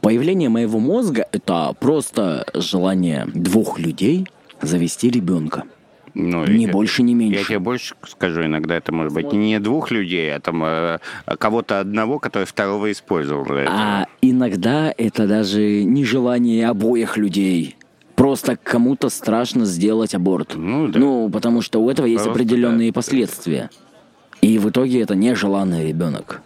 появление 0.00 0.48
моего 0.48 0.78
мозга— 0.78 1.26
это 1.32 1.74
просто 1.78 2.46
желание 2.54 3.26
двух 3.34 3.78
людей 3.78 4.26
завести 4.62 5.10
ребенка. 5.10 5.64
Ну, 6.14 6.44
Ни 6.46 6.66
я- 6.66 6.72
больше, 6.72 7.02
ни 7.02 7.14
меньше. 7.14 7.38
Я 7.38 7.44
тебе 7.44 7.58
больше 7.58 7.94
скажу, 8.06 8.44
иногда 8.44 8.76
это 8.76 8.92
может 8.92 9.12
быть 9.12 9.32
не 9.32 9.58
двух 9.60 9.90
людей, 9.90 10.34
а 10.34 10.40
там 10.40 10.62
э, 10.64 10.98
кого-то 11.38 11.80
одного, 11.80 12.18
который 12.18 12.44
второго 12.44 12.90
использовал. 12.92 13.46
А 13.68 14.06
иногда 14.20 14.92
это 14.96 15.26
даже 15.26 15.82
не 15.84 16.04
желание 16.04 16.68
обоих 16.68 17.16
людей. 17.16 17.76
Просто 18.14 18.56
кому-то 18.56 19.10
страшно 19.10 19.64
сделать 19.64 20.14
аборт. 20.14 20.54
Ну, 20.56 20.88
да. 20.88 20.98
Ну, 20.98 21.30
потому 21.30 21.62
что 21.62 21.80
у 21.80 21.88
этого 21.88 22.06
есть 22.06 22.24
Просто, 22.24 22.32
определенные 22.42 22.90
да. 22.90 22.94
последствия. 22.94 23.70
И 24.40 24.58
в 24.58 24.68
итоге 24.70 25.02
это 25.02 25.14
нежеланный 25.14 25.86
ребенок. 25.86 26.42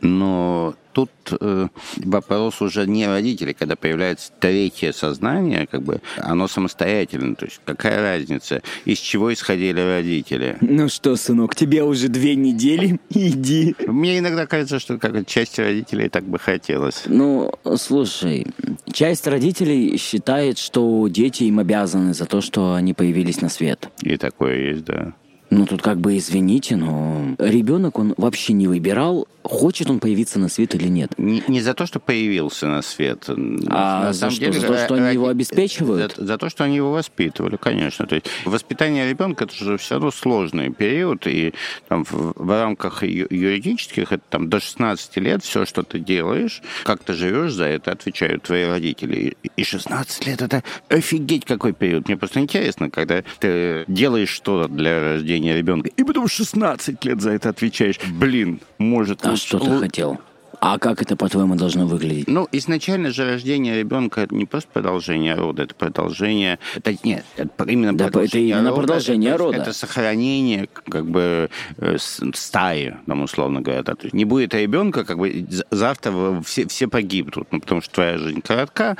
Но 0.00 0.74
тут 0.92 1.10
э, 1.40 1.68
вопрос 1.96 2.60
уже 2.60 2.86
не 2.86 3.06
родителей, 3.06 3.54
когда 3.54 3.76
появляется 3.76 4.32
третье 4.38 4.92
сознание, 4.92 5.66
как 5.66 5.82
бы 5.82 6.00
оно 6.16 6.48
самостоятельно. 6.48 7.34
То 7.34 7.46
есть 7.46 7.60
какая 7.64 8.00
разница, 8.00 8.62
из 8.84 8.98
чего 8.98 9.32
исходили 9.32 9.80
родители? 9.80 10.56
Ну 10.60 10.88
что, 10.88 11.16
сынок, 11.16 11.54
тебе 11.54 11.82
уже 11.82 12.08
две 12.08 12.36
недели, 12.36 13.00
иди. 13.10 13.74
Мне 13.86 14.18
иногда 14.18 14.46
кажется, 14.46 14.78
что 14.78 14.98
как 14.98 15.26
часть 15.26 15.58
родителей 15.58 16.08
так 16.08 16.24
бы 16.24 16.38
хотелось. 16.38 17.04
Ну, 17.06 17.52
слушай, 17.76 18.46
часть 18.92 19.26
родителей 19.26 19.96
считает, 19.96 20.58
что 20.58 21.06
дети 21.08 21.44
им 21.44 21.58
обязаны 21.58 22.14
за 22.14 22.26
то, 22.26 22.40
что 22.40 22.74
они 22.74 22.94
появились 22.94 23.40
на 23.40 23.48
свет. 23.48 23.88
И 24.02 24.16
такое 24.16 24.72
есть, 24.72 24.84
да. 24.84 25.14
Ну, 25.52 25.66
тут 25.66 25.82
как 25.82 25.98
бы 26.00 26.16
извините, 26.16 26.76
но 26.76 27.34
ребенок, 27.38 27.98
он 27.98 28.14
вообще 28.16 28.54
не 28.54 28.66
выбирал, 28.68 29.28
хочет 29.42 29.90
он 29.90 29.98
появиться 30.00 30.38
на 30.38 30.48
свет 30.48 30.74
или 30.74 30.88
нет. 30.88 31.12
Не, 31.18 31.42
не 31.46 31.60
за 31.60 31.74
то, 31.74 31.84
что 31.84 32.00
появился 32.00 32.66
на 32.68 32.80
свет. 32.80 33.24
А 33.28 34.04
На 34.04 34.12
за 34.14 34.30
что? 34.30 34.40
деле, 34.40 34.52
За 34.60 34.66
то, 34.68 34.78
что 34.78 34.94
они 34.94 35.02
роди- 35.04 35.14
его 35.14 35.28
обеспечивают? 35.28 36.14
За, 36.16 36.24
за 36.26 36.38
то, 36.38 36.48
что 36.48 36.64
они 36.64 36.76
его 36.76 36.90
воспитывали, 36.92 37.56
конечно. 37.56 38.06
То 38.06 38.14
есть 38.14 38.28
воспитание 38.46 39.06
ребенка 39.10 39.44
это 39.44 39.54
же 39.54 39.76
все 39.76 39.96
равно 39.96 40.10
сложный 40.10 40.70
период, 40.70 41.26
и 41.26 41.52
там, 41.88 42.04
в, 42.04 42.32
в 42.34 42.48
рамках 42.50 43.02
ю- 43.02 43.26
юридических 43.28 44.10
это 44.12 44.22
там 44.30 44.48
до 44.48 44.58
16 44.58 45.16
лет 45.18 45.44
все, 45.44 45.66
что 45.66 45.82
ты 45.82 45.98
делаешь, 45.98 46.62
как 46.84 47.02
ты 47.04 47.12
живешь, 47.12 47.52
за 47.52 47.64
это 47.66 47.92
отвечают 47.92 48.44
твои 48.44 48.64
родители. 48.64 49.36
И 49.56 49.64
16 49.64 50.26
лет 50.26 50.40
это 50.40 50.62
офигеть 50.88 51.44
какой 51.44 51.72
период. 51.74 52.06
Мне 52.08 52.16
просто 52.16 52.40
интересно, 52.40 52.88
когда 52.90 53.22
ты 53.40 53.84
делаешь 53.88 54.30
что-то 54.30 54.68
для 54.72 55.00
рождения 55.00 55.41
ребенка, 55.50 55.90
и 55.96 56.04
потом 56.04 56.28
16 56.28 57.04
лет 57.04 57.20
за 57.20 57.30
это 57.32 57.48
отвечаешь. 57.50 57.98
Блин, 58.12 58.60
может 58.78 59.24
А 59.26 59.30
лучше- 59.30 59.46
что 59.46 59.58
ты 59.58 59.78
хотел? 59.78 60.18
А 60.64 60.78
как 60.78 61.02
это, 61.02 61.16
по-твоему, 61.16 61.56
должно 61.56 61.86
выглядеть? 61.88 62.28
ну, 62.28 62.46
изначально 62.52 63.10
же 63.10 63.24
рождение 63.24 63.76
ребенка 63.80 64.20
это 64.20 64.32
не 64.32 64.44
просто 64.46 64.70
продолжение 64.72 65.34
рода, 65.34 65.64
это 65.64 65.74
продолжение. 65.74 66.60
Это 66.76 66.94
нет, 67.02 67.24
это 67.36 67.64
именно 67.64 67.92
Да, 67.98 68.04
это 68.04 68.12
продолжение 68.12 68.50
именно 68.50 68.70
рода. 68.70 68.80
продолжение 68.82 69.30
это, 69.30 69.38
рода. 69.38 69.56
Это 69.56 69.72
сохранение 69.72 70.68
как 70.88 71.06
бы 71.06 71.50
э, 71.78 71.96
стаи, 71.98 72.94
там, 73.06 73.22
условно 73.22 73.60
говоря. 73.60 73.82
да. 73.82 73.96
То 73.96 74.04
есть 74.04 74.14
не 74.14 74.24
будет 74.24 74.54
ребенка, 74.54 75.04
как 75.04 75.18
бы 75.18 75.44
завтра 75.72 76.40
все, 76.44 76.68
все 76.68 76.86
погибнут, 76.86 77.48
ну, 77.50 77.58
потому 77.60 77.80
что 77.80 77.94
твоя 77.94 78.18
жизнь 78.18 78.40
коротка. 78.40 78.96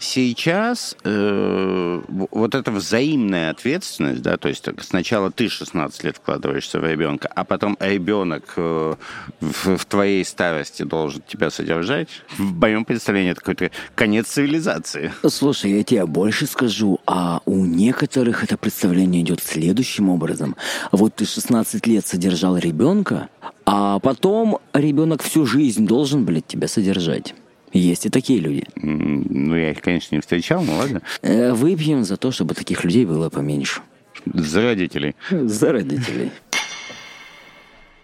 Сейчас 0.00 0.96
э, 1.04 2.02
вот 2.08 2.54
эта 2.54 2.70
взаимная 2.70 3.50
ответственность, 3.50 4.22
да, 4.22 4.38
то 4.38 4.48
есть 4.48 4.66
сначала 4.80 5.30
ты 5.30 5.50
16 5.50 6.04
лет 6.04 6.16
вкладываешься 6.16 6.80
в 6.80 6.84
ребенка, 6.84 7.30
а 7.34 7.44
потом 7.44 7.76
ребенок 7.78 8.54
э, 8.56 8.94
в, 9.40 9.76
в 9.76 9.84
твоей 9.84 10.24
старости 10.24 10.84
должен 10.84 11.20
тебя 11.28 11.50
содержать. 11.50 12.08
В 12.38 12.58
моем 12.58 12.86
представлении 12.86 13.32
это 13.32 13.40
какой-то 13.40 13.70
конец 13.94 14.28
цивилизации. 14.28 15.12
Слушай, 15.28 15.72
я 15.72 15.84
тебе 15.84 16.06
больше 16.06 16.46
скажу, 16.46 16.98
а 17.06 17.42
у 17.44 17.66
некоторых 17.66 18.42
это 18.42 18.56
представление 18.56 19.20
идет 19.20 19.42
следующим 19.42 20.08
образом. 20.08 20.56
Вот 20.92 21.16
ты 21.16 21.26
16 21.26 21.86
лет 21.86 22.06
содержал 22.06 22.56
ребенка, 22.56 23.28
а 23.66 23.98
потом 23.98 24.60
ребенок 24.72 25.22
всю 25.22 25.44
жизнь 25.44 25.86
должен, 25.86 26.24
блядь, 26.24 26.46
тебя 26.46 26.68
содержать. 26.68 27.34
Есть 27.72 28.06
и 28.06 28.10
такие 28.10 28.40
люди. 28.40 28.64
Ну, 28.76 29.56
я 29.56 29.70
их, 29.70 29.80
конечно, 29.80 30.14
не 30.14 30.20
встречал, 30.20 30.62
ну 30.62 30.76
ладно. 30.76 31.02
Э, 31.22 31.52
Выпьем 31.52 32.04
за 32.04 32.16
то, 32.16 32.30
чтобы 32.30 32.54
таких 32.54 32.84
людей 32.84 33.04
было 33.04 33.30
поменьше. 33.30 33.82
За 34.26 34.62
родителей. 34.62 35.14
За 35.30 35.72
родителей. 35.72 36.30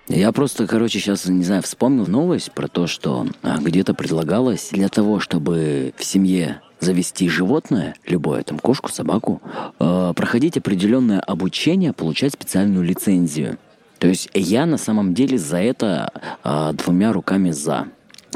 Я 0.08 0.30
просто, 0.30 0.68
короче, 0.68 1.00
сейчас, 1.00 1.26
не 1.26 1.42
знаю, 1.42 1.62
вспомнил 1.62 2.06
новость 2.06 2.52
про 2.52 2.68
то, 2.68 2.86
что 2.86 3.26
а, 3.42 3.58
где-то 3.58 3.92
предлагалось 3.92 4.68
для 4.70 4.88
того, 4.88 5.18
чтобы 5.18 5.92
в 5.96 6.04
семье 6.04 6.60
завести 6.78 7.28
животное, 7.28 7.96
любое, 8.06 8.44
там, 8.44 8.60
кошку, 8.60 8.88
собаку, 8.90 9.42
э, 9.80 10.12
проходить 10.14 10.58
определенное 10.58 11.20
обучение, 11.20 11.92
получать 11.92 12.34
специальную 12.34 12.84
лицензию. 12.84 13.58
То 13.98 14.08
есть 14.08 14.28
я 14.34 14.66
на 14.66 14.76
самом 14.78 15.14
деле 15.14 15.38
за 15.38 15.56
это 15.56 16.12
э, 16.44 16.72
двумя 16.74 17.12
руками 17.12 17.50
за. 17.50 17.88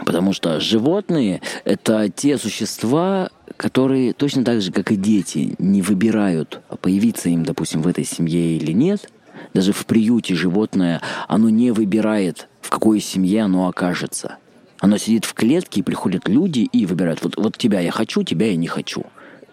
Потому 0.04 0.32
что 0.32 0.60
животные— 0.60 1.40
это 1.64 2.08
те 2.08 2.38
существа, 2.38 3.30
которые 3.56 4.12
точно 4.12 4.44
так 4.44 4.60
же, 4.62 4.72
как 4.72 4.92
и 4.92 4.96
дети, 4.96 5.54
не 5.58 5.82
выбирают, 5.82 6.60
появиться 6.80 7.28
им, 7.28 7.44
допустим, 7.44 7.82
в 7.82 7.88
этой 7.88 8.04
семье 8.04 8.56
или 8.56 8.72
нет. 8.72 9.10
Даже 9.54 9.72
в 9.72 9.86
приюте 9.86 10.34
животное, 10.34 11.00
оно 11.28 11.48
не 11.48 11.70
выбирает, 11.70 12.48
в 12.60 12.70
какой 12.70 13.00
семье 13.00 13.42
оно 13.42 13.68
окажется. 13.68 14.36
Оно 14.78 14.96
сидит 14.96 15.24
в 15.24 15.34
клетке, 15.34 15.80
и 15.80 15.82
приходят 15.82 16.28
люди 16.28 16.60
и 16.60 16.86
выбирают, 16.86 17.22
вот, 17.22 17.36
вот 17.36 17.56
тебя 17.56 17.80
я 17.80 17.90
хочу, 17.90 18.22
тебя 18.22 18.48
я 18.48 18.56
не 18.56 18.66
хочу. 18.66 19.04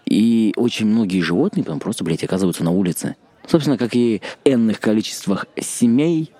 И 0.06 0.54
очень 0.56 0.86
многие 0.86 1.20
животные 1.20 1.64
потом 1.64 1.80
просто, 1.80 2.02
блядь, 2.02 2.24
оказываются 2.24 2.64
на 2.64 2.70
улице. 2.70 3.16
Собственно, 3.46 3.76
как 3.76 3.94
и 3.94 4.22
энных 4.44 4.80
количествах 4.80 5.46
семей, 5.60 6.32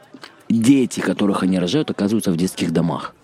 дети, 0.48 1.00
которых 1.00 1.42
они 1.42 1.59
рожают, 1.59 1.90
оказываются 1.90 2.32
в 2.32 2.36
детских 2.36 2.72
домах. 2.72 3.14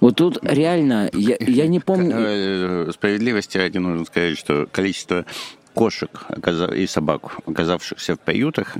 Вот 0.00 0.16
тут 0.16 0.38
реально, 0.42 1.10
я, 1.12 1.36
я 1.40 1.66
не 1.66 1.80
помню... 1.80 2.14
Э, 2.16 2.90
Справедливости 2.92 3.58
ради 3.58 3.78
нужно 3.78 4.04
сказать, 4.04 4.38
что 4.38 4.66
количество 4.70 5.24
кошек 5.74 6.10
и 6.74 6.86
собак, 6.86 7.38
оказавшихся 7.46 8.16
в 8.16 8.20
приютах, 8.20 8.76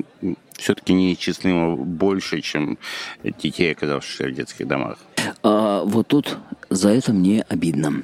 все-таки 0.52 0.92
неисчислимо 0.92 1.76
больше, 1.76 2.40
чем 2.40 2.78
детей, 3.22 3.72
оказавшихся 3.72 4.24
в 4.24 4.32
детских 4.32 4.66
домах. 4.66 4.98
А, 5.42 5.82
вот 5.84 6.08
тут 6.08 6.36
за 6.68 6.90
это 6.90 7.12
мне 7.12 7.44
обидно. 7.48 8.02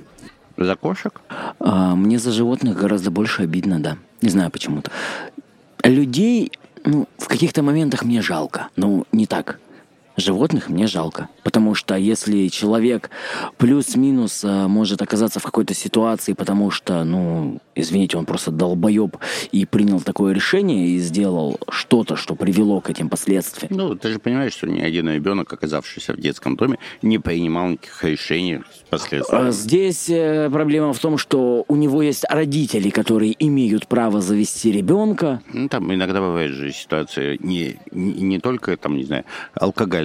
За 0.57 0.75
кошек? 0.77 1.21
А, 1.59 1.95
мне 1.95 2.19
за 2.19 2.33
животных 2.33 2.79
гораздо 2.79 3.11
больше 3.11 3.43
обидно, 3.43 3.81
да. 3.81 3.99
Не 4.23 4.31
знаю 4.31 4.51
почему-то. 4.51 4.91
Людей, 5.85 6.53
ну, 6.85 7.07
в 7.19 7.29
каких-то 7.29 7.63
моментах 7.63 8.05
мне 8.05 8.23
жалко. 8.23 8.69
Ну, 8.77 9.05
не 9.13 9.27
так. 9.27 9.61
Животных 10.17 10.69
мне 10.69 10.87
жалко. 10.87 11.29
Потому 11.43 11.75
что 11.75 11.95
если 11.95 12.49
человек 12.49 13.11
плюс-минус 13.59 14.43
а, 14.45 14.67
может 14.67 15.03
оказаться 15.03 15.41
в 15.41 15.43
какой-то 15.43 15.75
ситуации, 15.75 16.33
потому 16.33 16.71
что, 16.71 17.05
ну, 17.05 17.61
извините, 17.75 18.17
он 18.17 18.25
просто 18.25 18.51
долбоеб 18.51 19.17
и 19.53 19.67
принял 19.67 20.01
такое 20.01 20.33
решение 20.33 20.89
и 20.89 20.99
сделал 20.99 21.61
что-то, 21.69 22.17
что 22.17 22.35
привело 22.35 22.81
к 22.81 22.91
этим 22.91 23.09
последствиям. 23.09 23.77
Ну, 23.77 23.95
ты 23.95 24.09
же 24.09 24.19
понимаешь, 24.19 24.55
что 24.55 24.67
ни 24.67 24.81
один 24.81 25.09
ребенок, 25.11 25.53
оказавшийся 25.53 26.15
в 26.15 26.17
детском 26.17 26.57
доме, 26.57 26.79
не 27.03 27.19
принимал 27.19 27.69
никаких 27.69 28.05
решений 28.05 28.61
с 28.75 28.89
последствиями. 28.89 29.49
А 29.49 29.53
здесь 29.53 30.09
э, 30.09 30.49
проблема 30.51 30.93
в 30.93 30.99
том, 30.99 31.19
что 31.19 31.65
у 31.69 31.77
него 31.77 32.03
есть 32.03 32.25
родители, 32.29 32.91
которые 32.91 33.35
имеют 33.39 33.87
право 33.87 34.21
завести 34.21 34.73
ребенка. 34.73 35.43
Ну, 35.53 35.69
там 35.69 35.93
иногда 35.93 36.21
бывает 36.21 36.53
же 36.53 36.73
ситуация 36.73 37.37
не, 37.41 37.77
не, 37.91 38.13
не 38.23 38.41
только, 38.41 38.77
там, 38.77 38.97
не 38.97 39.05
знаю, 39.05 39.25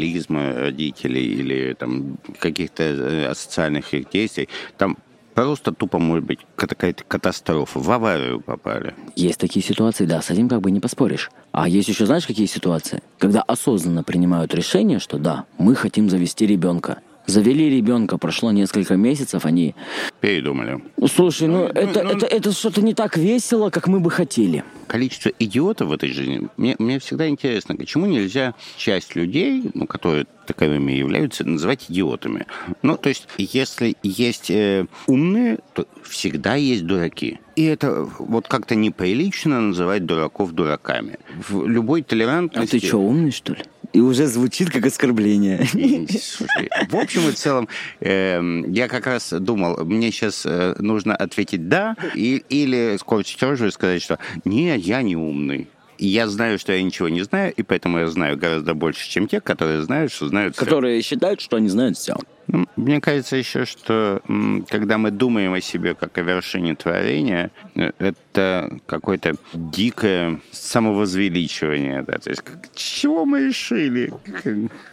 алкоголизма 0.01 0.53
родителей 0.53 1.25
или 1.25 1.73
там 1.73 2.17
каких-то 2.39 2.83
э, 2.83 3.25
асоциальных 3.27 3.93
их 3.93 4.09
действий. 4.09 4.49
Там 4.77 4.97
Просто 5.33 5.71
тупо, 5.71 5.97
может 5.97 6.25
быть, 6.25 6.39
какая-то 6.57 7.05
катастрофа. 7.05 7.79
В 7.79 7.89
аварию 7.89 8.41
попали. 8.41 8.93
Есть 9.15 9.39
такие 9.39 9.65
ситуации, 9.65 10.05
да, 10.05 10.21
с 10.21 10.29
этим 10.29 10.49
как 10.49 10.59
бы 10.59 10.71
не 10.71 10.81
поспоришь. 10.81 11.31
А 11.53 11.69
есть 11.69 11.87
еще, 11.87 12.05
знаешь, 12.05 12.27
какие 12.27 12.47
ситуации? 12.47 13.01
Когда 13.17 13.41
осознанно 13.41 14.03
принимают 14.03 14.53
решение, 14.53 14.99
что 14.99 15.17
да, 15.17 15.45
мы 15.57 15.73
хотим 15.75 16.09
завести 16.09 16.45
ребенка. 16.45 16.99
Завели 17.27 17.69
ребенка, 17.69 18.17
прошло 18.17 18.51
несколько 18.51 18.95
месяцев, 18.95 19.45
они... 19.45 19.75
Передумали. 20.19 20.81
Слушай, 21.07 21.47
ну, 21.47 21.63
ну 21.63 21.65
это, 21.67 22.03
ну, 22.03 22.11
это, 22.11 22.25
это 22.25 22.51
что-то 22.51 22.81
не 22.81 22.93
так 22.93 23.17
весело, 23.17 23.69
как 23.69 23.87
мы 23.87 23.99
бы 23.99 24.09
хотели. 24.09 24.63
Количество 24.87 25.31
идиотов 25.39 25.89
в 25.89 25.93
этой 25.93 26.11
жизни, 26.11 26.47
мне, 26.57 26.75
мне 26.79 26.99
всегда 26.99 27.27
интересно, 27.27 27.75
почему 27.75 28.05
нельзя 28.05 28.55
часть 28.77 29.15
людей, 29.15 29.69
ну, 29.73 29.87
которые 29.87 30.25
таковыми 30.45 30.91
являются, 30.91 31.47
называть 31.47 31.85
идиотами. 31.89 32.45
Ну, 32.81 32.97
то 32.97 33.09
есть, 33.09 33.27
если 33.37 33.95
есть 34.03 34.49
э, 34.51 34.85
умные, 35.07 35.59
то 35.73 35.87
всегда 36.03 36.55
есть 36.55 36.85
дураки. 36.85 37.39
И 37.61 37.65
это 37.65 38.09
вот 38.17 38.47
как-то 38.47 38.73
неприлично 38.73 39.61
называть 39.61 40.03
дураков 40.03 40.51
дураками. 40.51 41.19
В 41.47 41.67
любой 41.67 42.01
толерантности... 42.01 42.77
А 42.77 42.79
ты 42.79 42.87
что, 42.87 42.97
умный, 42.97 43.31
что 43.31 43.53
ли? 43.53 43.59
и 43.93 43.99
уже 43.99 44.25
звучит 44.25 44.71
как 44.71 44.85
оскорбление. 44.85 45.65
Слушай, 46.09 46.69
в 46.89 46.95
общем 46.95 47.29
и 47.29 47.33
целом, 47.33 47.67
э, 47.99 48.63
я 48.67 48.87
как 48.87 49.05
раз 49.05 49.31
думал, 49.31 49.85
мне 49.85 50.11
сейчас 50.11 50.43
э, 50.45 50.73
нужно 50.79 51.15
ответить 51.15 51.67
«да» 51.67 51.95
и, 52.15 52.43
или 52.49 52.97
скорчить 52.97 53.43
рожу 53.43 53.67
и 53.67 53.71
сказать, 53.71 54.01
что 54.01 54.17
«нет, 54.43 54.81
я 54.81 55.03
не 55.03 55.15
умный». 55.15 55.67
я 55.99 56.27
знаю, 56.27 56.57
что 56.57 56.73
я 56.73 56.81
ничего 56.81 57.09
не 57.09 57.21
знаю, 57.21 57.53
и 57.53 57.61
поэтому 57.61 57.99
я 57.99 58.07
знаю 58.07 58.37
гораздо 58.37 58.73
больше, 58.73 59.07
чем 59.07 59.27
те, 59.27 59.39
которые 59.39 59.83
знают, 59.83 60.11
что 60.11 60.27
знают 60.27 60.55
все. 60.55 60.65
Которые 60.65 61.01
считают, 61.03 61.41
что 61.41 61.57
они 61.57 61.67
знают 61.67 61.95
все. 61.97 62.15
Ну, 62.51 62.65
мне 62.75 62.99
кажется 62.99 63.37
еще, 63.37 63.65
что 63.65 64.21
когда 64.69 64.97
мы 64.97 65.11
думаем 65.11 65.53
о 65.53 65.61
себе 65.61 65.95
как 65.95 66.17
о 66.17 66.21
вершине 66.21 66.75
творения, 66.75 67.49
э, 67.75 67.91
это 67.97 68.77
какое-то 68.87 69.35
дикое 69.53 70.41
самовозвеличивание. 70.51 72.03
Да? 72.03 72.17
То 72.17 72.29
есть, 72.29 72.43
чего 72.75 73.25
мы 73.25 73.47
решили? 73.47 74.11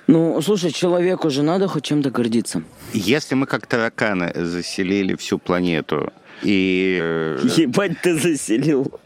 Ну, 0.06 0.40
слушай, 0.40 0.70
человеку 0.70 1.30
же 1.30 1.42
надо 1.42 1.66
хоть 1.66 1.84
чем-то 1.84 2.12
гордиться. 2.12 2.62
Если 2.92 3.34
мы 3.34 3.46
как 3.46 3.66
тараканы 3.66 4.32
заселили 4.34 5.16
всю 5.16 5.38
планету, 5.38 6.12
и... 6.42 6.98
Э, 7.02 7.40
Ебать 7.56 8.00
ты 8.00 8.14
заселил. 8.14 9.00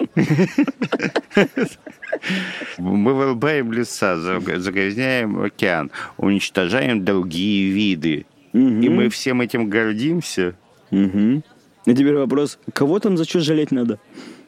Мы 2.77 3.15
вырубаем 3.15 3.73
леса, 3.73 4.19
загрязняем 4.19 5.43
океан, 5.43 5.91
уничтожаем 6.19 7.03
другие 7.03 7.73
виды. 7.73 8.27
Угу. 8.53 8.81
И 8.83 8.89
мы 8.89 9.09
всем 9.09 9.41
этим 9.41 9.69
гордимся. 9.69 10.55
Угу. 10.91 11.43
И 11.87 11.95
теперь 11.95 12.15
вопрос, 12.15 12.59
кого 12.73 12.99
там 13.01 13.17
за 13.17 13.25
что 13.25 13.41
жалеть 13.41 13.73
надо? 13.73 13.99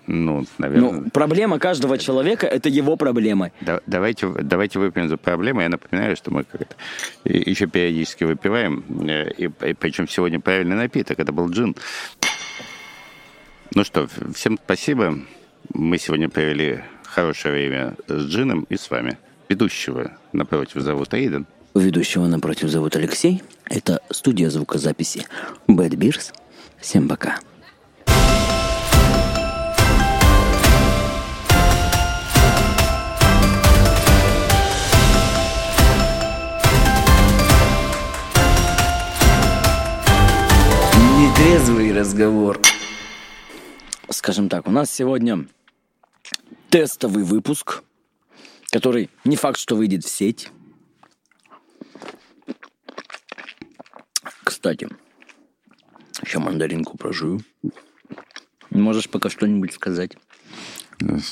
Ну, 0.07 0.45
наверное. 0.59 0.93
Ну, 0.93 1.11
проблема 1.11 1.59
каждого 1.59 1.97
человека– 1.97 2.47
это 2.49 2.69
его 2.69 2.97
проблема. 2.97 3.53
Да, 3.63 3.81
давайте, 3.87 4.29
давайте 4.43 4.79
выпьем 4.79 5.09
за 5.09 5.17
проблему. 5.17 5.63
Я 5.63 5.71
напоминаю, 5.71 6.15
что 6.17 6.31
мы 6.31 6.45
как 6.45 6.61
это, 6.61 6.77
еще 7.25 7.67
периодически 7.67 8.25
выпиваем, 8.25 8.85
э, 9.09 9.31
и, 9.33 9.45
и 9.45 9.75
причем 9.75 10.07
сегодня 10.07 10.41
правильный 10.41 10.77
напиток. 10.77 11.19
Это 11.19 11.33
был 11.33 11.49
джин. 11.49 11.75
Ну 13.75 13.83
что, 13.83 14.07
всем 14.35 14.59
спасибо. 14.63 15.19
Мы 15.73 15.99
сегодня 15.99 16.29
провели 16.29 16.81
хорошее 17.05 17.55
время 17.55 17.97
с 18.07 18.27
джином 18.27 18.67
и 18.69 18.77
с 18.77 18.91
вами. 18.91 19.17
Ведущего 19.49 20.13
напротив 20.33 20.83
зовут 20.83 21.15
Ведущего 21.75 22.29
напротив 22.29 22.69
зовут 22.69 22.95
Алексей. 22.95 23.43
Это 23.65 24.01
студия 24.09 24.49
звукозаписи 24.49 25.27
Bad 25.67 25.91
Beers. 25.97 26.33
Всем 26.81 27.09
пока. 27.09 27.41
Нетрезвый 41.19 41.93
разговор. 41.93 42.61
Скажем 44.11 44.49
так, 44.49 44.69
у 44.69 44.71
нас 44.71 44.93
сегодня 44.93 45.49
тестовый 46.71 47.25
выпуск, 47.25 47.83
который 48.71 49.11
не 49.25 49.35
факт, 49.35 49.59
что 49.59 49.75
выйдет 49.75 50.05
в 50.05 50.09
сеть. 50.09 50.53
Кстати, 54.45 54.89
еще 56.23 56.39
мандаринку 56.39 56.97
прожую. 56.97 57.41
Можешь 58.71 59.09
пока 59.09 59.31
что-нибудь 59.31 59.73
сказать? 59.73 60.17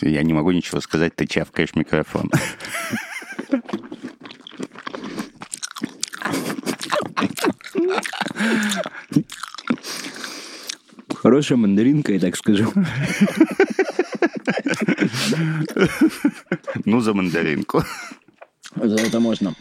Я 0.00 0.22
не 0.22 0.32
могу 0.32 0.50
ничего 0.50 0.80
сказать, 0.80 1.14
ты 1.14 1.26
чавкаешь 1.26 1.74
микрофон. 1.74 2.30
Хорошая 11.14 11.58
мандаринка, 11.58 12.12
я 12.12 12.20
так 12.20 12.36
скажу. 12.36 12.72
Ну, 16.84 17.00
за 17.00 17.14
мандаринку. 17.14 17.84
За 18.74 18.96
это 18.96 19.20
можно. 19.20 19.54